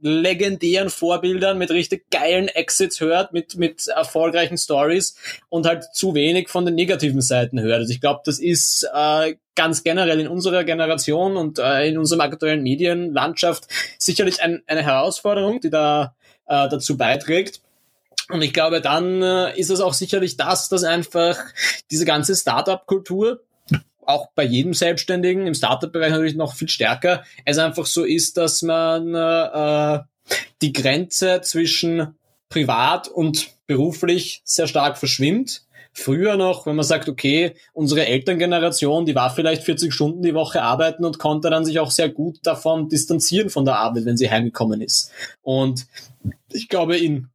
legendären 0.00 0.90
Vorbildern 0.90 1.58
mit 1.58 1.72
richtig 1.72 2.08
geilen 2.10 2.46
Exits 2.46 3.00
hört, 3.00 3.32
mit, 3.32 3.56
mit 3.56 3.88
erfolgreichen 3.88 4.56
Stories 4.56 5.16
und 5.48 5.66
halt 5.66 5.84
zu 5.92 6.14
wenig 6.14 6.48
von 6.48 6.64
den 6.64 6.76
negativen 6.76 7.20
Seiten 7.20 7.60
hört. 7.60 7.80
Also 7.80 7.92
ich 7.92 8.00
glaube, 8.00 8.20
das 8.24 8.38
ist 8.38 8.88
äh, 8.94 9.34
ganz 9.56 9.82
generell 9.82 10.20
in 10.20 10.28
unserer 10.28 10.62
Generation 10.62 11.36
und 11.36 11.58
äh, 11.58 11.88
in 11.88 11.98
unserem 11.98 12.20
aktuellen 12.20 12.62
Medienlandschaft 12.62 13.64
sicherlich 13.98 14.40
ein, 14.40 14.62
eine 14.68 14.84
Herausforderung, 14.84 15.60
die 15.60 15.70
da 15.70 16.14
äh, 16.46 16.68
dazu 16.68 16.96
beiträgt. 16.96 17.60
Und 18.28 18.42
ich 18.42 18.52
glaube, 18.52 18.80
dann 18.80 19.20
äh, 19.20 19.58
ist 19.58 19.70
es 19.70 19.80
auch 19.80 19.94
sicherlich 19.94 20.36
das, 20.36 20.68
dass 20.68 20.84
einfach 20.84 21.38
diese 21.90 22.04
ganze 22.04 22.36
Startup-Kultur 22.36 23.40
auch 24.06 24.30
bei 24.34 24.44
jedem 24.44 24.74
Selbstständigen, 24.74 25.46
im 25.46 25.54
Startup-Bereich 25.54 26.10
natürlich 26.10 26.36
noch 26.36 26.54
viel 26.54 26.68
stärker, 26.68 27.24
es 27.44 27.58
einfach 27.58 27.86
so 27.86 28.04
ist, 28.04 28.36
dass 28.36 28.62
man 28.62 29.14
äh, 29.14 30.00
die 30.62 30.72
Grenze 30.72 31.40
zwischen 31.42 32.14
privat 32.48 33.08
und 33.08 33.48
beruflich 33.66 34.42
sehr 34.44 34.66
stark 34.66 34.98
verschwimmt. 34.98 35.62
Früher 35.92 36.36
noch, 36.36 36.66
wenn 36.66 36.76
man 36.76 36.84
sagt, 36.84 37.08
okay, 37.08 37.54
unsere 37.72 38.06
Elterngeneration, 38.06 39.06
die 39.06 39.14
war 39.14 39.34
vielleicht 39.34 39.62
40 39.62 39.94
Stunden 39.94 40.22
die 40.22 40.34
Woche 40.34 40.62
arbeiten 40.62 41.06
und 41.06 41.18
konnte 41.18 41.48
dann 41.48 41.64
sich 41.64 41.80
auch 41.80 41.90
sehr 41.90 42.10
gut 42.10 42.38
davon 42.42 42.90
distanzieren 42.90 43.48
von 43.48 43.64
der 43.64 43.78
Arbeit, 43.78 44.04
wenn 44.04 44.18
sie 44.18 44.30
heimgekommen 44.30 44.82
ist. 44.82 45.10
Und 45.42 45.86
ich 46.52 46.68
glaube, 46.68 46.98
in 46.98 47.28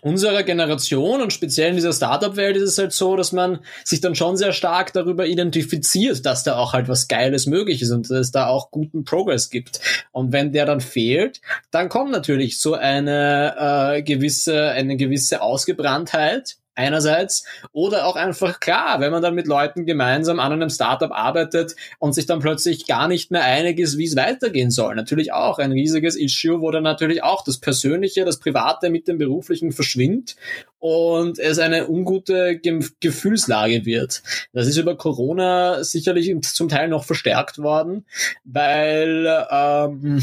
unserer 0.00 0.42
Generation 0.42 1.22
und 1.22 1.32
speziell 1.32 1.70
in 1.70 1.76
dieser 1.76 1.92
Startup-Welt 1.92 2.56
ist 2.56 2.70
es 2.70 2.78
halt 2.78 2.92
so, 2.92 3.16
dass 3.16 3.32
man 3.32 3.60
sich 3.84 4.00
dann 4.00 4.14
schon 4.14 4.36
sehr 4.36 4.52
stark 4.52 4.92
darüber 4.92 5.26
identifiziert, 5.26 6.24
dass 6.24 6.44
da 6.44 6.56
auch 6.56 6.72
halt 6.72 6.88
was 6.88 7.08
Geiles 7.08 7.46
möglich 7.46 7.82
ist 7.82 7.90
und 7.90 8.10
dass 8.10 8.18
es 8.18 8.30
da 8.30 8.46
auch 8.46 8.70
guten 8.70 9.04
Progress 9.04 9.50
gibt. 9.50 9.80
Und 10.12 10.32
wenn 10.32 10.52
der 10.52 10.66
dann 10.66 10.80
fehlt, 10.80 11.40
dann 11.70 11.88
kommt 11.88 12.10
natürlich 12.10 12.60
so 12.60 12.74
eine 12.74 13.54
äh, 13.96 14.02
gewisse, 14.02 14.70
eine 14.70 14.96
gewisse 14.96 15.42
Ausgebranntheit 15.42 16.56
einerseits 16.78 17.44
oder 17.72 18.06
auch 18.06 18.16
einfach 18.16 18.60
klar, 18.60 19.00
wenn 19.00 19.10
man 19.10 19.20
dann 19.20 19.34
mit 19.34 19.46
Leuten 19.46 19.84
gemeinsam 19.84 20.40
an 20.40 20.52
einem 20.52 20.70
Startup 20.70 21.10
arbeitet 21.10 21.74
und 21.98 22.14
sich 22.14 22.26
dann 22.26 22.38
plötzlich 22.38 22.86
gar 22.86 23.08
nicht 23.08 23.30
mehr 23.30 23.44
einig 23.44 23.78
ist, 23.78 23.98
wie 23.98 24.06
es 24.06 24.16
weitergehen 24.16 24.70
soll. 24.70 24.94
Natürlich 24.94 25.32
auch 25.32 25.58
ein 25.58 25.72
riesiges 25.72 26.16
Issue, 26.16 26.60
wo 26.60 26.70
dann 26.70 26.84
natürlich 26.84 27.22
auch 27.22 27.44
das 27.44 27.58
Persönliche, 27.58 28.24
das 28.24 28.38
Private 28.38 28.90
mit 28.90 29.08
dem 29.08 29.18
Beruflichen 29.18 29.72
verschwindet 29.72 30.36
und 30.78 31.38
es 31.38 31.58
eine 31.58 31.88
ungute 31.88 32.58
Ge 32.58 32.78
Gefühlslage 33.00 33.84
wird. 33.84 34.22
Das 34.52 34.68
ist 34.68 34.76
über 34.76 34.96
Corona 34.96 35.82
sicherlich 35.82 36.32
zum 36.42 36.68
Teil 36.68 36.88
noch 36.88 37.04
verstärkt 37.04 37.58
worden, 37.58 38.04
weil 38.44 39.46
ähm, 39.50 40.22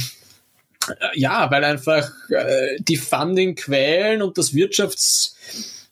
ja, 1.14 1.50
weil 1.52 1.64
einfach 1.64 2.12
äh, 2.30 2.78
die 2.80 2.98
Funding-Quellen 2.98 4.22
und 4.22 4.38
das 4.38 4.54
Wirtschafts 4.54 5.36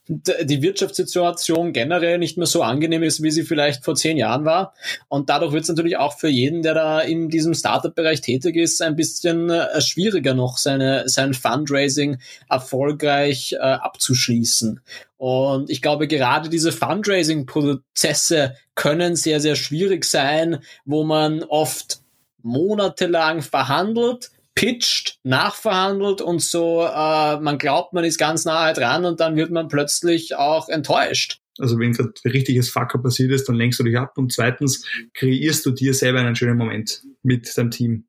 die 0.08 0.62
Wirtschaftssituation 0.62 1.72
generell 1.72 2.18
nicht 2.18 2.38
mehr 2.38 2.46
so 2.46 2.62
angenehm 2.62 3.04
ist, 3.04 3.24
wie 3.24 3.32
sie 3.32 3.44
vielleicht 3.44 3.86
vor 3.86 3.96
zehn 3.96 4.18
Jahren 4.18 4.44
war. 4.44 4.74
Und 5.08 5.30
dadurch 5.30 5.54
wird 5.54 5.64
es 5.64 5.70
natürlich 5.70 5.98
auch 5.98 6.18
für 6.18 6.28
jeden, 6.28 6.62
der 6.62 6.74
da 6.74 7.00
in 7.00 7.30
diesem 7.30 7.54
Startup-Bereich 7.54 8.20
tätig 8.20 8.58
ist, 8.58 8.82
ein 8.82 8.98
bisschen 8.98 9.50
äh, 9.50 9.80
schwieriger 9.80 10.34
noch, 10.34 10.58
seine, 10.58 11.08
sein 11.08 11.34
Fundraising 11.34 12.18
erfolgreich 12.50 13.54
äh, 13.54 13.58
abzuschließen. 13.60 14.82
Und 15.18 15.70
ich 15.70 15.82
glaube, 15.82 16.08
gerade 16.08 16.50
diese 16.50 16.74
Fundraising-Prozesse 16.74 18.56
können 18.76 19.16
sehr, 19.16 19.40
sehr 19.40 19.56
schwierig 19.56 20.04
sein, 20.04 20.60
wo 20.84 21.06
man 21.06 21.44
oft 21.44 22.02
monatelang 22.42 23.42
verhandelt, 23.42 24.32
pitcht, 24.56 25.20
nachverhandelt 25.24 26.22
und 26.22 26.42
so, 26.42 26.84
äh, 26.84 27.40
man 27.40 27.58
glaubt, 27.58 27.94
man 27.94 28.04
ist 28.04 28.18
ganz 28.18 28.46
nahe 28.46 28.74
dran 28.74 29.06
und 29.06 29.20
dann 29.20 29.36
wird 29.36 29.52
man 29.52 29.68
plötzlich 29.68 30.36
auch 30.36 30.70
enttäuscht. 30.70 31.40
Also 31.60 31.78
wenn 31.78 31.94
gerade 31.94 32.14
richtiges 32.26 32.70
Fucker 32.70 33.00
passiert 33.00 33.32
ist, 33.32 33.48
dann 33.48 33.56
lenkst 33.56 33.80
du 33.80 33.84
dich 33.84 33.98
ab 33.98 34.18
und 34.18 34.34
zweitens 34.34 34.86
kreierst 35.14 35.66
du 35.66 35.72
dir 35.72 35.94
selber 35.94 36.20
einen 36.20 36.36
schönen 36.36 36.58
Moment 36.58 37.04
mit 37.22 37.56
deinem 37.58 37.72
Team. 37.72 38.06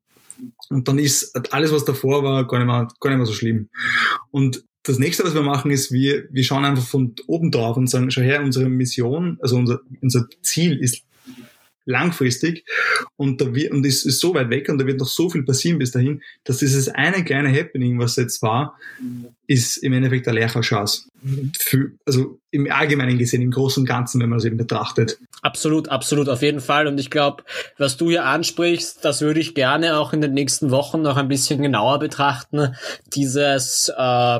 Und 0.69 0.87
dann 0.87 0.99
ist 0.99 1.35
alles, 1.53 1.71
was 1.71 1.85
davor 1.85 2.23
war, 2.23 2.47
gar 2.47 2.57
nicht 2.57 2.67
mehr, 2.67 2.87
gar 2.99 3.09
nicht 3.09 3.17
mehr 3.17 3.25
so 3.25 3.33
schlimm. 3.33 3.69
Und 4.31 4.63
das 4.83 4.99
nächste, 4.99 5.23
was 5.23 5.33
wir 5.33 5.41
machen, 5.41 5.71
ist, 5.71 5.91
wir, 5.91 6.25
wir 6.31 6.43
schauen 6.43 6.65
einfach 6.65 6.85
von 6.85 7.15
oben 7.27 7.51
drauf 7.51 7.77
und 7.77 7.87
sagen, 7.87 8.11
schau 8.11 8.21
her, 8.21 8.41
unsere 8.41 8.69
Mission, 8.69 9.37
also 9.41 9.57
unser, 9.57 9.79
unser 10.01 10.27
Ziel 10.41 10.77
ist 10.79 11.03
langfristig 11.85 12.65
und 13.15 13.41
da 13.41 13.53
wird, 13.53 13.71
und 13.71 13.85
es 13.85 14.05
ist 14.05 14.19
so 14.19 14.33
weit 14.33 14.49
weg 14.49 14.69
und 14.69 14.79
da 14.79 14.85
wird 14.85 14.99
noch 14.99 15.07
so 15.07 15.29
viel 15.29 15.43
passieren 15.43 15.79
bis 15.79 15.91
dahin, 15.91 16.21
dass 16.43 16.57
dieses 16.57 16.89
eine 16.89 17.23
kleine 17.23 17.51
Happening, 17.51 17.99
was 17.99 18.15
jetzt 18.15 18.41
war, 18.41 18.77
ist 19.47 19.77
im 19.77 19.93
Endeffekt 19.93 20.27
eine 20.27 20.39
Lehrchance. 20.39 21.09
also 22.05 22.39
im 22.51 22.71
Allgemeinen 22.71 23.17
gesehen, 23.17 23.41
im 23.41 23.51
Großen 23.51 23.81
und 23.81 23.87
Ganzen, 23.87 24.21
wenn 24.21 24.29
man 24.29 24.39
es 24.39 24.45
eben 24.45 24.57
betrachtet. 24.57 25.19
Absolut, 25.41 25.89
absolut, 25.89 26.29
auf 26.29 26.41
jeden 26.41 26.61
Fall. 26.61 26.87
Und 26.87 26.99
ich 26.99 27.09
glaube, 27.09 27.43
was 27.77 27.97
du 27.97 28.09
hier 28.09 28.25
ansprichst, 28.25 29.03
das 29.03 29.21
würde 29.21 29.39
ich 29.39 29.53
gerne 29.53 29.97
auch 29.97 30.13
in 30.13 30.21
den 30.21 30.33
nächsten 30.33 30.71
Wochen 30.71 31.01
noch 31.01 31.17
ein 31.17 31.27
bisschen 31.27 31.61
genauer 31.61 31.99
betrachten. 31.99 32.75
Dieses 33.13 33.91
äh, 33.95 34.39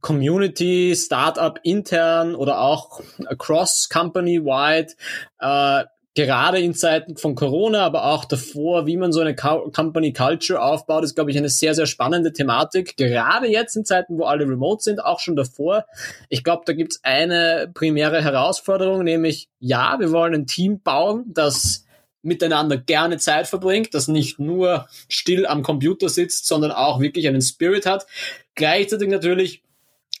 Community, 0.00 0.94
Startup 0.96 1.58
intern 1.64 2.34
oder 2.34 2.60
auch 2.60 3.00
across 3.26 3.88
company 3.88 4.40
wide 4.40 4.94
äh, 5.40 5.84
gerade 6.16 6.58
in 6.58 6.74
Zeiten 6.74 7.16
von 7.16 7.34
Corona, 7.34 7.84
aber 7.84 8.06
auch 8.06 8.24
davor, 8.24 8.86
wie 8.86 8.96
man 8.96 9.12
so 9.12 9.20
eine 9.20 9.36
Company 9.36 10.12
Culture 10.12 10.60
aufbaut, 10.60 11.04
ist, 11.04 11.14
glaube 11.14 11.30
ich, 11.30 11.36
eine 11.36 11.50
sehr, 11.50 11.74
sehr 11.74 11.86
spannende 11.86 12.32
Thematik. 12.32 12.96
Gerade 12.96 13.46
jetzt 13.46 13.76
in 13.76 13.84
Zeiten, 13.84 14.18
wo 14.18 14.24
alle 14.24 14.48
remote 14.48 14.82
sind, 14.82 15.04
auch 15.04 15.20
schon 15.20 15.36
davor. 15.36 15.84
Ich 16.30 16.42
glaube, 16.42 16.62
da 16.66 16.72
gibt's 16.72 17.00
eine 17.04 17.70
primäre 17.72 18.24
Herausforderung, 18.24 19.04
nämlich, 19.04 19.48
ja, 19.60 20.00
wir 20.00 20.10
wollen 20.10 20.34
ein 20.34 20.46
Team 20.46 20.80
bauen, 20.80 21.26
das 21.28 21.84
miteinander 22.22 22.78
gerne 22.78 23.18
Zeit 23.18 23.46
verbringt, 23.46 23.94
das 23.94 24.08
nicht 24.08 24.40
nur 24.40 24.88
still 25.08 25.46
am 25.46 25.62
Computer 25.62 26.08
sitzt, 26.08 26.46
sondern 26.46 26.72
auch 26.72 26.98
wirklich 26.98 27.28
einen 27.28 27.42
Spirit 27.42 27.86
hat. 27.86 28.06
Gleichzeitig 28.54 29.08
natürlich 29.08 29.62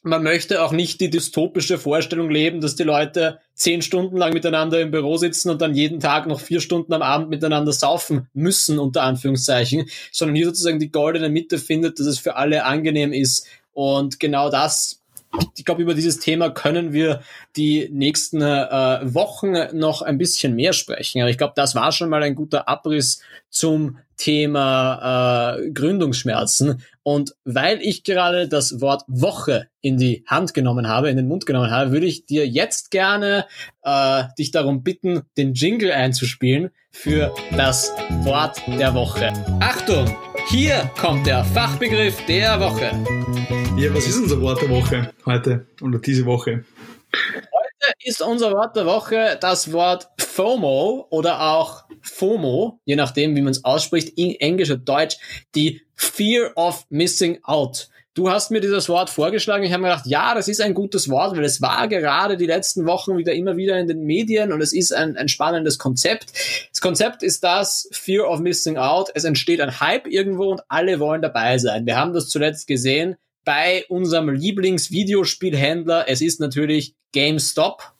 man 0.06 0.22
möchte 0.22 0.62
auch 0.62 0.72
nicht 0.72 1.00
die 1.00 1.10
dystopische 1.10 1.78
Vorstellung 1.78 2.30
leben, 2.30 2.60
dass 2.60 2.76
die 2.76 2.84
Leute 2.84 3.40
zehn 3.54 3.82
Stunden 3.82 4.16
lang 4.16 4.32
miteinander 4.32 4.80
im 4.80 4.90
Büro 4.90 5.16
sitzen 5.16 5.50
und 5.50 5.60
dann 5.60 5.74
jeden 5.74 6.00
Tag 6.00 6.26
noch 6.26 6.40
vier 6.40 6.60
Stunden 6.60 6.92
am 6.92 7.02
Abend 7.02 7.28
miteinander 7.28 7.72
saufen 7.72 8.28
müssen, 8.32 8.78
unter 8.78 9.02
Anführungszeichen, 9.02 9.88
sondern 10.12 10.36
hier 10.36 10.46
sozusagen 10.46 10.78
die 10.78 10.92
goldene 10.92 11.28
Mitte 11.28 11.58
findet, 11.58 11.98
dass 11.98 12.06
es 12.06 12.18
für 12.18 12.36
alle 12.36 12.64
angenehm 12.64 13.12
ist. 13.12 13.46
Und 13.72 14.20
genau 14.20 14.48
das 14.48 15.02
ich 15.56 15.64
glaube, 15.64 15.82
über 15.82 15.92
dieses 15.92 16.18
Thema 16.18 16.50
können 16.50 16.92
wir 16.94 17.20
die 17.56 17.90
nächsten 17.92 18.40
äh, 18.40 19.00
Wochen 19.02 19.54
noch 19.72 20.00
ein 20.00 20.16
bisschen 20.16 20.54
mehr 20.54 20.72
sprechen. 20.72 21.20
Aber 21.20 21.28
ich 21.28 21.36
glaube, 21.36 21.52
das 21.56 21.74
war 21.74 21.92
schon 21.92 22.08
mal 22.08 22.22
ein 22.22 22.34
guter 22.34 22.68
Abriss 22.68 23.20
zum 23.50 23.98
Thema 24.16 25.56
äh, 25.58 25.70
Gründungsschmerzen. 25.70 26.82
Und 27.02 27.34
weil 27.44 27.80
ich 27.82 28.02
gerade 28.02 28.48
das 28.48 28.80
Wort 28.80 29.04
Woche 29.06 29.68
in 29.80 29.96
die 29.96 30.24
Hand 30.26 30.54
genommen 30.54 30.88
habe, 30.88 31.08
in 31.10 31.16
den 31.16 31.28
Mund 31.28 31.46
genommen 31.46 31.70
habe, 31.70 31.92
würde 31.92 32.06
ich 32.06 32.26
dir 32.26 32.46
jetzt 32.46 32.90
gerne 32.90 33.46
äh, 33.82 34.24
dich 34.38 34.50
darum 34.50 34.82
bitten, 34.82 35.22
den 35.36 35.54
Jingle 35.54 35.92
einzuspielen 35.92 36.70
für 36.90 37.32
das 37.56 37.92
Wort 38.24 38.60
der 38.66 38.94
Woche. 38.94 39.32
Achtung! 39.60 40.16
Hier 40.48 40.88
kommt 40.96 41.26
der 41.26 41.44
Fachbegriff 41.44 42.24
der 42.26 42.60
Woche. 42.60 42.92
Ja, 43.76 43.92
was 43.92 44.06
ist 44.06 44.18
unser 44.18 44.40
Wort 44.40 44.62
der 44.62 44.70
Woche 44.70 45.12
heute 45.26 45.66
oder 45.82 45.98
diese 45.98 46.24
Woche? 46.24 46.64
Ist 48.06 48.22
unser 48.22 48.52
Wort 48.52 48.76
der 48.76 48.86
Woche 48.86 49.36
das 49.40 49.72
Wort 49.72 50.06
FOMO 50.20 51.08
oder 51.10 51.40
auch 51.40 51.86
FOMO, 52.02 52.78
je 52.84 52.94
nachdem, 52.94 53.34
wie 53.34 53.42
man 53.42 53.50
es 53.50 53.64
ausspricht, 53.64 54.16
in 54.16 54.36
Englisch 54.36 54.70
oder 54.70 54.78
Deutsch, 54.78 55.16
die 55.56 55.82
Fear 55.96 56.52
of 56.54 56.86
Missing 56.88 57.40
Out. 57.42 57.88
Du 58.14 58.30
hast 58.30 58.52
mir 58.52 58.60
dieses 58.60 58.88
Wort 58.88 59.10
vorgeschlagen. 59.10 59.64
Ich 59.64 59.72
habe 59.72 59.82
mir 59.82 59.88
gedacht, 59.88 60.06
ja, 60.06 60.36
das 60.36 60.46
ist 60.46 60.60
ein 60.60 60.72
gutes 60.72 61.08
Wort, 61.08 61.36
weil 61.36 61.42
es 61.42 61.60
war 61.60 61.88
gerade 61.88 62.36
die 62.36 62.46
letzten 62.46 62.86
Wochen 62.86 63.18
wieder 63.18 63.34
immer 63.34 63.56
wieder 63.56 63.76
in 63.76 63.88
den 63.88 64.04
Medien 64.04 64.52
und 64.52 64.60
es 64.60 64.72
ist 64.72 64.94
ein, 64.94 65.16
ein 65.16 65.26
spannendes 65.26 65.76
Konzept. 65.76 66.32
Das 66.70 66.80
Konzept 66.80 67.24
ist 67.24 67.42
das 67.42 67.88
Fear 67.90 68.30
of 68.30 68.38
Missing 68.38 68.76
Out. 68.76 69.10
Es 69.14 69.24
entsteht 69.24 69.60
ein 69.60 69.80
Hype 69.80 70.06
irgendwo 70.06 70.52
und 70.52 70.60
alle 70.68 71.00
wollen 71.00 71.22
dabei 71.22 71.58
sein. 71.58 71.86
Wir 71.86 71.96
haben 71.96 72.12
das 72.12 72.28
zuletzt 72.28 72.68
gesehen 72.68 73.16
bei 73.44 73.84
unserem 73.88 74.28
Lieblingsvideospielhändler. 74.28 76.08
Es 76.08 76.20
ist 76.20 76.38
natürlich 76.38 76.94
GameStop. 77.10 77.95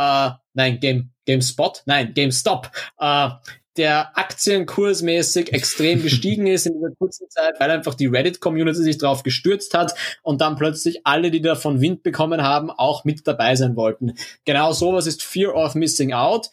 Äh, 0.00 0.30
nein, 0.54 0.80
Game, 0.80 1.10
GameSpot. 1.26 1.82
Nein, 1.84 2.14
GameStop. 2.14 2.70
Äh, 2.98 3.28
der 3.76 4.18
aktienkursmäßig 4.18 5.52
extrem 5.52 6.02
gestiegen 6.02 6.46
ist 6.46 6.66
in 6.66 6.74
dieser 6.74 6.94
kurzen 6.98 7.28
Zeit, 7.28 7.60
weil 7.60 7.70
einfach 7.70 7.94
die 7.94 8.06
Reddit-Community 8.06 8.82
sich 8.82 8.98
darauf 8.98 9.22
gestürzt 9.22 9.74
hat 9.74 9.94
und 10.22 10.40
dann 10.40 10.56
plötzlich 10.56 11.06
alle, 11.06 11.30
die 11.30 11.42
davon 11.42 11.80
Wind 11.80 12.02
bekommen 12.02 12.42
haben, 12.42 12.70
auch 12.70 13.04
mit 13.04 13.26
dabei 13.26 13.54
sein 13.56 13.76
wollten. 13.76 14.14
Genau 14.44 14.72
sowas 14.72 15.06
ist 15.06 15.22
Fear 15.22 15.54
of 15.54 15.74
Missing 15.74 16.12
Out 16.12 16.50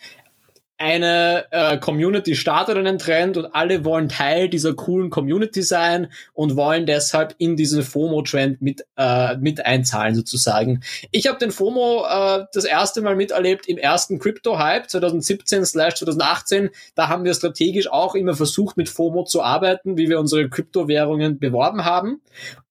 eine 0.77 1.45
äh, 1.51 1.77
Community 1.79 2.35
startet 2.35 2.77
einen 2.77 2.99
Trend 2.99 3.35
und 3.37 3.55
alle 3.55 3.83
wollen 3.83 4.09
Teil 4.09 4.47
dieser 4.47 4.75
coolen 4.75 5.09
Community 5.09 5.63
sein 5.63 6.11
und 6.33 6.55
wollen 6.55 6.85
deshalb 6.85 7.33
in 7.39 7.55
diesen 7.55 7.81
FOMO-Trend 7.81 8.61
mit, 8.61 8.85
äh, 8.95 9.37
mit 9.37 9.65
einzahlen 9.65 10.13
sozusagen. 10.13 10.81
Ich 11.11 11.27
habe 11.27 11.39
den 11.39 11.51
FOMO 11.51 12.05
äh, 12.05 12.45
das 12.53 12.65
erste 12.65 13.01
Mal 13.01 13.15
miterlebt 13.15 13.67
im 13.67 13.77
ersten 13.77 14.19
Crypto-Hype 14.19 14.89
2017 14.89 15.65
2018. 15.65 16.69
Da 16.93 17.09
haben 17.09 17.23
wir 17.23 17.33
strategisch 17.33 17.89
auch 17.91 18.13
immer 18.13 18.35
versucht, 18.35 18.77
mit 18.77 18.87
FOMO 18.87 19.23
zu 19.23 19.41
arbeiten, 19.41 19.97
wie 19.97 20.09
wir 20.09 20.19
unsere 20.19 20.47
Kryptowährungen 20.47 21.39
beworben 21.39 21.85
haben. 21.85 22.21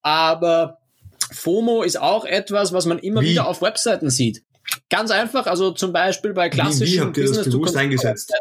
Aber 0.02 0.78
FOMO 1.32 1.82
ist 1.82 2.00
auch 2.00 2.24
etwas, 2.24 2.72
was 2.72 2.86
man 2.86 2.98
immer 2.98 3.22
wie? 3.22 3.30
wieder 3.30 3.48
auf 3.48 3.62
Webseiten 3.62 4.11
sieht. 4.11 4.44
Ganz 4.90 5.10
einfach, 5.10 5.46
also 5.46 5.72
zum 5.72 5.92
Beispiel 5.92 6.32
bei 6.32 6.48
klassischen 6.48 6.86
wie, 6.86 6.96
wie 6.96 7.00
habt 7.00 7.16
ihr 7.16 7.24
Business, 7.24 7.44
das 7.44 7.54
bewusst 7.54 7.76
eingesetzt? 7.76 8.32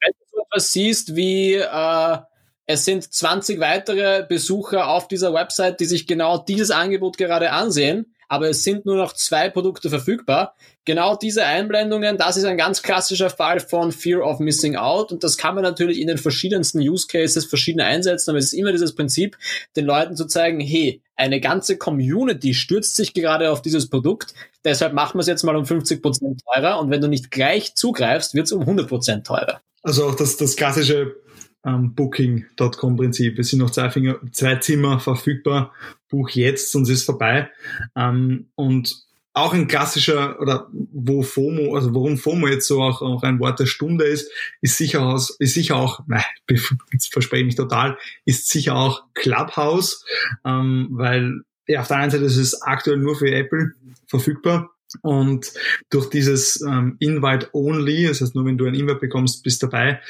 Wenn 0.00 0.12
du 0.32 0.40
etwas 0.40 0.72
siehst 0.72 1.16
wie 1.16 1.54
äh, 1.54 2.18
es 2.66 2.84
sind 2.84 3.12
20 3.12 3.60
weitere 3.60 4.24
Besucher 4.26 4.88
auf 4.88 5.08
dieser 5.08 5.34
Website, 5.34 5.80
die 5.80 5.84
sich 5.84 6.06
genau 6.06 6.38
dieses 6.38 6.70
Angebot 6.70 7.18
gerade 7.18 7.52
ansehen, 7.52 8.11
aber 8.32 8.48
es 8.48 8.64
sind 8.64 8.86
nur 8.86 8.96
noch 8.96 9.12
zwei 9.12 9.50
Produkte 9.50 9.90
verfügbar. 9.90 10.56
Genau 10.86 11.16
diese 11.16 11.44
Einblendungen, 11.44 12.16
das 12.16 12.38
ist 12.38 12.44
ein 12.44 12.56
ganz 12.56 12.82
klassischer 12.82 13.28
Fall 13.28 13.60
von 13.60 13.92
Fear 13.92 14.26
of 14.26 14.38
Missing 14.38 14.74
Out 14.74 15.12
und 15.12 15.22
das 15.22 15.36
kann 15.36 15.54
man 15.54 15.62
natürlich 15.62 16.00
in 16.00 16.06
den 16.06 16.16
verschiedensten 16.16 16.78
Use 16.78 17.06
Cases 17.06 17.44
verschieden 17.44 17.82
einsetzen, 17.82 18.30
aber 18.30 18.38
es 18.38 18.46
ist 18.46 18.54
immer 18.54 18.72
dieses 18.72 18.94
Prinzip, 18.94 19.36
den 19.76 19.84
Leuten 19.84 20.16
zu 20.16 20.24
zeigen, 20.24 20.60
hey, 20.60 21.02
eine 21.14 21.40
ganze 21.40 21.76
Community 21.76 22.54
stürzt 22.54 22.96
sich 22.96 23.12
gerade 23.12 23.50
auf 23.50 23.60
dieses 23.60 23.90
Produkt, 23.90 24.32
deshalb 24.64 24.94
machen 24.94 25.18
wir 25.18 25.20
es 25.20 25.26
jetzt 25.26 25.42
mal 25.42 25.54
um 25.54 25.64
50% 25.64 26.38
teurer 26.42 26.80
und 26.80 26.90
wenn 26.90 27.02
du 27.02 27.08
nicht 27.08 27.30
gleich 27.30 27.74
zugreifst, 27.74 28.32
wird 28.32 28.46
es 28.46 28.52
um 28.52 28.62
100% 28.62 29.24
teurer. 29.24 29.60
Also 29.82 30.06
auch 30.06 30.14
das, 30.14 30.38
das 30.38 30.56
klassische 30.56 31.16
ähm, 31.64 31.94
Booking.com-Prinzip. 31.94 33.38
Es 33.38 33.50
sind 33.50 33.60
noch 33.60 33.70
zwei, 33.70 33.90
Finger, 33.90 34.18
zwei 34.32 34.56
Zimmer 34.56 35.00
verfügbar. 35.00 35.72
Buch 36.08 36.30
jetzt, 36.30 36.72
sonst 36.72 36.88
ist 36.88 37.04
vorbei. 37.04 37.50
Ähm, 37.96 38.46
und 38.54 39.06
auch 39.34 39.54
ein 39.54 39.66
klassischer, 39.66 40.40
oder 40.40 40.68
wo 40.72 41.22
FOMO, 41.22 41.74
also 41.74 41.94
warum 41.94 42.18
FOMO 42.18 42.48
jetzt 42.48 42.68
so 42.68 42.82
auch, 42.82 43.00
auch 43.00 43.22
ein 43.22 43.40
Wort 43.40 43.60
der 43.60 43.66
Stunde 43.66 44.04
ist, 44.04 44.30
ist 44.60 44.76
sicher 44.76 45.02
aus, 45.02 45.30
ist 45.38 45.54
sicher 45.54 45.76
auch, 45.76 46.00
nein, 46.06 46.24
jetzt 46.92 47.12
verspreche 47.12 47.40
ich 47.40 47.46
mich 47.46 47.56
total, 47.56 47.96
ist 48.26 48.48
sicher 48.48 48.76
auch 48.76 49.04
Clubhouse, 49.14 50.04
ähm, 50.44 50.88
weil 50.90 51.40
ja, 51.66 51.80
auf 51.80 51.88
der 51.88 51.96
einen 51.98 52.10
Seite 52.10 52.24
ist 52.24 52.36
es 52.36 52.60
aktuell 52.60 52.98
nur 52.98 53.16
für 53.16 53.32
Apple 53.32 53.72
verfügbar 54.06 54.71
und 55.00 55.52
durch 55.90 56.10
dieses 56.10 56.60
ähm, 56.60 56.96
Invite-Only, 56.98 58.08
das 58.08 58.20
heißt 58.20 58.34
nur 58.34 58.44
wenn 58.44 58.58
du 58.58 58.66
ein 58.66 58.74
Invite 58.74 59.00
bekommst, 59.00 59.42
bist 59.42 59.62
dabei, 59.62 60.00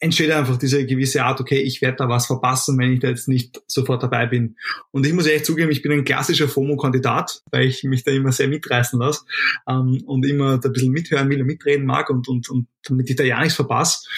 entsteht 0.00 0.30
einfach 0.30 0.56
diese 0.56 0.84
gewisse 0.86 1.24
Art, 1.24 1.40
okay, 1.40 1.60
ich 1.60 1.80
werde 1.82 1.98
da 1.98 2.08
was 2.08 2.26
verpassen, 2.26 2.78
wenn 2.78 2.92
ich 2.92 3.00
da 3.00 3.08
jetzt 3.08 3.28
nicht 3.28 3.62
sofort 3.66 4.02
dabei 4.02 4.26
bin. 4.26 4.56
Und 4.90 5.06
ich 5.06 5.12
muss 5.12 5.26
ehrlich 5.26 5.44
zugeben, 5.44 5.70
ich 5.70 5.82
bin 5.82 5.92
ein 5.92 6.04
klassischer 6.04 6.48
FOMO-Kandidat, 6.48 7.42
weil 7.50 7.66
ich 7.66 7.84
mich 7.84 8.04
da 8.04 8.10
immer 8.10 8.32
sehr 8.32 8.48
mitreißen 8.48 8.98
lasse 8.98 9.24
ähm, 9.68 10.02
und 10.06 10.26
immer 10.26 10.58
da 10.58 10.68
ein 10.68 10.72
bisschen 10.72 10.92
mithören 10.92 11.28
will 11.30 11.40
und 11.40 11.46
mitreden 11.46 11.86
mag 11.86 12.10
und, 12.10 12.28
und, 12.28 12.48
und 12.48 12.66
damit 12.84 13.08
ich 13.10 13.16
da 13.16 13.24
ja 13.24 13.40
nichts 13.40 13.54
verpasse. 13.54 14.08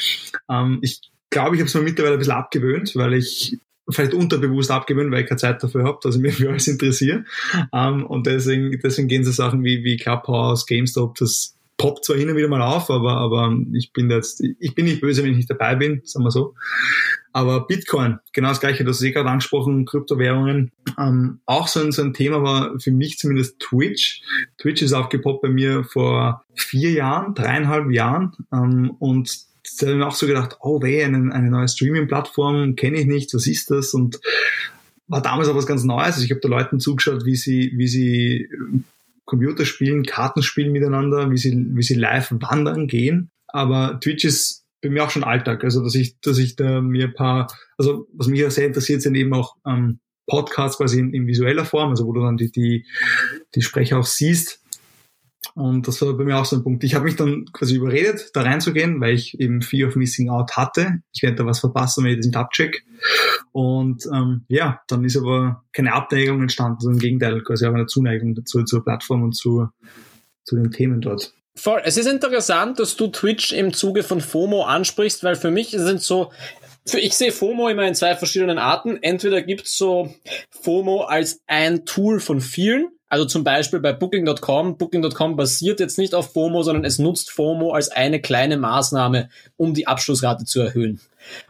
Ähm, 0.49 0.79
ich 0.83 1.01
glaube, 1.31 1.57
ich 1.57 1.61
habe 1.61 1.69
es 1.69 1.75
mir 1.75 1.83
mittlerweile 1.83 2.15
ein 2.15 2.19
bisschen 2.19 2.35
abgewöhnt, 2.35 2.95
weil 2.97 3.15
ich 3.15 3.59
vielleicht 3.93 4.15
unterbewusst 4.15 4.71
abgewöhnen, 4.71 5.13
weil 5.13 5.23
ich 5.23 5.29
keine 5.29 5.39
Zeit 5.39 5.63
dafür 5.63 5.85
habe, 5.85 5.99
dass 6.03 6.17
ich 6.17 6.23
mich 6.23 6.37
für 6.37 6.51
alles 6.51 6.69
interessiere. 6.69 7.25
Um, 7.55 7.69
ähm, 7.73 8.07
und 8.07 8.27
deswegen, 8.27 8.79
deswegen 8.83 9.09
gehen 9.09 9.25
so 9.25 9.31
Sachen 9.31 9.65
wie, 9.65 9.85
wie 9.85 9.97
Clubhouse, 9.97 10.67
GameStop, 10.67 11.17
das 11.17 11.57
poppt 11.81 12.05
zwar 12.05 12.17
hin 12.19 12.29
und 12.29 12.37
wieder 12.37 12.49
mal 12.49 12.61
auf, 12.61 12.91
aber, 12.91 13.17
aber 13.17 13.57
ich 13.73 13.95
bin 13.95 14.11
jetzt, 14.11 14.43
ich 14.59 14.75
bin 14.75 14.85
nicht 14.85 15.01
böse, 15.01 15.23
wenn 15.23 15.31
ich 15.31 15.39
nicht 15.39 15.51
dabei 15.51 15.77
bin, 15.77 16.03
sagen 16.05 16.27
wir 16.27 16.31
so. 16.31 16.55
Aber 17.33 17.67
Bitcoin, 17.67 18.19
genau 18.33 18.49
das 18.49 18.61
gleiche, 18.61 18.85
das 18.85 18.99
ist 18.99 19.05
eh 19.05 19.13
gerade 19.13 19.31
angesprochen, 19.31 19.87
Kryptowährungen. 19.87 20.73
Ähm, 20.99 21.41
auch 21.47 21.69
so 21.69 21.81
ein, 21.81 21.93
so 21.93 22.03
ein 22.03 22.13
Thema 22.13 22.43
war 22.43 22.79
für 22.81 22.91
mich 22.91 23.19
zumindest 23.19 23.61
Twitch. 23.61 24.23
Twitch 24.59 24.83
ist 24.83 24.93
aufgepoppt 24.93 25.41
bei 25.41 25.49
mir 25.49 25.85
vor 25.85 26.45
vier 26.55 26.91
Jahren, 26.91 27.35
dreieinhalb 27.35 27.91
Jahren. 27.91 28.33
Ähm, 28.53 28.91
und 28.99 29.50
da 29.77 29.87
habe 29.87 29.93
ich 29.93 29.99
mir 29.99 30.07
auch 30.07 30.15
so 30.15 30.27
gedacht, 30.27 30.57
oh 30.61 30.83
weh, 30.83 31.03
eine, 31.03 31.33
eine 31.33 31.51
neue 31.51 31.69
Streaming-Plattform 31.69 32.77
kenne 32.77 32.99
ich 32.99 33.07
nicht, 33.07 33.35
was 33.35 33.47
ist 33.47 33.71
das? 33.71 33.95
Und 33.95 34.21
war 35.09 35.23
damals 35.23 35.49
auch 35.49 35.57
was 35.57 35.67
ganz 35.67 35.83
Neues. 35.85 36.15
Also 36.15 36.25
ich 36.25 36.31
habe 36.31 36.41
da 36.41 36.49
Leuten 36.49 36.81
zugeschaut, 36.81 37.25
wie 37.25 37.37
sie, 37.37 37.73
wie 37.77 37.89
sie 37.89 38.43
äh, 38.43 38.81
Computer 39.25 39.65
spielen, 39.65 40.05
Karten 40.05 40.43
spielen 40.43 40.73
miteinander, 40.73 41.31
wie 41.31 41.39
sie, 41.39 41.67
wie 41.75 41.83
sie 41.83 41.95
live 41.95 42.31
wandern 42.33 42.87
gehen. 42.87 43.31
Aber 43.49 43.99
Twitch 44.01 44.25
ist 44.25 44.65
bei 44.83 44.89
mir 44.89 45.05
auch 45.05 45.11
schon 45.11 45.25
Alltag. 45.25 45.65
Also 45.65 45.83
dass 45.83 45.95
ich, 45.95 46.21
dass 46.21 46.39
ich 46.39 46.57
da 46.57 46.81
mir 46.81 47.07
ein 47.07 47.15
paar, 47.15 47.53
also 47.77 48.07
was 48.13 48.29
mich 48.29 48.41
ja 48.41 48.51
sehr 48.51 48.67
interessiert, 48.67 49.03
sind 49.03 49.17
eben 49.17 49.35
auch 49.35 49.57
ähm, 49.67 49.99
Podcasts 50.27 50.79
quasi 50.79 51.01
in, 51.01 51.13
in 51.13 51.27
visueller 51.27 51.65
Form, 51.65 51.91
also 51.91 52.07
wo 52.07 52.13
du 52.13 52.23
dann 52.23 52.37
die, 52.37 52.53
die, 52.53 52.87
die 53.55 53.63
Sprecher 53.63 53.99
auch 53.99 54.07
siehst 54.07 54.61
und 55.61 55.87
das 55.87 56.01
war 56.01 56.15
bei 56.15 56.25
mir 56.25 56.39
auch 56.39 56.47
so 56.47 56.57
ein 56.57 56.63
Punkt. 56.63 56.85
Ich 56.85 56.95
habe 56.95 57.05
mich 57.05 57.17
dann 57.17 57.45
quasi 57.53 57.77
überredet, 57.77 58.31
da 58.33 58.43
reinzugehen, 58.43 59.01
weil 59.01 59.15
ich 59.15 59.39
eben 59.39 59.61
Fear 59.61 59.89
of 59.89 59.97
Missing 59.97 60.31
Out 60.31 60.57
hatte. 60.57 61.03
Ich 61.13 61.23
werde 61.23 61.37
da 61.37 61.47
was 61.47 61.61
verpassen, 61.61 62.05
wenn 62.05 62.19
ich 62.19 62.27
das 62.27 62.35
abcheck. 62.35 62.83
Und 63.53 64.07
ähm, 64.13 64.45
ja, 64.49 64.81
dann 64.89 65.05
ist 65.05 65.19
aber 65.19 65.63
keine 65.73 65.93
Abneigung 65.93 66.41
entstanden, 66.41 66.81
sondern 66.81 66.97
im 66.97 67.03
Gegenteil, 67.03 67.43
quasi 67.43 67.67
auch 67.67 67.75
eine 67.75 67.87
Zuneigung 67.87 68.35
dazu, 68.35 68.65
zur 68.65 68.83
Plattform 68.83 69.23
und 69.23 69.33
zu, 69.33 69.69
zu 70.45 70.57
den 70.57 70.71
Themen 70.71 71.03
dort. 71.03 71.35
Voll. 71.55 71.83
Es 71.85 71.99
ist 71.99 72.07
interessant, 72.07 72.79
dass 72.79 72.97
du 72.97 73.09
Twitch 73.09 73.53
im 73.53 73.75
Zuge 73.75 74.03
von 74.03 74.23
FOMO 74.23 74.63
ansprichst, 74.65 75.23
weil 75.25 75.37
für 75.37 75.51
mich 75.51 75.71
sind 75.71 76.01
so 76.01 76.31
ich 76.85 77.15
sehe 77.15 77.31
FOMO 77.31 77.69
immer 77.69 77.87
in 77.87 77.95
zwei 77.95 78.17
verschiedenen 78.17 78.59
Arten. 78.59 78.99
Entweder 79.03 79.43
gibt's 79.43 79.77
so 79.77 80.15
FOMO 80.51 81.03
als 81.03 81.43
ein 81.47 81.85
Tool 81.85 82.21
von 82.21 82.41
vielen, 82.41 82.89
also 83.11 83.25
zum 83.25 83.43
Beispiel 83.43 83.81
bei 83.81 83.93
Booking.com. 83.93 84.79
Booking.com 84.79 85.37
basiert 85.37 85.81
jetzt 85.81 85.99
nicht 85.99 86.15
auf 86.15 86.33
FOMO, 86.33 86.63
sondern 86.63 86.85
es 86.85 87.01
nutzt 87.01 87.31
FOMO 87.31 87.73
als 87.73 87.91
eine 87.91 88.21
kleine 88.21 88.57
Maßnahme, 88.57 89.29
um 89.57 89.75
die 89.75 89.89
Abschlussrate 89.89 90.45
zu 90.45 90.61
erhöhen. 90.61 91.01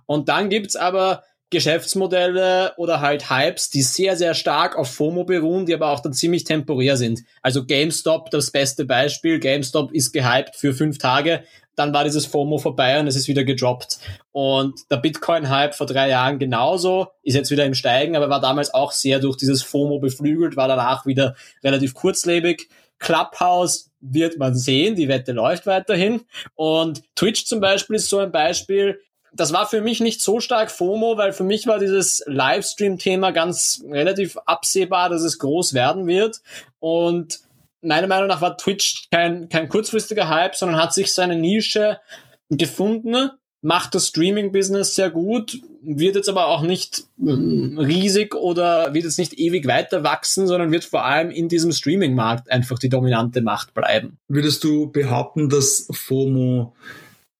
Und 0.06 0.30
dann 0.30 0.48
gibt's 0.48 0.74
aber 0.74 1.22
Geschäftsmodelle 1.50 2.74
oder 2.76 3.00
halt 3.00 3.28
Hypes, 3.28 3.70
die 3.70 3.82
sehr, 3.82 4.16
sehr 4.16 4.34
stark 4.34 4.76
auf 4.76 4.94
FOMO 4.94 5.24
beruhen, 5.24 5.66
die 5.66 5.74
aber 5.74 5.90
auch 5.90 6.00
dann 6.00 6.12
ziemlich 6.12 6.44
temporär 6.44 6.96
sind. 6.96 7.20
Also 7.42 7.66
GameStop, 7.66 8.30
das 8.30 8.50
beste 8.52 8.84
Beispiel. 8.84 9.40
GameStop 9.40 9.92
ist 9.92 10.12
gehypt 10.12 10.56
für 10.56 10.72
fünf 10.72 10.98
Tage, 10.98 11.42
dann 11.80 11.92
war 11.94 12.04
dieses 12.04 12.26
FOMO 12.26 12.58
vorbei 12.58 13.00
und 13.00 13.06
es 13.06 13.16
ist 13.16 13.26
wieder 13.26 13.42
gedroppt. 13.42 13.98
Und 14.32 14.80
der 14.90 14.98
Bitcoin-Hype 14.98 15.74
vor 15.74 15.86
drei 15.86 16.08
Jahren 16.10 16.38
genauso, 16.38 17.08
ist 17.22 17.34
jetzt 17.34 17.50
wieder 17.50 17.64
im 17.64 17.74
Steigen, 17.74 18.16
aber 18.16 18.28
war 18.28 18.40
damals 18.40 18.74
auch 18.74 18.92
sehr 18.92 19.18
durch 19.18 19.36
dieses 19.36 19.62
FOMO 19.62 19.98
beflügelt, 19.98 20.56
war 20.56 20.68
danach 20.68 21.06
wieder 21.06 21.34
relativ 21.64 21.94
kurzlebig. 21.94 22.68
Clubhouse 22.98 23.90
wird 24.00 24.38
man 24.38 24.54
sehen, 24.54 24.94
die 24.94 25.08
Wette 25.08 25.32
läuft 25.32 25.66
weiterhin. 25.66 26.20
Und 26.54 27.02
Twitch 27.16 27.46
zum 27.46 27.60
Beispiel 27.60 27.96
ist 27.96 28.10
so 28.10 28.18
ein 28.18 28.30
Beispiel, 28.30 29.00
das 29.32 29.52
war 29.52 29.66
für 29.66 29.80
mich 29.80 30.00
nicht 30.00 30.20
so 30.20 30.40
stark 30.40 30.70
FOMO, 30.70 31.16
weil 31.16 31.32
für 31.32 31.44
mich 31.44 31.66
war 31.66 31.78
dieses 31.78 32.22
Livestream-Thema 32.26 33.30
ganz 33.30 33.82
relativ 33.88 34.36
absehbar, 34.46 35.08
dass 35.08 35.22
es 35.22 35.38
groß 35.38 35.74
werden 35.74 36.06
wird. 36.06 36.40
Und 36.78 37.40
meiner 37.82 38.06
Meinung 38.06 38.28
nach 38.28 38.40
war 38.40 38.56
Twitch 38.56 39.08
kein, 39.10 39.48
kein 39.48 39.68
kurzfristiger 39.68 40.28
Hype, 40.28 40.56
sondern 40.56 40.80
hat 40.80 40.94
sich 40.94 41.12
seine 41.12 41.36
Nische 41.36 42.00
gefunden, 42.48 43.30
macht 43.62 43.94
das 43.94 44.08
Streaming-Business 44.08 44.94
sehr 44.94 45.10
gut, 45.10 45.60
wird 45.82 46.16
jetzt 46.16 46.28
aber 46.28 46.48
auch 46.48 46.62
nicht 46.62 47.04
ähm, 47.20 47.78
riesig 47.78 48.34
oder 48.34 48.94
wird 48.94 49.04
jetzt 49.04 49.18
nicht 49.18 49.38
ewig 49.38 49.66
weiter 49.66 50.02
wachsen, 50.02 50.46
sondern 50.46 50.72
wird 50.72 50.84
vor 50.84 51.04
allem 51.04 51.30
in 51.30 51.48
diesem 51.48 51.72
Streaming-Markt 51.72 52.50
einfach 52.50 52.78
die 52.78 52.88
dominante 52.88 53.42
Macht 53.42 53.74
bleiben. 53.74 54.18
Würdest 54.28 54.64
du 54.64 54.90
behaupten, 54.90 55.48
dass 55.48 55.86
FOMO 55.90 56.74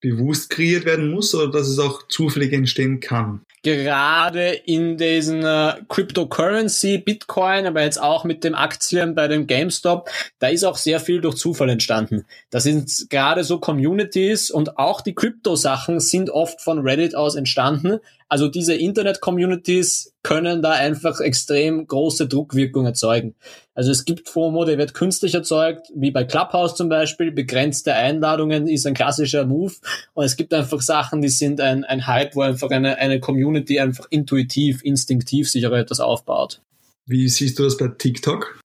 bewusst 0.01 0.51
kreiert 0.51 0.85
werden 0.85 1.11
muss 1.11 1.35
oder 1.35 1.51
dass 1.51 1.69
es 1.69 1.79
auch 1.79 2.09
zufällig 2.09 2.53
entstehen 2.53 3.01
kann? 3.01 3.43
Gerade 3.63 4.53
in 4.53 4.97
diesen 4.97 5.45
äh, 5.45 5.75
Cryptocurrency, 5.89 6.97
Bitcoin, 6.97 7.67
aber 7.67 7.83
jetzt 7.83 8.01
auch 8.01 8.25
mit 8.25 8.43
dem 8.43 8.55
Aktien 8.55 9.15
bei 9.15 9.29
dem 9.29 9.47
GameStop, 9.47 10.09
da 10.39 10.49
ist 10.49 10.65
auch 10.65 10.79
sehr 10.79 10.99
viel 10.99 11.21
durch 11.21 11.35
Zufall 11.35 11.69
entstanden. 11.69 12.25
Das 12.49 12.63
sind 12.63 13.11
gerade 13.11 13.45
so 13.45 13.59
Communities 13.59 14.51
und 14.51 14.79
auch 14.79 15.03
die 15.03 15.15
Krypto-Sachen 15.15 16.01
sind 16.01 16.31
oft 16.31 16.63
von 16.63 16.79
Reddit 16.79 17.15
aus 17.15 17.35
entstanden, 17.35 18.01
also 18.31 18.47
diese 18.47 18.75
Internet-Communities 18.75 20.15
können 20.23 20.63
da 20.63 20.71
einfach 20.71 21.21
extrem 21.21 21.85
große 21.85 22.29
Druckwirkung 22.29 22.87
erzeugen. 22.87 23.35
Also 23.75 23.91
es 23.91 24.05
gibt 24.05 24.29
FOMO, 24.29 24.65
der 24.65 24.79
wird 24.79 24.95
künstlich 24.95 25.35
erzeugt, 25.35 25.89
wie 25.97 26.13
bei 26.13 26.23
Clubhouse 26.23 26.77
zum 26.77 26.89
Beispiel. 26.89 27.33
Begrenzte 27.33 27.93
Einladungen 27.93 28.69
ist 28.69 28.87
ein 28.87 28.95
klassischer 28.95 29.47
Move. 29.47 29.75
Und 30.15 30.25
es 30.25 30.37
gibt 30.37 30.55
einfach 30.55 30.81
Sachen, 30.81 31.23
die 31.23 31.29
sind 31.29 31.61
ein, 31.61 31.83
ein 31.83 32.07
Hype, 32.07 32.37
wo 32.37 32.43
einfach 32.43 32.71
eine, 32.71 32.99
eine 32.99 33.19
Community 33.19 33.81
einfach 33.81 34.07
intuitiv, 34.11 34.85
instinktiv 34.85 35.51
sich 35.51 35.67
auch 35.67 35.73
etwas 35.73 35.99
aufbaut. 35.99 36.63
Wie 37.07 37.29
siehst 37.29 37.59
du 37.59 37.65
das 37.65 37.77
bei 37.77 37.89
TikTok? 37.89 38.60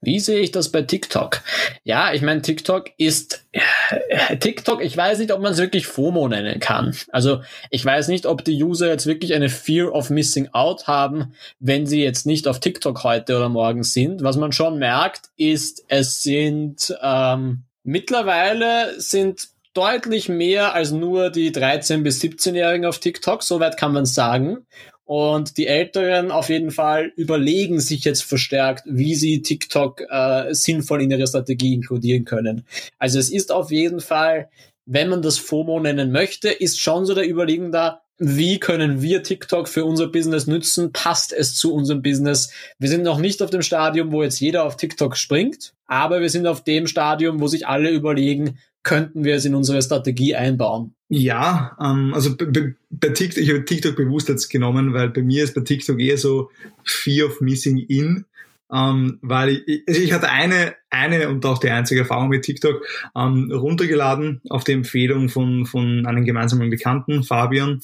Wie 0.00 0.20
sehe 0.20 0.40
ich 0.40 0.50
das 0.50 0.70
bei 0.70 0.82
TikTok? 0.82 1.42
Ja, 1.84 2.12
ich 2.12 2.22
meine, 2.22 2.42
TikTok 2.42 2.90
ist 2.96 3.44
äh, 3.52 4.36
TikTok, 4.36 4.82
ich 4.82 4.96
weiß 4.96 5.18
nicht, 5.18 5.32
ob 5.32 5.40
man 5.40 5.52
es 5.52 5.58
wirklich 5.58 5.86
FOMO 5.86 6.28
nennen 6.28 6.60
kann. 6.60 6.96
Also 7.12 7.42
ich 7.70 7.84
weiß 7.84 8.08
nicht, 8.08 8.26
ob 8.26 8.44
die 8.44 8.62
User 8.62 8.88
jetzt 8.88 9.06
wirklich 9.06 9.34
eine 9.34 9.48
Fear 9.48 9.92
of 9.92 10.10
Missing 10.10 10.48
Out 10.52 10.86
haben, 10.86 11.34
wenn 11.58 11.86
sie 11.86 12.02
jetzt 12.02 12.26
nicht 12.26 12.48
auf 12.48 12.60
TikTok 12.60 13.04
heute 13.04 13.36
oder 13.36 13.48
morgen 13.48 13.82
sind. 13.82 14.22
Was 14.22 14.36
man 14.36 14.52
schon 14.52 14.78
merkt, 14.78 15.30
ist, 15.36 15.84
es 15.88 16.22
sind 16.22 16.94
ähm, 17.02 17.64
mittlerweile 17.84 19.00
sind 19.00 19.48
deutlich 19.74 20.28
mehr 20.28 20.74
als 20.74 20.90
nur 20.90 21.30
die 21.30 21.52
13- 21.52 22.02
bis 22.02 22.20
17-Jährigen 22.20 22.86
auf 22.86 22.98
TikTok, 22.98 23.42
soweit 23.42 23.76
kann 23.76 23.92
man 23.92 24.04
sagen. 24.04 24.66
Und 25.10 25.56
die 25.56 25.66
Älteren 25.66 26.30
auf 26.30 26.50
jeden 26.50 26.70
Fall 26.70 27.12
überlegen 27.16 27.80
sich 27.80 28.04
jetzt 28.04 28.22
verstärkt, 28.22 28.84
wie 28.86 29.16
sie 29.16 29.42
TikTok 29.42 30.02
äh, 30.08 30.54
sinnvoll 30.54 31.02
in 31.02 31.10
ihre 31.10 31.26
Strategie 31.26 31.74
inkludieren 31.74 32.24
können. 32.24 32.64
Also 33.00 33.18
es 33.18 33.28
ist 33.28 33.50
auf 33.50 33.72
jeden 33.72 33.98
Fall, 33.98 34.50
wenn 34.86 35.08
man 35.08 35.20
das 35.20 35.36
FOMO 35.36 35.80
nennen 35.80 36.12
möchte, 36.12 36.48
ist 36.48 36.78
schon 36.78 37.06
so 37.06 37.14
der 37.16 37.28
Überlegung 37.28 37.72
da, 37.72 38.02
wie 38.18 38.60
können 38.60 39.02
wir 39.02 39.24
TikTok 39.24 39.66
für 39.66 39.84
unser 39.84 40.06
Business 40.06 40.46
nützen? 40.46 40.92
Passt 40.92 41.32
es 41.32 41.56
zu 41.56 41.74
unserem 41.74 42.02
Business? 42.02 42.52
Wir 42.78 42.88
sind 42.88 43.02
noch 43.02 43.18
nicht 43.18 43.42
auf 43.42 43.50
dem 43.50 43.62
Stadium, 43.62 44.12
wo 44.12 44.22
jetzt 44.22 44.38
jeder 44.38 44.62
auf 44.62 44.76
TikTok 44.76 45.16
springt, 45.16 45.74
aber 45.86 46.20
wir 46.20 46.30
sind 46.30 46.46
auf 46.46 46.62
dem 46.62 46.86
Stadium, 46.86 47.40
wo 47.40 47.48
sich 47.48 47.66
alle 47.66 47.90
überlegen, 47.90 48.60
könnten 48.82 49.24
wir 49.24 49.34
es 49.34 49.44
in 49.44 49.54
unsere 49.54 49.82
Strategie 49.82 50.34
einbauen? 50.34 50.94
Ja, 51.08 51.76
ähm, 51.80 52.14
also 52.14 52.36
bei, 52.36 53.08
TikTok, 53.08 53.42
ich 53.42 53.50
habe 53.50 53.64
TikTok 53.64 53.96
bewusst 53.96 54.28
jetzt 54.28 54.48
genommen, 54.48 54.94
weil 54.94 55.10
bei 55.10 55.22
mir 55.22 55.44
ist 55.44 55.54
bei 55.54 55.62
TikTok 55.62 55.98
eher 56.00 56.18
so 56.18 56.50
Fear 56.84 57.26
of 57.26 57.40
Missing 57.40 57.78
In. 57.78 58.24
Ähm, 58.72 59.18
weil 59.20 59.64
ich, 59.66 59.82
also 59.88 60.00
ich 60.00 60.12
hatte 60.12 60.30
eine, 60.30 60.76
eine 60.90 61.28
und 61.28 61.44
auch 61.44 61.58
die 61.58 61.70
einzige 61.70 62.02
Erfahrung 62.02 62.28
mit 62.28 62.44
TikTok 62.44 62.86
ähm, 63.16 63.50
runtergeladen 63.50 64.40
auf 64.48 64.62
die 64.62 64.72
Empfehlung 64.72 65.28
von, 65.28 65.66
von 65.66 66.06
einem 66.06 66.24
gemeinsamen 66.24 66.70
Bekannten, 66.70 67.24
Fabian, 67.24 67.80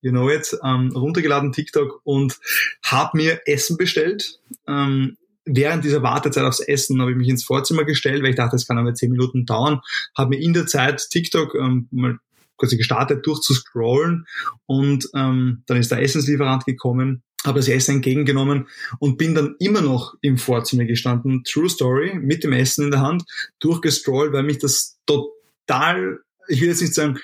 you 0.00 0.12
know 0.12 0.30
it, 0.30 0.56
ähm, 0.64 0.92
runtergeladen 0.94 1.52
TikTok 1.52 2.00
und 2.04 2.38
habe 2.84 3.16
mir 3.16 3.40
Essen 3.46 3.76
bestellt. 3.76 4.38
Ähm, 4.68 5.16
während 5.48 5.84
dieser 5.84 6.02
Wartezeit 6.02 6.44
aufs 6.44 6.60
Essen 6.60 7.00
habe 7.00 7.12
ich 7.12 7.16
mich 7.16 7.28
ins 7.28 7.44
Vorzimmer 7.44 7.84
gestellt, 7.84 8.22
weil 8.22 8.30
ich 8.30 8.36
dachte, 8.36 8.56
das 8.56 8.66
kann 8.66 8.78
aber 8.78 8.94
zehn 8.94 9.10
Minuten 9.10 9.46
dauern, 9.46 9.80
habe 10.16 10.30
mir 10.30 10.40
in 10.40 10.52
der 10.52 10.66
Zeit 10.66 11.08
TikTok 11.10 11.54
ähm, 11.54 11.88
mal 11.90 12.18
quasi 12.56 12.76
gestartet 12.76 13.26
durchzuscrollen 13.26 14.26
und 14.66 15.08
ähm, 15.14 15.62
dann 15.66 15.76
ist 15.76 15.90
der 15.90 16.02
Essenslieferant 16.02 16.66
gekommen, 16.66 17.22
habe 17.46 17.60
das 17.60 17.68
Essen 17.68 17.96
entgegengenommen 17.96 18.66
und 18.98 19.16
bin 19.16 19.34
dann 19.34 19.54
immer 19.60 19.80
noch 19.80 20.14
im 20.20 20.38
Vorzimmer 20.38 20.84
gestanden, 20.84 21.44
True 21.44 21.68
Story, 21.68 22.14
mit 22.14 22.42
dem 22.44 22.52
Essen 22.52 22.84
in 22.84 22.90
der 22.90 23.00
Hand, 23.00 23.24
durchgestrollt, 23.60 24.32
weil 24.32 24.42
mich 24.42 24.58
das 24.58 24.98
total, 25.06 26.18
ich 26.48 26.60
will 26.60 26.68
jetzt 26.68 26.80
nicht 26.80 26.94
sagen, 26.94 27.18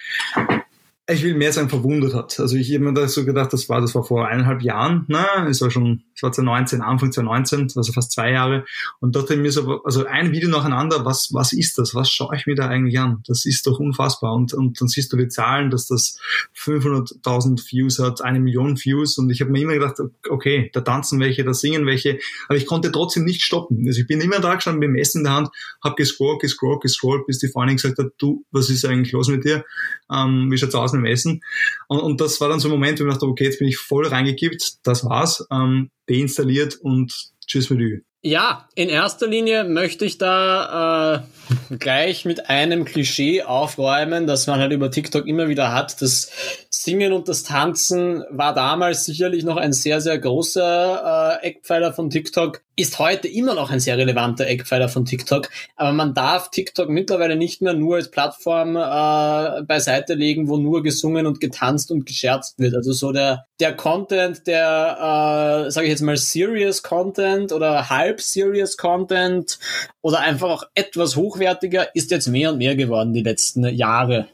ich 1.06 1.22
will 1.22 1.34
mehr 1.34 1.52
sagen, 1.52 1.68
verwundert 1.68 2.14
hat. 2.14 2.40
Also 2.40 2.56
ich 2.56 2.72
habe 2.72 2.84
mir 2.84 2.94
da 2.94 3.06
so 3.08 3.24
gedacht, 3.24 3.52
das 3.52 3.68
war, 3.68 3.80
das 3.80 3.94
war 3.94 4.04
vor 4.04 4.26
eineinhalb 4.26 4.62
Jahren, 4.62 5.04
ne? 5.08 5.26
Es 5.48 5.60
war 5.60 5.70
schon, 5.70 6.04
es 6.14 6.22
war 6.22 6.32
2019, 6.32 6.80
Anfang 6.80 7.12
2019, 7.12 7.76
also 7.76 7.92
fast 7.92 8.12
zwei 8.12 8.30
Jahre. 8.32 8.64
Und 9.00 9.16
ich 9.16 9.36
mir 9.36 9.52
so, 9.52 9.82
also 9.84 10.06
ein 10.06 10.32
Video 10.32 10.48
nacheinander, 10.48 11.04
was, 11.04 11.32
was 11.32 11.52
ist 11.52 11.78
das? 11.78 11.94
Was 11.94 12.10
schaue 12.10 12.36
ich 12.36 12.46
mir 12.46 12.54
da 12.54 12.68
eigentlich 12.68 12.98
an? 12.98 13.22
Das 13.26 13.44
ist 13.44 13.66
doch 13.66 13.78
unfassbar. 13.78 14.34
Und, 14.34 14.54
und 14.54 14.80
dann 14.80 14.88
siehst 14.88 15.12
du 15.12 15.16
die 15.16 15.28
Zahlen, 15.28 15.70
dass 15.70 15.86
das 15.86 16.18
500.000 16.56 17.70
Views 17.70 17.98
hat, 17.98 18.22
eine 18.22 18.40
Million 18.40 18.78
Views. 18.78 19.18
Und 19.18 19.30
ich 19.30 19.40
habe 19.40 19.50
mir 19.50 19.62
immer 19.62 19.74
gedacht, 19.74 19.96
okay, 20.28 20.70
da 20.72 20.80
tanzen 20.80 21.20
welche, 21.20 21.44
da 21.44 21.52
singen 21.52 21.86
welche. 21.86 22.18
Aber 22.48 22.56
ich 22.56 22.66
konnte 22.66 22.90
trotzdem 22.90 23.24
nicht 23.24 23.42
stoppen. 23.42 23.84
Also 23.86 24.00
ich 24.00 24.06
bin 24.06 24.20
immer 24.20 24.40
da 24.40 24.54
gestanden 24.54 24.80
mit 24.80 24.88
dem 24.88 24.96
Essen 24.96 25.18
in 25.18 25.24
der 25.24 25.34
Hand, 25.34 25.48
habe 25.82 25.96
gescrollt, 25.96 26.40
gescrollt, 26.40 26.80
gescrollt, 26.80 27.26
bis 27.26 27.38
die 27.38 27.48
Freundin 27.48 27.76
gesagt 27.76 27.98
hat, 27.98 28.12
du, 28.18 28.44
was 28.50 28.70
ist 28.70 28.84
eigentlich 28.84 29.12
los 29.12 29.28
mit 29.28 29.44
dir? 29.44 29.64
Ähm, 30.10 30.50
wie 30.50 30.56
schaut's 30.56 30.74
aus? 30.74 30.94
mit 30.94 31.04
dem 31.04 31.12
Essen. 31.12 31.42
Und, 31.88 32.00
und 32.00 32.20
das 32.20 32.40
war 32.40 32.48
dann 32.48 32.60
so 32.60 32.68
ein 32.68 32.72
Moment, 32.72 33.00
wo 33.00 33.04
ich 33.04 33.10
dachte, 33.10 33.26
okay, 33.26 33.44
jetzt 33.44 33.58
bin 33.58 33.68
ich 33.68 33.76
voll 33.76 34.06
reingekippt, 34.06 34.86
das 34.86 35.04
war's, 35.04 35.46
ähm, 35.50 35.90
deinstalliert 36.08 36.76
und 36.76 37.32
tschüss 37.46 37.70
mit 37.70 37.80
Ü. 37.80 38.02
Ja, 38.26 38.66
in 38.74 38.88
erster 38.88 39.26
Linie 39.26 39.64
möchte 39.64 40.06
ich 40.06 40.16
da 40.16 41.26
äh, 41.70 41.76
gleich 41.76 42.24
mit 42.24 42.48
einem 42.48 42.86
Klischee 42.86 43.42
aufräumen, 43.42 44.26
das 44.26 44.46
man 44.46 44.60
halt 44.60 44.72
über 44.72 44.90
TikTok 44.90 45.26
immer 45.26 45.48
wieder 45.48 45.74
hat. 45.74 46.00
Das 46.00 46.30
Singen 46.70 47.12
und 47.12 47.28
das 47.28 47.42
Tanzen 47.42 48.24
war 48.30 48.54
damals 48.54 49.04
sicherlich 49.04 49.44
noch 49.44 49.58
ein 49.58 49.74
sehr, 49.74 50.00
sehr 50.00 50.18
großer 50.18 51.40
äh, 51.42 51.46
Eckpfeiler 51.48 51.92
von 51.92 52.08
TikTok 52.08 52.62
ist 52.76 52.98
heute 52.98 53.28
immer 53.28 53.54
noch 53.54 53.70
ein 53.70 53.78
sehr 53.78 53.96
relevanter 53.96 54.46
Eckpfeiler 54.46 54.88
von 54.88 55.04
TikTok, 55.04 55.48
aber 55.76 55.92
man 55.92 56.14
darf 56.14 56.50
TikTok 56.50 56.88
mittlerweile 56.88 57.36
nicht 57.36 57.62
mehr 57.62 57.74
nur 57.74 57.96
als 57.96 58.10
Plattform 58.10 58.76
äh, 58.76 59.62
beiseite 59.62 60.14
legen, 60.14 60.48
wo 60.48 60.56
nur 60.56 60.82
gesungen 60.82 61.26
und 61.26 61.40
getanzt 61.40 61.90
und 61.90 62.06
gescherzt 62.06 62.58
wird. 62.58 62.74
Also 62.74 62.92
so 62.92 63.12
der 63.12 63.46
der 63.60 63.76
Content, 63.76 64.46
der 64.48 65.66
äh, 65.66 65.70
sage 65.70 65.86
ich 65.86 65.90
jetzt 65.90 66.02
mal 66.02 66.16
serious 66.16 66.82
Content 66.82 67.52
oder 67.52 67.88
halb 67.90 68.13
serious 68.20 68.76
Content 68.76 69.58
oder 70.02 70.20
einfach 70.20 70.48
auch 70.48 70.64
etwas 70.74 71.16
hochwertiger 71.16 71.94
ist 71.94 72.10
jetzt 72.10 72.28
mehr 72.28 72.52
und 72.52 72.58
mehr 72.58 72.76
geworden 72.76 73.12
die 73.12 73.22
letzten 73.22 73.64
Jahre. 73.64 74.28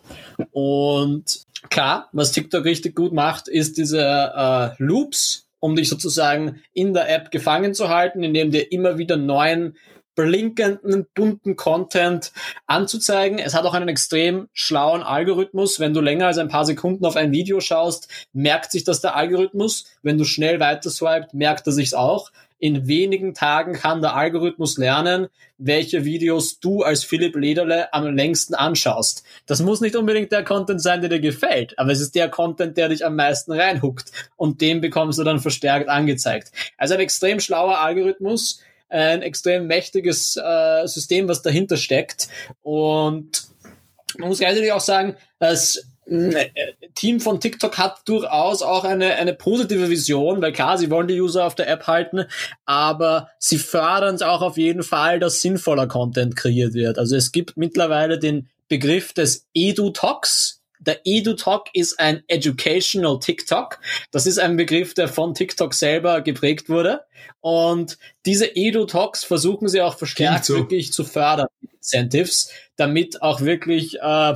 Und 0.53 1.45
klar, 1.69 2.09
was 2.13 2.33
TikTok 2.33 2.65
richtig 2.65 2.95
gut 2.95 3.13
macht, 3.13 3.49
ist 3.49 3.79
diese 3.79 4.01
äh, 4.01 4.71
Loops 4.83 5.47
um 5.61 5.77
dich 5.77 5.89
sozusagen 5.89 6.63
in 6.73 6.95
der 6.95 7.15
App 7.15 7.31
gefangen 7.31 7.75
zu 7.75 7.91
halten, 7.91 8.23
indem 8.23 8.51
dir 8.51 8.73
immer 8.73 8.99
wieder 8.99 9.17
neuen 9.17 9.77
blinkenden, 10.17 11.07
bunten 11.15 11.57
Content 11.57 12.33
anzuzeigen. 12.67 13.39
Es 13.39 13.55
hat 13.55 13.65
auch 13.65 13.75
einen 13.75 13.89
extrem 13.89 14.49
schlauen 14.53 15.03
Algorithmus. 15.03 15.79
Wenn 15.79 15.95
du 15.95 16.01
länger 16.01 16.27
als 16.27 16.39
ein 16.39 16.49
paar 16.49 16.67
Sekunden 16.67 17.05
auf 17.05 17.17
ein 17.17 17.33
Video 17.33 17.61
schaust, 17.61 18.09
merkt 18.33 18.73
sich 18.73 18.85
das 18.85 19.01
der 19.01 19.15
Algorithmus. 19.15 19.87
Wenn 20.03 20.19
du 20.19 20.25
schnell 20.25 20.59
weiter 20.61 20.91
swiped, 20.91 21.33
merkt 21.33 21.67
er 21.67 21.73
sich's 21.73 21.95
auch 21.95 22.31
in 22.61 22.87
wenigen 22.87 23.33
Tagen 23.35 23.73
kann 23.73 24.03
der 24.03 24.15
Algorithmus 24.15 24.77
lernen, 24.77 25.29
welche 25.57 26.05
Videos 26.05 26.61
du 26.61 26.83
als 26.83 27.03
Philipp 27.03 27.35
Lederle 27.35 27.93
am 27.93 28.15
längsten 28.15 28.55
anschaust. 28.55 29.25
Das 29.47 29.61
muss 29.63 29.81
nicht 29.81 29.97
unbedingt 29.97 30.31
der 30.31 30.45
Content 30.45 30.81
sein, 30.83 31.01
der 31.01 31.09
dir 31.09 31.21
gefällt, 31.21 31.79
aber 31.79 31.91
es 31.91 32.01
ist 32.01 32.15
der 32.15 32.29
Content, 32.29 32.77
der 32.77 32.91
dich 32.91 33.05
am 33.05 33.17
meisten 33.17 33.53
reinhuckt 33.53 34.13
und 34.37 34.61
den 34.61 34.83
bekommst 34.83 35.19
du 35.19 35.25
dann 35.25 35.41
verstärkt 35.41 35.89
angezeigt. 35.89 36.53
Also 36.77 36.95
ein 36.95 37.01
extrem 37.01 37.41
schlauer 37.41 37.79
Algorithmus, 37.79 38.61
ein 38.91 39.23
extrem 39.23 39.67
mächtiges 39.67 40.37
äh, 40.37 40.87
System, 40.87 41.29
was 41.29 41.43
dahinter 41.43 41.79
steckt 41.79 42.29
und 42.63 43.49
man 44.19 44.29
muss 44.29 44.41
gleichzeitig 44.41 44.73
auch 44.73 44.81
sagen, 44.81 45.17
dass 45.39 45.77
äh, 45.77 45.81
Team 46.95 47.21
von 47.21 47.41
TikTok 47.41 47.79
hat 47.79 48.01
durchaus 48.05 48.63
auch 48.63 48.85
eine, 48.85 49.15
eine 49.15 49.33
positive 49.33 49.89
Vision, 49.89 50.43
weil 50.43 50.53
klar, 50.53 50.77
sie 50.77 50.91
wollen 50.91 51.09
die 51.09 51.21
User 51.21 51.45
auf 51.45 51.55
der 51.55 51.69
App 51.69 51.87
halten, 51.87 52.25
aber 52.67 53.31
sie 53.39 53.59
fördern 53.59 54.17
es 54.17 54.23
auch 54.23 54.43
auf 54.43 54.57
jeden 54.57 54.83
Fall, 54.83 55.21
dass 55.21 55.41
sinnvoller 55.41 55.87
Content 55.87 56.37
kreiert 56.37 56.75
wird. 56.75 56.99
Also 56.99 57.17
es 57.17 57.33
gibt 57.33 57.57
mittlerweile 57.57 58.19
den 58.19 58.49
Begriff 58.69 59.13
des 59.13 59.47
Edu-Talks, 59.55 60.61
Der 60.83 61.01
EduTalk 61.05 61.69
ist 61.75 62.01
ein 62.01 62.23
Educational 62.27 63.21
TikTok. 63.21 63.79
Das 64.13 64.27
ist 64.27 64.39
ein 64.39 64.57
Begriff, 64.57 64.95
der 64.95 65.09
von 65.09 65.35
TikTok 65.35 65.75
selber 65.75 66.23
geprägt 66.23 66.71
wurde. 66.71 67.03
Und 67.41 67.99
diese 68.27 68.57
EduTalks 68.57 69.25
versuchen 69.25 69.69
sie 69.69 69.81
auch 69.81 69.97
verstärkt 69.97 70.45
so. 70.45 70.55
wirklich 70.55 70.93
zu 70.93 71.05
fördern, 71.05 71.49
Incentives, 71.81 72.51
damit 72.77 73.23
auch 73.23 73.41
wirklich 73.41 73.99
äh, 74.01 74.35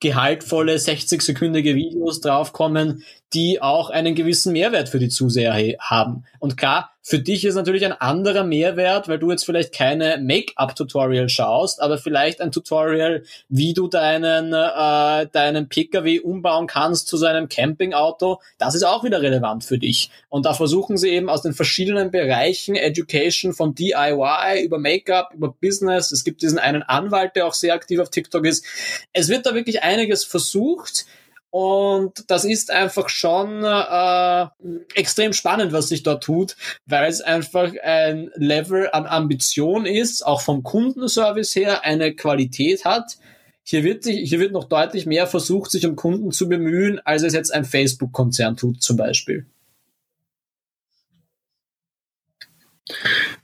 gehaltvolle 0.00 0.76
60-sekündige 0.76 1.74
Videos 1.74 2.20
draufkommen, 2.20 3.04
die 3.32 3.62
auch 3.62 3.90
einen 3.90 4.14
gewissen 4.14 4.52
Mehrwert 4.52 4.88
für 4.88 4.98
die 4.98 5.08
Zuseher 5.08 5.76
haben. 5.78 6.24
Und 6.40 6.56
klar, 6.56 6.90
für 7.02 7.18
dich 7.18 7.44
ist 7.44 7.54
natürlich 7.54 7.84
ein 7.84 7.92
anderer 7.92 8.44
Mehrwert, 8.44 9.08
weil 9.08 9.18
du 9.18 9.30
jetzt 9.30 9.44
vielleicht 9.44 9.72
keine 9.72 10.18
Make-up-Tutorial 10.18 11.28
schaust, 11.28 11.80
aber 11.80 11.96
vielleicht 11.96 12.40
ein 12.40 12.50
Tutorial, 12.50 13.22
wie 13.48 13.72
du 13.72 13.88
deinen, 13.88 14.52
äh, 14.52 15.26
deinen 15.30 15.68
PKW 15.68 16.20
umbauen 16.20 16.66
kannst 16.66 17.08
zu 17.08 17.16
so 17.16 17.26
einem 17.26 17.48
Campingauto. 17.48 18.40
Das 18.58 18.74
ist 18.74 18.82
auch 18.82 19.04
wieder 19.04 19.22
relevant 19.22 19.64
für 19.64 19.78
dich. 19.78 20.10
Und 20.28 20.44
da 20.44 20.52
versuchen 20.52 20.96
sie 20.96 21.10
eben 21.10 21.28
aus 21.28 21.42
den 21.42 21.52
verschiedenen 21.52 22.10
Bereichen 22.10 22.74
Education 22.74 23.19
von 23.52 23.74
DIY 23.74 24.62
über 24.64 24.78
Make-up, 24.78 25.32
über 25.34 25.54
Business. 25.60 26.12
Es 26.12 26.24
gibt 26.24 26.42
diesen 26.42 26.58
einen 26.58 26.82
Anwalt, 26.82 27.36
der 27.36 27.46
auch 27.46 27.54
sehr 27.54 27.74
aktiv 27.74 28.00
auf 28.00 28.10
TikTok 28.10 28.46
ist. 28.46 28.64
Es 29.12 29.28
wird 29.28 29.46
da 29.46 29.54
wirklich 29.54 29.82
einiges 29.82 30.24
versucht. 30.24 31.06
Und 31.50 32.30
das 32.30 32.44
ist 32.44 32.70
einfach 32.70 33.08
schon 33.08 33.64
äh, 33.64 34.46
extrem 34.94 35.32
spannend, 35.32 35.72
was 35.72 35.88
sich 35.88 36.04
da 36.04 36.14
tut, 36.14 36.56
weil 36.86 37.08
es 37.08 37.20
einfach 37.20 37.72
ein 37.82 38.30
Level 38.36 38.88
an 38.92 39.06
Ambition 39.06 39.84
ist, 39.84 40.24
auch 40.24 40.42
vom 40.42 40.62
Kundenservice 40.62 41.56
her 41.56 41.82
eine 41.82 42.14
Qualität 42.14 42.84
hat. 42.84 43.18
Hier 43.64 43.82
wird, 43.82 44.04
sich, 44.04 44.28
hier 44.28 44.38
wird 44.38 44.52
noch 44.52 44.64
deutlich 44.64 45.06
mehr 45.06 45.26
versucht, 45.26 45.72
sich 45.72 45.86
um 45.86 45.96
Kunden 45.96 46.30
zu 46.30 46.48
bemühen, 46.48 47.00
als 47.04 47.22
es 47.22 47.34
jetzt 47.34 47.52
ein 47.52 47.64
Facebook-Konzern 47.64 48.56
tut 48.56 48.80
zum 48.82 48.96
Beispiel. 48.96 49.46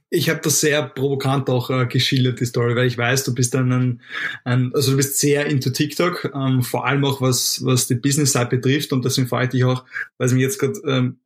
Ich 0.09 0.29
habe 0.31 0.41
das 0.43 0.61
sehr 0.61 0.83
provokant 0.83 1.51
auch 1.51 1.71
äh, 1.71 1.87
geschildert, 1.87 2.41
die 2.41 2.47
Story, 2.47 2.77
weil 2.77 2.87
ich 2.87 2.97
weiß, 2.97 3.25
du 3.25 3.35
bist 3.35 3.55
ein, 3.57 4.01
ein 4.45 4.73
also 4.75 4.93
du 4.93 4.97
bist 4.97 5.19
sehr 5.19 5.47
into 5.47 5.71
TikTok, 5.71 6.31
ähm, 6.35 6.63
vor 6.63 6.87
allem 6.87 7.05
auch 7.05 7.21
was, 7.21 7.65
was 7.65 7.87
die 7.87 7.97
Business-Side 7.97 8.47
betrifft 8.47 8.93
und 8.93 9.05
deswegen 9.05 9.27
frage 9.27 9.45
ich 9.45 9.51
dich 9.51 9.65
auch, 9.65 9.85
weil 10.19 10.27
es 10.27 10.33
mich 10.33 10.43
jetzt 10.43 10.59
gerade 10.59 10.81
ähm, 10.87 11.19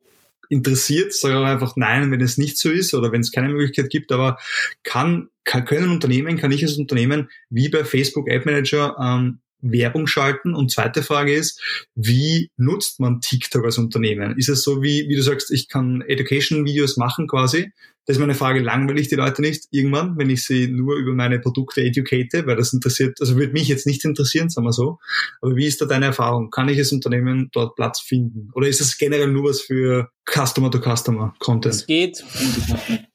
interessiert, 0.49 1.13
sage 1.13 1.37
auch 1.37 1.45
einfach 1.45 1.75
nein, 1.75 2.11
wenn 2.11 2.21
es 2.21 2.37
nicht 2.37 2.57
so 2.57 2.69
ist 2.69 2.93
oder 2.93 3.11
wenn 3.11 3.21
es 3.21 3.31
keine 3.31 3.49
Möglichkeit 3.49 3.89
gibt, 3.89 4.11
aber 4.11 4.37
kann, 4.83 5.29
kann 5.43 5.63
können 5.63 5.89
Unternehmen, 5.89 6.37
kann 6.37 6.51
ich 6.51 6.63
als 6.63 6.77
Unternehmen 6.77 7.29
wie 7.49 7.69
bei 7.69 7.85
Facebook 7.85 8.29
Ad 8.29 8.43
Manager 8.45 8.95
ähm, 8.99 9.39
Werbung 9.61 10.07
schalten? 10.07 10.53
Und 10.53 10.71
zweite 10.71 11.03
Frage 11.03 11.33
ist, 11.33 11.61
wie 11.95 12.49
nutzt 12.57 12.99
man 12.99 13.21
TikTok 13.21 13.65
als 13.65 13.77
Unternehmen? 13.77 14.37
Ist 14.37 14.49
es 14.49 14.63
so, 14.63 14.81
wie, 14.81 15.07
wie 15.07 15.15
du 15.15 15.21
sagst, 15.21 15.51
ich 15.51 15.67
kann 15.67 16.01
Education-Videos 16.01 16.97
machen 16.97 17.27
quasi 17.27 17.71
das 18.05 18.17
ist 18.17 18.19
meine 18.21 18.33
Frage, 18.33 18.61
langweilig 18.61 19.09
die 19.09 19.15
Leute 19.15 19.41
nicht 19.41 19.65
irgendwann, 19.69 20.17
wenn 20.17 20.29
ich 20.31 20.43
sie 20.43 20.67
nur 20.67 20.95
über 20.95 21.13
meine 21.13 21.39
Produkte 21.39 21.81
educate, 21.81 22.47
weil 22.47 22.55
das 22.55 22.73
interessiert, 22.73 23.21
also 23.21 23.35
würde 23.35 23.53
mich 23.53 23.67
jetzt 23.67 23.85
nicht 23.85 24.03
interessieren, 24.03 24.49
sagen 24.49 24.65
wir 24.65 24.73
so. 24.73 24.97
Aber 25.39 25.55
wie 25.55 25.67
ist 25.67 25.81
da 25.81 25.85
deine 25.85 26.07
Erfahrung? 26.07 26.49
Kann 26.49 26.67
ich 26.67 26.79
als 26.79 26.91
Unternehmen 26.91 27.49
dort 27.53 27.75
Platz 27.75 27.99
finden? 27.99 28.49
Oder 28.55 28.67
ist 28.67 28.81
das 28.81 28.97
generell 28.97 29.27
nur 29.27 29.49
was 29.49 29.61
für 29.61 30.09
Customer-to-Customer-Content? 30.25 31.75
Es 31.75 31.85
geht, 31.85 32.25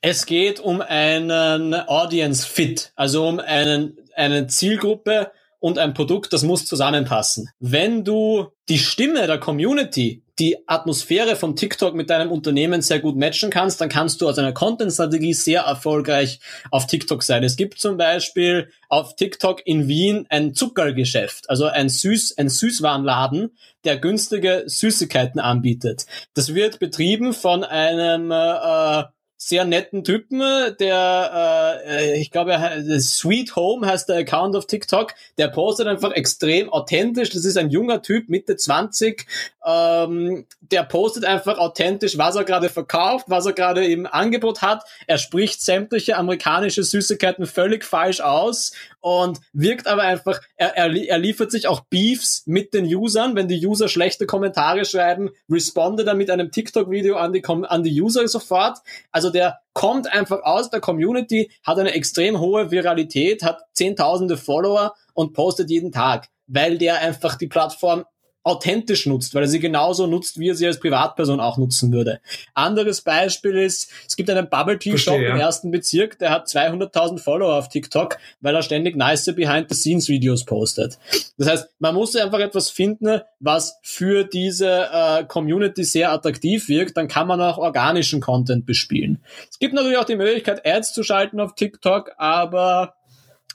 es 0.03 0.25
geht 0.25 0.61
um 0.61 0.81
einen 0.81 1.75
Audience 1.75 2.47
Fit, 2.47 2.93
also 2.95 3.29
um 3.29 3.41
einen, 3.41 3.99
eine 4.15 4.47
Zielgruppe, 4.47 5.33
und 5.67 5.79
ein 5.79 5.95
Produkt, 5.95 6.33
das 6.33 6.45
muss 6.45 6.65
zusammenpassen. 6.65 7.51
Wenn 7.59 8.05
du 8.05 8.47
die 8.69 8.79
Stimme 8.79 9.27
der 9.27 9.39
Community, 9.39 10.23
die 10.39 10.57
Atmosphäre 10.69 11.35
von 11.35 11.57
TikTok 11.57 11.93
mit 11.97 12.09
deinem 12.09 12.31
Unternehmen 12.31 12.83
sehr 12.83 13.01
gut 13.01 13.17
matchen 13.17 13.51
kannst, 13.51 13.81
dann 13.81 13.89
kannst 13.89 14.21
du 14.21 14.29
aus 14.29 14.39
einer 14.39 14.53
Content-Strategie 14.53 15.35
sehr 15.35 15.63
erfolgreich 15.63 16.39
auf 16.71 16.87
TikTok 16.87 17.25
sein. 17.25 17.43
Es 17.43 17.57
gibt 17.57 17.81
zum 17.81 17.97
Beispiel 17.97 18.71
auf 18.89 19.17
TikTok 19.17 19.67
in 19.67 19.89
Wien 19.89 20.27
ein 20.29 20.55
Zuckergeschäft, 20.55 21.51
also 21.51 21.65
ein 21.65 21.89
Süß, 21.89 22.39
ein 22.39 22.49
Süßwarenladen, 22.49 23.57
der 23.85 23.97
günstige 23.97 24.63
Süßigkeiten 24.67 25.41
anbietet. 25.41 26.07
Das 26.35 26.55
wird 26.55 26.79
betrieben 26.79 27.33
von 27.33 27.65
einem 27.65 28.31
äh, 28.31 29.03
sehr 29.39 29.65
netten 29.65 30.03
Typen, 30.03 30.41
der, 30.81 31.83
äh, 31.87 32.21
ich 32.21 32.31
glaube, 32.31 32.59
Sweet 33.01 33.55
Home 33.55 33.87
heißt 33.87 34.09
der 34.09 34.19
Account 34.19 34.57
auf 34.57 34.67
TikTok, 34.67 35.15
der 35.37 35.49
postet 35.49 35.87
einfach 35.87 36.13
extrem 36.13 36.71
authentisch. 36.71 37.31
Das 37.31 37.45
ist 37.45 37.59
ein 37.59 37.71
junger 37.71 38.01
Typ, 38.03 38.29
Mitte 38.29 38.57
20, 38.57 39.27
ähm, 39.65 40.47
der 40.61 40.85
postet 40.85 41.25
einfach 41.25 41.59
authentisch, 41.59 42.17
was 42.17 42.37
er 42.37 42.45
gerade 42.45 42.71
verkauft, 42.71 43.27
was 43.29 43.47
er 43.47 43.53
gerade 43.53 43.87
im 43.87 44.07
Angebot 44.07 44.63
hat. 44.63 44.85
Er 45.07 45.19
spricht 45.19 45.61
sämtliche 45.61 46.17
amerikanische 46.17 46.83
Süßigkeiten 46.83 47.47
völlig 47.47 47.85
falsch 47.85 48.21
aus 48.21 48.73
und 49.01 49.41
wirkt 49.53 49.87
aber 49.87 50.03
einfach, 50.03 50.41
er, 50.57 50.77
er, 50.77 50.95
er 50.95 51.19
liefert 51.19 51.51
sich 51.51 51.69
auch 51.69 51.81
Beefs 51.89 52.43
mit 52.47 52.75
den 52.75 52.85
Usern. 52.87 53.37
Wenn 53.37 53.49
die 53.49 53.65
User 53.65 53.89
schlechte 53.89 54.27
Kommentare 54.27 54.85
schreiben, 54.85 55.31
respondet 55.49 56.07
er 56.07 56.15
mit 56.15 56.31
einem 56.31 56.51
TikTok-Video 56.51 57.17
an 57.17 57.33
die, 57.33 57.45
an 57.45 57.83
die 57.83 58.01
User 58.01 58.27
sofort. 58.29 58.79
Also 59.13 59.31
der 59.31 59.61
kommt 59.75 60.13
einfach 60.13 60.43
aus 60.43 60.71
der 60.71 60.81
Community, 60.81 61.51
hat 61.63 61.79
eine 61.79 61.93
extrem 61.93 62.41
hohe 62.41 62.71
Viralität, 62.71 63.43
hat 63.43 63.63
zehntausende 63.73 64.37
Follower 64.37 64.95
und 65.15 65.33
postet 65.35 65.71
jeden 65.71 65.93
Tag, 65.93 66.29
weil 66.47 66.79
der 66.79 67.01
einfach 67.01 67.37
die 67.37 67.47
Plattform 67.47 68.05
authentisch 68.47 69.07
nutzt, 69.07 69.35
weil 69.35 69.43
er 69.43 69.49
sie 69.49 69.59
genauso 69.59 70.07
nutzt, 70.07 70.39
wie 70.39 70.51
er 70.51 70.55
sie 70.55 70.69
als 70.69 70.79
Privatperson 70.79 71.41
auch 71.41 71.59
nutzen 71.59 71.93
würde. 71.93 72.21
Anderes 72.55 73.01
Beispiel 73.01 73.57
ist, 73.57 73.91
es 74.07 74.15
gibt 74.15 74.31
einen 74.31 74.49
Bubble 74.49 74.79
Tea 74.79 74.97
Shop 74.97 75.19
ja. 75.21 75.31
im 75.31 75.37
ersten 75.41 75.73
Bezirk, 75.73 76.21
der 76.21 76.31
hat 76.31 76.47
200.000 76.47 77.19
Follower 77.19 77.57
auf 77.57 77.69
TikTok, 77.69 78.19
weil 78.41 78.55
er 78.55 78.63
ständig 78.63 78.95
nice 78.95 79.27
Behind-the-Scenes-Videos 79.35 80.45
postet. 80.45 80.99
Das 81.39 81.49
heißt, 81.49 81.69
man 81.81 81.97
muss 81.97 82.15
einfach 82.15 82.39
etwas 82.39 82.71
finden, 82.71 83.21
was 83.41 83.81
für 83.83 84.23
diese 84.23 84.89
äh, 84.93 85.25
Community 85.25 85.83
sehr 85.83 86.13
attraktiv 86.13 86.69
wirkt, 86.69 86.97
dann 86.97 87.09
kann 87.09 87.27
man 87.27 87.41
auch 87.41 87.59
organischen 87.59 88.21
Content 88.21 88.65
bespielen. 88.65 89.19
Es 89.51 89.59
gibt 89.59 89.75
natürlich 89.75 89.99
auch 89.99 90.05
die 90.05 90.15
Möglichkeit, 90.15 90.65
Ads 90.65 90.93
zu 90.93 91.03
schalten 91.03 91.41
auf 91.41 91.57
TikTok, 91.57 92.13
aber 92.17 92.95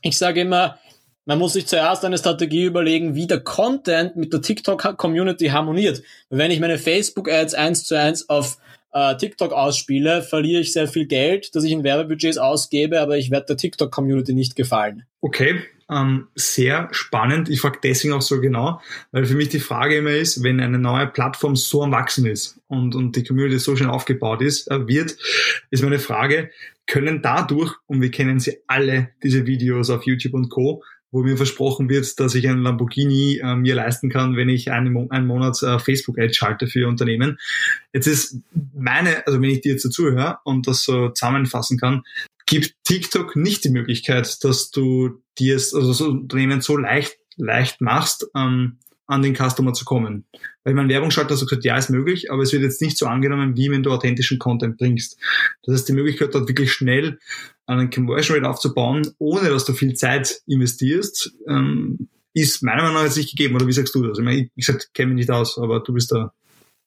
ich 0.01 0.17
sage 0.17 0.41
immer, 0.41 0.77
man 1.25 1.39
muss 1.39 1.53
sich 1.53 1.67
zuerst 1.67 2.03
eine 2.03 2.17
Strategie 2.17 2.65
überlegen, 2.65 3.15
wie 3.15 3.27
der 3.27 3.39
Content 3.39 4.15
mit 4.15 4.33
der 4.33 4.41
TikTok-Community 4.41 5.47
harmoniert. 5.47 6.01
Wenn 6.29 6.51
ich 6.51 6.59
meine 6.59 6.77
Facebook-Ads 6.77 7.53
eins 7.53 7.83
zu 7.83 7.97
eins 7.97 8.27
auf 8.27 8.57
äh, 8.93 9.15
TikTok 9.15 9.53
ausspiele, 9.53 10.21
verliere 10.23 10.61
ich 10.61 10.73
sehr 10.73 10.87
viel 10.87 11.05
Geld, 11.05 11.55
das 11.55 11.63
ich 11.63 11.71
in 11.71 11.83
Werbebudgets 11.83 12.37
ausgebe, 12.37 12.99
aber 12.99 13.17
ich 13.17 13.31
werde 13.31 13.47
der 13.47 13.57
TikTok-Community 13.57 14.33
nicht 14.33 14.55
gefallen. 14.55 15.03
Okay, 15.21 15.61
ähm, 15.89 16.27
sehr 16.35 16.87
spannend. 16.91 17.49
Ich 17.49 17.61
frage 17.61 17.79
deswegen 17.83 18.13
auch 18.13 18.21
so 18.21 18.41
genau, 18.41 18.81
weil 19.11 19.25
für 19.25 19.35
mich 19.35 19.49
die 19.49 19.59
Frage 19.59 19.97
immer 19.97 20.11
ist, 20.11 20.43
wenn 20.43 20.59
eine 20.59 20.79
neue 20.79 21.07
Plattform 21.07 21.55
so 21.55 21.83
am 21.83 21.91
Wachsen 21.91 22.25
ist 22.25 22.59
und, 22.67 22.95
und 22.95 23.15
die 23.15 23.23
Community 23.23 23.59
so 23.59 23.75
schön 23.75 23.89
aufgebaut 23.89 24.41
ist, 24.41 24.69
äh, 24.71 24.87
wird, 24.87 25.15
ist 25.69 25.83
meine 25.83 25.99
Frage, 25.99 26.49
können 26.87 27.21
dadurch, 27.21 27.73
und 27.87 28.01
wir 28.01 28.11
kennen 28.11 28.39
sie 28.39 28.57
alle, 28.67 29.09
diese 29.23 29.45
Videos 29.45 29.89
auf 29.89 30.05
YouTube 30.05 30.33
und 30.33 30.49
Co., 30.49 30.83
wo 31.11 31.23
mir 31.23 31.37
versprochen 31.37 31.89
wird, 31.89 32.19
dass 32.19 32.35
ich 32.35 32.47
einen 32.47 32.61
Lamborghini 32.61 33.39
äh, 33.43 33.55
mir 33.55 33.75
leisten 33.75 34.09
kann, 34.09 34.37
wenn 34.37 34.49
ich 34.49 34.71
einen, 34.71 34.93
Mo 34.93 35.07
einen 35.09 35.27
Monat 35.27 35.61
äh, 35.61 35.77
Facebook-Ad 35.77 36.33
schalte 36.33 36.67
für 36.67 36.87
Unternehmen. 36.87 37.37
Jetzt 37.93 38.07
ist 38.07 38.37
meine, 38.73 39.25
also 39.27 39.41
wenn 39.41 39.49
ich 39.49 39.61
dir 39.61 39.73
jetzt 39.73 39.85
dazuhöre 39.85 40.37
und 40.45 40.67
das 40.67 40.83
so 40.83 41.09
zusammenfassen 41.09 41.77
kann, 41.77 42.03
gibt 42.45 42.75
TikTok 42.85 43.35
nicht 43.35 43.63
die 43.63 43.69
Möglichkeit, 43.69 44.43
dass 44.43 44.71
du 44.71 45.21
dir 45.37 45.55
also 45.55 45.87
das 45.87 46.01
Unternehmen 46.01 46.61
so 46.61 46.77
leicht, 46.77 47.17
leicht 47.35 47.81
machst, 47.81 48.27
ähm, 48.35 48.77
an 49.11 49.21
den 49.21 49.35
Customer 49.35 49.73
zu 49.73 49.83
kommen. 49.83 50.25
Weil 50.63 50.73
mein 50.73 50.87
Werbungsschalter 50.87 51.35
so 51.35 51.45
gesagt, 51.45 51.65
ja, 51.65 51.77
ist 51.77 51.89
möglich, 51.89 52.31
aber 52.31 52.43
es 52.43 52.53
wird 52.53 52.63
jetzt 52.63 52.81
nicht 52.81 52.97
so 52.97 53.07
angenommen, 53.07 53.57
wie 53.57 53.69
wenn 53.69 53.83
du 53.83 53.91
authentischen 53.91 54.39
Content 54.39 54.77
bringst. 54.77 55.17
Das 55.63 55.75
heißt, 55.75 55.89
die 55.89 55.93
Möglichkeit 55.93 56.33
dort 56.33 56.47
wirklich 56.47 56.71
schnell 56.71 57.19
einen 57.65 57.89
Conversion 57.89 58.37
Rate 58.37 58.49
aufzubauen, 58.49 59.13
ohne 59.17 59.49
dass 59.49 59.65
du 59.65 59.73
viel 59.73 59.95
Zeit 59.95 60.41
investierst, 60.47 61.33
ähm, 61.47 62.07
ist 62.33 62.63
meiner 62.63 62.83
Meinung 62.83 62.95
nach 62.95 63.03
jetzt 63.03 63.17
nicht 63.17 63.31
gegeben. 63.31 63.55
Oder 63.55 63.67
wie 63.67 63.73
sagst 63.73 63.93
du 63.93 64.01
das? 64.01 64.17
Ich, 64.17 64.23
meine, 64.23 64.49
ich 64.55 64.65
gesagt, 64.65 64.93
kenne 64.93 65.09
mich 65.09 65.27
nicht 65.27 65.31
aus, 65.31 65.57
aber 65.57 65.81
du 65.81 65.93
bist 65.93 66.11
da 66.13 66.31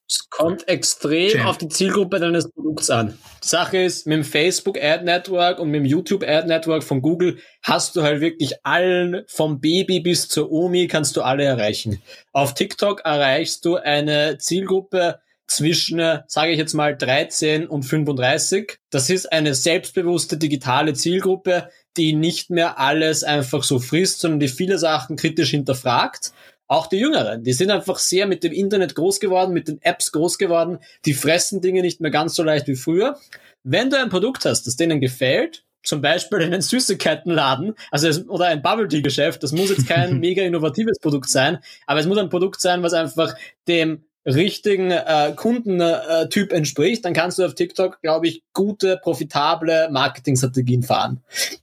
es 0.08 0.28
kommt 0.28 0.68
extrem 0.68 1.30
Champ. 1.30 1.46
auf 1.46 1.58
die 1.58 1.68
Zielgruppe 1.68 2.20
deines 2.20 2.50
Produkts 2.74 2.90
an. 2.90 3.18
Sache 3.40 3.78
ist, 3.78 4.06
mit 4.06 4.16
dem 4.16 4.24
Facebook 4.24 4.78
Ad 4.82 5.04
Network 5.04 5.58
und 5.58 5.70
mit 5.70 5.80
dem 5.80 5.84
YouTube 5.84 6.24
Ad 6.26 6.48
Network 6.48 6.82
von 6.82 7.02
Google 7.02 7.38
hast 7.62 7.94
du 7.94 8.02
halt 8.02 8.20
wirklich 8.20 8.54
allen, 8.64 9.22
vom 9.26 9.60
Baby 9.60 10.00
bis 10.00 10.28
zur 10.28 10.50
Omi 10.50 10.88
kannst 10.88 11.16
du 11.16 11.22
alle 11.22 11.44
erreichen. 11.44 12.02
Auf 12.32 12.54
TikTok 12.54 13.02
erreichst 13.04 13.64
du 13.64 13.76
eine 13.76 14.38
Zielgruppe 14.38 15.20
zwischen, 15.46 16.00
sage 16.26 16.52
ich 16.52 16.58
jetzt 16.58 16.72
mal, 16.72 16.96
13 16.96 17.66
und 17.66 17.82
35. 17.82 18.78
Das 18.90 19.10
ist 19.10 19.30
eine 19.30 19.54
selbstbewusste 19.54 20.38
digitale 20.38 20.94
Zielgruppe, 20.94 21.68
die 21.98 22.14
nicht 22.14 22.50
mehr 22.50 22.78
alles 22.80 23.24
einfach 23.24 23.62
so 23.62 23.78
frisst, 23.78 24.20
sondern 24.20 24.40
die 24.40 24.48
viele 24.48 24.78
Sachen 24.78 25.16
kritisch 25.16 25.50
hinterfragt 25.50 26.32
auch 26.66 26.86
die 26.86 26.96
Jüngeren, 26.96 27.44
die 27.44 27.52
sind 27.52 27.70
einfach 27.70 27.98
sehr 27.98 28.26
mit 28.26 28.42
dem 28.42 28.52
Internet 28.52 28.94
groß 28.94 29.20
geworden, 29.20 29.52
mit 29.52 29.68
den 29.68 29.82
Apps 29.82 30.12
groß 30.12 30.38
geworden, 30.38 30.78
die 31.04 31.14
fressen 31.14 31.60
Dinge 31.60 31.82
nicht 31.82 32.00
mehr 32.00 32.10
ganz 32.10 32.34
so 32.34 32.42
leicht 32.42 32.66
wie 32.68 32.76
früher. 32.76 33.18
Wenn 33.62 33.90
du 33.90 33.98
ein 33.98 34.08
Produkt 34.08 34.44
hast, 34.44 34.66
das 34.66 34.76
denen 34.76 35.00
gefällt, 35.00 35.64
zum 35.82 36.00
Beispiel 36.00 36.40
in 36.40 36.52
einen 36.52 36.62
Süßigkeitenladen, 36.62 37.74
also 37.90 38.08
es, 38.08 38.26
oder 38.28 38.46
ein 38.46 38.62
Bubble 38.62 38.88
Tea 38.88 39.02
Geschäft, 39.02 39.42
das 39.42 39.52
muss 39.52 39.70
jetzt 39.70 39.86
kein 39.86 40.18
mega 40.20 40.42
innovatives 40.42 40.98
Produkt 40.98 41.28
sein, 41.28 41.58
aber 41.86 42.00
es 42.00 42.06
muss 42.06 42.18
ein 42.18 42.30
Produkt 42.30 42.60
sein, 42.60 42.82
was 42.82 42.94
einfach 42.94 43.34
dem 43.68 44.04
richtigen 44.26 44.90
äh, 44.90 45.32
Kundentyp 45.36 46.52
äh, 46.52 46.56
entspricht, 46.56 47.04
dann 47.04 47.12
kannst 47.12 47.38
du 47.38 47.44
auf 47.44 47.54
TikTok, 47.54 48.00
glaube 48.00 48.26
ich, 48.28 48.42
gute, 48.52 48.98
profitable 49.02 49.88
Marketingstrategien 49.90 50.82
fahren. 50.82 51.20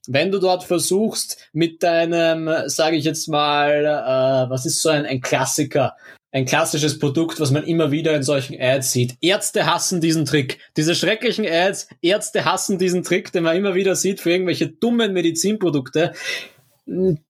Wenn 0.07 0.31
du 0.31 0.39
dort 0.39 0.63
versuchst, 0.63 1.37
mit 1.53 1.83
deinem, 1.83 2.49
sage 2.67 2.95
ich 2.97 3.05
jetzt 3.05 3.27
mal, 3.27 3.85
äh, 3.85 4.49
was 4.49 4.65
ist 4.65 4.81
so 4.81 4.89
ein, 4.89 5.05
ein 5.05 5.21
Klassiker, 5.21 5.95
ein 6.31 6.45
klassisches 6.45 6.97
Produkt, 6.97 7.39
was 7.39 7.51
man 7.51 7.65
immer 7.65 7.91
wieder 7.91 8.15
in 8.15 8.23
solchen 8.23 8.59
Ads 8.59 8.91
sieht. 8.91 9.15
Ärzte 9.21 9.65
hassen 9.65 9.99
diesen 9.99 10.25
Trick. 10.25 10.59
Diese 10.77 10.95
schrecklichen 10.95 11.45
Ads, 11.45 11.89
Ärzte 12.01 12.45
hassen 12.45 12.77
diesen 12.77 13.03
Trick, 13.03 13.31
den 13.33 13.43
man 13.43 13.57
immer 13.57 13.75
wieder 13.75 13.95
sieht 13.95 14.21
für 14.21 14.31
irgendwelche 14.31 14.67
dummen 14.67 15.11
Medizinprodukte. 15.11 16.13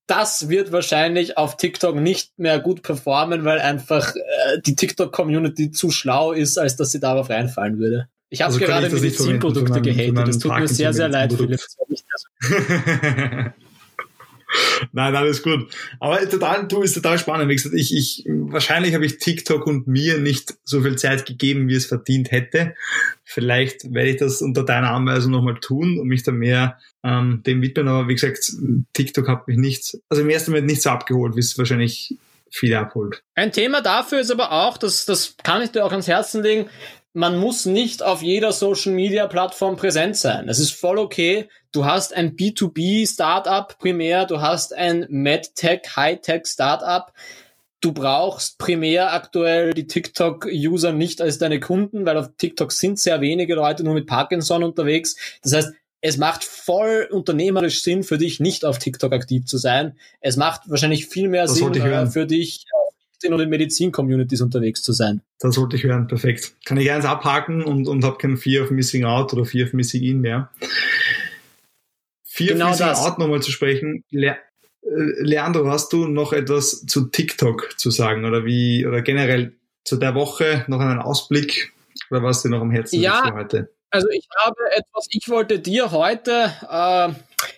Das 0.07 0.49
wird 0.49 0.71
wahrscheinlich 0.71 1.37
auf 1.37 1.57
TikTok 1.57 1.95
nicht 1.95 2.37
mehr 2.37 2.59
gut 2.59 2.81
performen, 2.81 3.45
weil 3.45 3.59
einfach 3.59 4.15
äh, 4.15 4.61
die 4.65 4.75
TikTok-Community 4.75 5.71
zu 5.71 5.91
schlau 5.91 6.31
ist, 6.31 6.57
als 6.57 6.75
dass 6.75 6.91
sie 6.91 6.99
darauf 6.99 7.29
reinfallen 7.29 7.79
würde. 7.79 8.07
Ich 8.29 8.41
habe 8.41 8.53
also 8.53 8.65
gerade 8.65 8.89
Medizinprodukte 8.89 9.81
gehatet. 9.81 10.27
Das 10.27 10.39
tut 10.39 10.57
mir 10.57 10.67
sehr, 10.67 10.93
sehr 10.93 11.09
leid, 11.09 11.33
Philipp. 11.33 11.59
Nein, 14.91 15.15
alles 15.15 15.43
gut. 15.43 15.73
Aber 15.99 16.27
total, 16.29 16.67
du 16.67 16.81
ist 16.81 16.93
total 16.93 17.17
spannend. 17.17 17.49
Wie 17.49 17.55
gesagt, 17.55 17.75
ich, 17.75 17.95
ich, 17.95 18.25
wahrscheinlich 18.27 18.93
habe 18.93 19.05
ich 19.05 19.17
TikTok 19.17 19.65
und 19.65 19.87
mir 19.87 20.17
nicht 20.17 20.55
so 20.63 20.81
viel 20.81 20.97
Zeit 20.97 21.25
gegeben, 21.25 21.67
wie 21.67 21.75
es 21.75 21.85
verdient 21.85 22.31
hätte. 22.31 22.75
Vielleicht 23.23 23.93
werde 23.93 24.09
ich 24.09 24.17
das 24.17 24.41
unter 24.41 24.63
deiner 24.63 24.91
Anweisung 24.91 25.31
nochmal 25.31 25.59
tun 25.59 25.99
und 25.99 26.07
mich 26.07 26.23
da 26.23 26.31
mehr 26.31 26.77
ähm, 27.03 27.43
dem 27.45 27.61
widmen. 27.61 27.87
Aber 27.87 28.07
wie 28.07 28.15
gesagt, 28.15 28.51
TikTok 28.93 29.27
hat 29.27 29.47
mich 29.47 29.57
nicht, 29.57 29.97
also 30.09 30.21
im 30.21 30.29
ersten 30.29 30.51
Moment 30.51 30.67
nicht 30.67 30.81
so 30.81 30.89
abgeholt, 30.89 31.35
wie 31.35 31.41
es 31.41 31.57
wahrscheinlich 31.57 32.17
viele 32.49 32.79
abholt. 32.79 33.23
Ein 33.35 33.51
Thema 33.53 33.81
dafür 33.81 34.19
ist 34.19 34.31
aber 34.31 34.51
auch, 34.51 34.77
das, 34.77 35.05
das 35.05 35.35
kann 35.41 35.61
ich 35.61 35.71
dir 35.71 35.85
auch 35.85 35.91
ans 35.91 36.07
Herzen 36.07 36.43
legen, 36.43 36.69
man 37.13 37.37
muss 37.37 37.65
nicht 37.65 38.03
auf 38.03 38.21
jeder 38.21 38.51
Social 38.51 38.93
Media 38.93 39.27
Plattform 39.27 39.75
präsent 39.75 40.15
sein. 40.15 40.47
Es 40.47 40.59
ist 40.59 40.71
voll 40.71 40.97
okay. 40.97 41.49
Du 41.71 41.85
hast 41.85 42.13
ein 42.13 42.35
B2B 42.35 43.11
Startup 43.11 43.77
primär, 43.77 44.25
du 44.25 44.41
hast 44.41 44.73
ein 44.73 45.05
MedTech, 45.09 45.81
Hightech 45.95 46.45
Startup. 46.45 47.11
Du 47.81 47.93
brauchst 47.93 48.59
primär 48.59 49.13
aktuell 49.13 49.73
die 49.73 49.87
TikTok-User 49.87 50.93
nicht 50.93 51.19
als 51.19 51.39
deine 51.39 51.59
Kunden, 51.59 52.05
weil 52.05 52.17
auf 52.17 52.29
TikTok 52.37 52.71
sind 52.71 52.99
sehr 52.99 53.21
wenige 53.21 53.55
Leute 53.55 53.83
nur 53.83 53.95
mit 53.95 54.05
Parkinson 54.05 54.63
unterwegs. 54.63 55.15
Das 55.41 55.53
heißt, 55.53 55.73
es 56.01 56.17
macht 56.17 56.43
voll 56.43 57.07
unternehmerisch 57.11 57.83
Sinn 57.83 58.03
für 58.03 58.17
dich, 58.17 58.39
nicht 58.39 58.65
auf 58.65 58.79
TikTok 58.79 59.13
aktiv 59.13 59.45
zu 59.45 59.57
sein. 59.57 59.97
Es 60.19 60.37
macht 60.37 60.69
wahrscheinlich 60.69 61.07
viel 61.07 61.27
mehr 61.27 61.43
das 61.43 61.55
Sinn 61.55 61.73
äh, 61.75 62.07
für 62.07 62.25
dich, 62.25 62.65
LinkedIn 63.21 63.33
und 63.33 63.39
in 63.41 63.49
Medizin-Communities 63.49 64.41
unterwegs 64.41 64.81
zu 64.81 64.93
sein. 64.93 65.21
Das 65.39 65.57
wollte 65.57 65.75
ich 65.75 65.83
hören, 65.83 66.07
perfekt. 66.07 66.55
Kann 66.65 66.77
ich 66.77 66.91
eins 66.91 67.05
abhaken 67.05 67.63
und, 67.63 67.87
und 67.87 68.03
habe 68.03 68.17
kein 68.17 68.37
Fear 68.37 68.63
of 68.63 68.71
Missing 68.71 69.05
Out 69.05 69.33
oder 69.33 69.45
Fear 69.45 69.67
of 69.67 69.73
Missing 69.73 70.03
In 70.03 70.21
mehr. 70.21 70.51
Fear 72.23 72.53
genau 72.53 72.65
of 72.65 72.71
Missing 72.71 72.87
das. 72.87 72.99
Out 72.99 73.19
nochmal 73.19 73.41
zu 73.41 73.51
sprechen. 73.51 74.03
Le 74.09 74.37
äh, 74.83 75.21
Leandro, 75.21 75.69
hast 75.69 75.93
du 75.93 76.07
noch 76.07 76.33
etwas 76.33 76.85
zu 76.85 77.05
TikTok 77.05 77.79
zu 77.79 77.91
sagen 77.91 78.25
oder 78.25 78.45
wie, 78.45 78.85
oder 78.85 79.01
generell 79.01 79.53
zu 79.83 79.97
der 79.97 80.15
Woche 80.15 80.65
noch 80.67 80.79
einen 80.79 80.99
Ausblick 80.99 81.73
oder 82.09 82.23
was 82.23 82.41
dir 82.41 82.49
noch 82.49 82.61
am 82.61 82.71
Herzen 82.71 82.99
ja, 82.99 83.23
für 83.25 83.33
heute? 83.33 83.73
Also 83.89 84.07
ich 84.09 84.27
habe 84.43 84.55
etwas, 84.75 85.07
ich 85.09 85.27
wollte 85.27 85.59
dir 85.59 85.91
heute, 85.91 86.51
äh, 86.69 87.09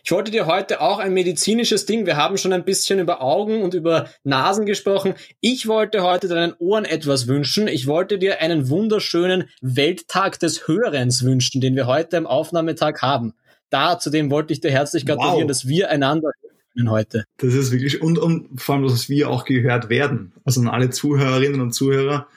ich 0.04 0.12
wollte 0.12 0.32
dir 0.32 0.46
heute 0.46 0.82
auch 0.82 1.00
ein 1.00 1.14
medizinisches 1.14 1.86
Ding, 1.86 2.06
wir 2.06 2.18
haben 2.18 2.38
schon 2.38 2.52
ein 2.52 2.66
bisschen 2.66 3.00
über 3.00 3.22
Augen 3.22 3.64
und 3.64 3.74
über 3.74 4.10
Nasen 4.26 4.66
gesprochen. 4.66 5.14
Ich 5.40 5.68
wollte 5.68 6.04
heute 6.04 6.28
deinen 6.28 6.54
Ohren 6.60 6.84
etwas 6.84 7.28
wünschen. 7.28 7.70
Ich 7.70 7.88
wollte 7.88 8.20
dir 8.20 8.42
einen 8.42 8.70
wunderschönen 8.70 9.46
Welttag 9.62 10.40
des 10.40 10.68
Hörens 10.68 11.24
wünschen, 11.24 11.62
den 11.62 11.78
wir 11.78 11.88
heute 11.88 12.18
am 12.18 12.28
Aufnahmetag 12.28 13.02
haben. 13.02 13.34
Da, 13.70 13.98
zudem 13.98 14.30
wollte 14.30 14.52
ich 14.52 14.60
dir 14.60 14.72
herzlich 14.72 15.06
gratulieren, 15.06 15.44
wow. 15.44 15.48
dass 15.48 15.68
wir 15.68 15.90
einander 15.90 16.32
hören 16.76 16.92
heute. 16.92 17.26
Das 17.38 17.54
ist 17.54 17.72
wirklich, 17.72 18.02
und, 18.02 18.20
und 18.20 18.62
vor 18.62 18.76
allem, 18.76 18.84
dass 18.84 19.08
wir 19.08 19.30
auch 19.30 19.46
gehört 19.46 19.90
werden. 19.90 20.34
Also 20.44 20.60
an 20.60 20.68
alle 20.68 20.90
Zuhörerinnen 20.90 21.62
und 21.62 21.72
Zuhörer 21.72 22.28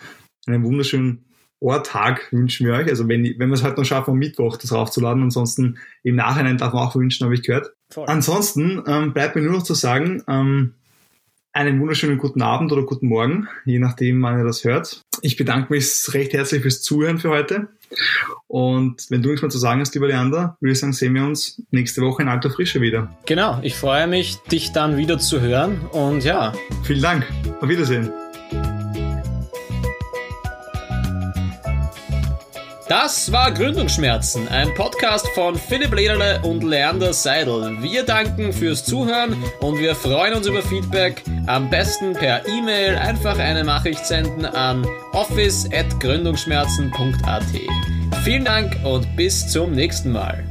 einen 0.47 0.63
wunderschönen 0.63 1.26
Ohrtag 1.67 2.29
wünschen 2.31 2.65
wir 2.67 2.75
euch. 2.75 2.89
Also 2.89 3.09
wenn, 3.09 3.25
wenn 3.25 3.49
wir 3.49 3.55
es 3.55 3.65
heute 3.65 3.81
noch 3.81 3.85
schaffen, 3.85 4.13
am 4.13 4.19
Mittwoch 4.19 4.57
das 4.57 4.73
raufzuladen, 4.73 5.25
ansonsten 5.25 5.79
im 6.05 6.15
Nachhinein 6.15 6.59
darf 6.59 6.73
man 6.73 6.87
auch 6.87 6.95
wünschen, 6.95 7.25
habe 7.25 7.35
ich 7.35 7.43
gehört. 7.43 7.73
Voll. 7.91 8.07
Ansonsten 8.07 8.83
ähm, 8.87 9.13
bleibt 9.13 9.35
mir 9.35 9.43
nur 9.43 9.53
noch 9.53 9.63
zu 9.65 9.75
sagen, 9.75 10.23
ähm, 10.29 10.75
einen 11.53 11.81
wunderschönen 11.81 12.19
guten 12.19 12.43
Abend 12.43 12.71
oder 12.71 12.83
guten 12.83 13.09
Morgen, 13.09 13.49
je 13.65 13.79
nachdem, 13.79 14.23
wann 14.23 14.39
ihr 14.39 14.45
das 14.45 14.63
hört. 14.63 15.01
Ich 15.23 15.37
bedanke 15.37 15.73
mich 15.73 16.07
recht 16.13 16.35
herzlich 16.35 16.63
fürs 16.63 16.83
Zuhören 16.83 17.19
für 17.19 17.31
heute. 17.31 17.69
Und 18.47 19.11
wenn 19.11 19.23
du 19.23 19.31
nichts 19.31 19.43
mehr 19.43 19.51
zu 19.51 19.59
sagen 19.59 19.81
hast, 19.81 19.95
lieber 19.95 20.09
Leander, 20.09 20.57
würde 20.61 20.73
ich 20.73 20.79
sagen, 20.79 20.93
sehen 20.93 21.15
wir 21.15 21.25
uns 21.25 21.63
nächste 21.71 22.03
Woche 22.03 22.23
in 22.23 22.29
alter 22.29 22.51
Frische 22.51 22.81
wieder. 22.81 23.11
Genau, 23.27 23.59
ich 23.63 23.75
freue 23.75 24.07
mich, 24.07 24.37
dich 24.53 24.73
dann 24.73 24.97
wieder 24.97 25.19
zu 25.19 25.41
hören 25.41 25.81
und 25.93 26.25
ja. 26.25 26.53
Vielen 26.85 27.03
Dank. 27.03 27.27
Auf 27.61 27.69
Wiedersehen. 27.69 28.11
Das 32.89 33.31
war 33.33 33.51
Gründungsschmerzen, 33.51 34.47
ein 34.47 34.73
Podcast 34.75 35.27
von 35.35 35.57
Philipp 35.57 35.93
Lederle 35.93 36.41
und 36.43 36.63
Leander 36.63 37.13
Seidel. 37.13 37.83
Wir 37.83 38.05
danken 38.05 38.53
fürs 38.53 38.85
Zuhören 38.85 39.35
und 39.59 39.81
wir 39.81 39.97
freuen 39.97 40.35
uns 40.35 40.47
über 40.47 40.63
Feedback. 40.63 41.25
Am 41.47 41.69
besten 41.69 42.13
per 42.13 42.47
E-Mail 42.47 42.97
einfach 42.97 43.41
eine 43.41 43.65
Nachricht 43.65 44.07
senden 44.07 44.47
an 44.47 44.87
office.gründungsschmerzen.at. 45.13 47.43
Vielen 48.23 48.45
Dank 48.45 48.77
und 48.85 49.17
bis 49.17 49.49
zum 49.49 49.73
nächsten 49.73 50.13
Mal. 50.13 50.45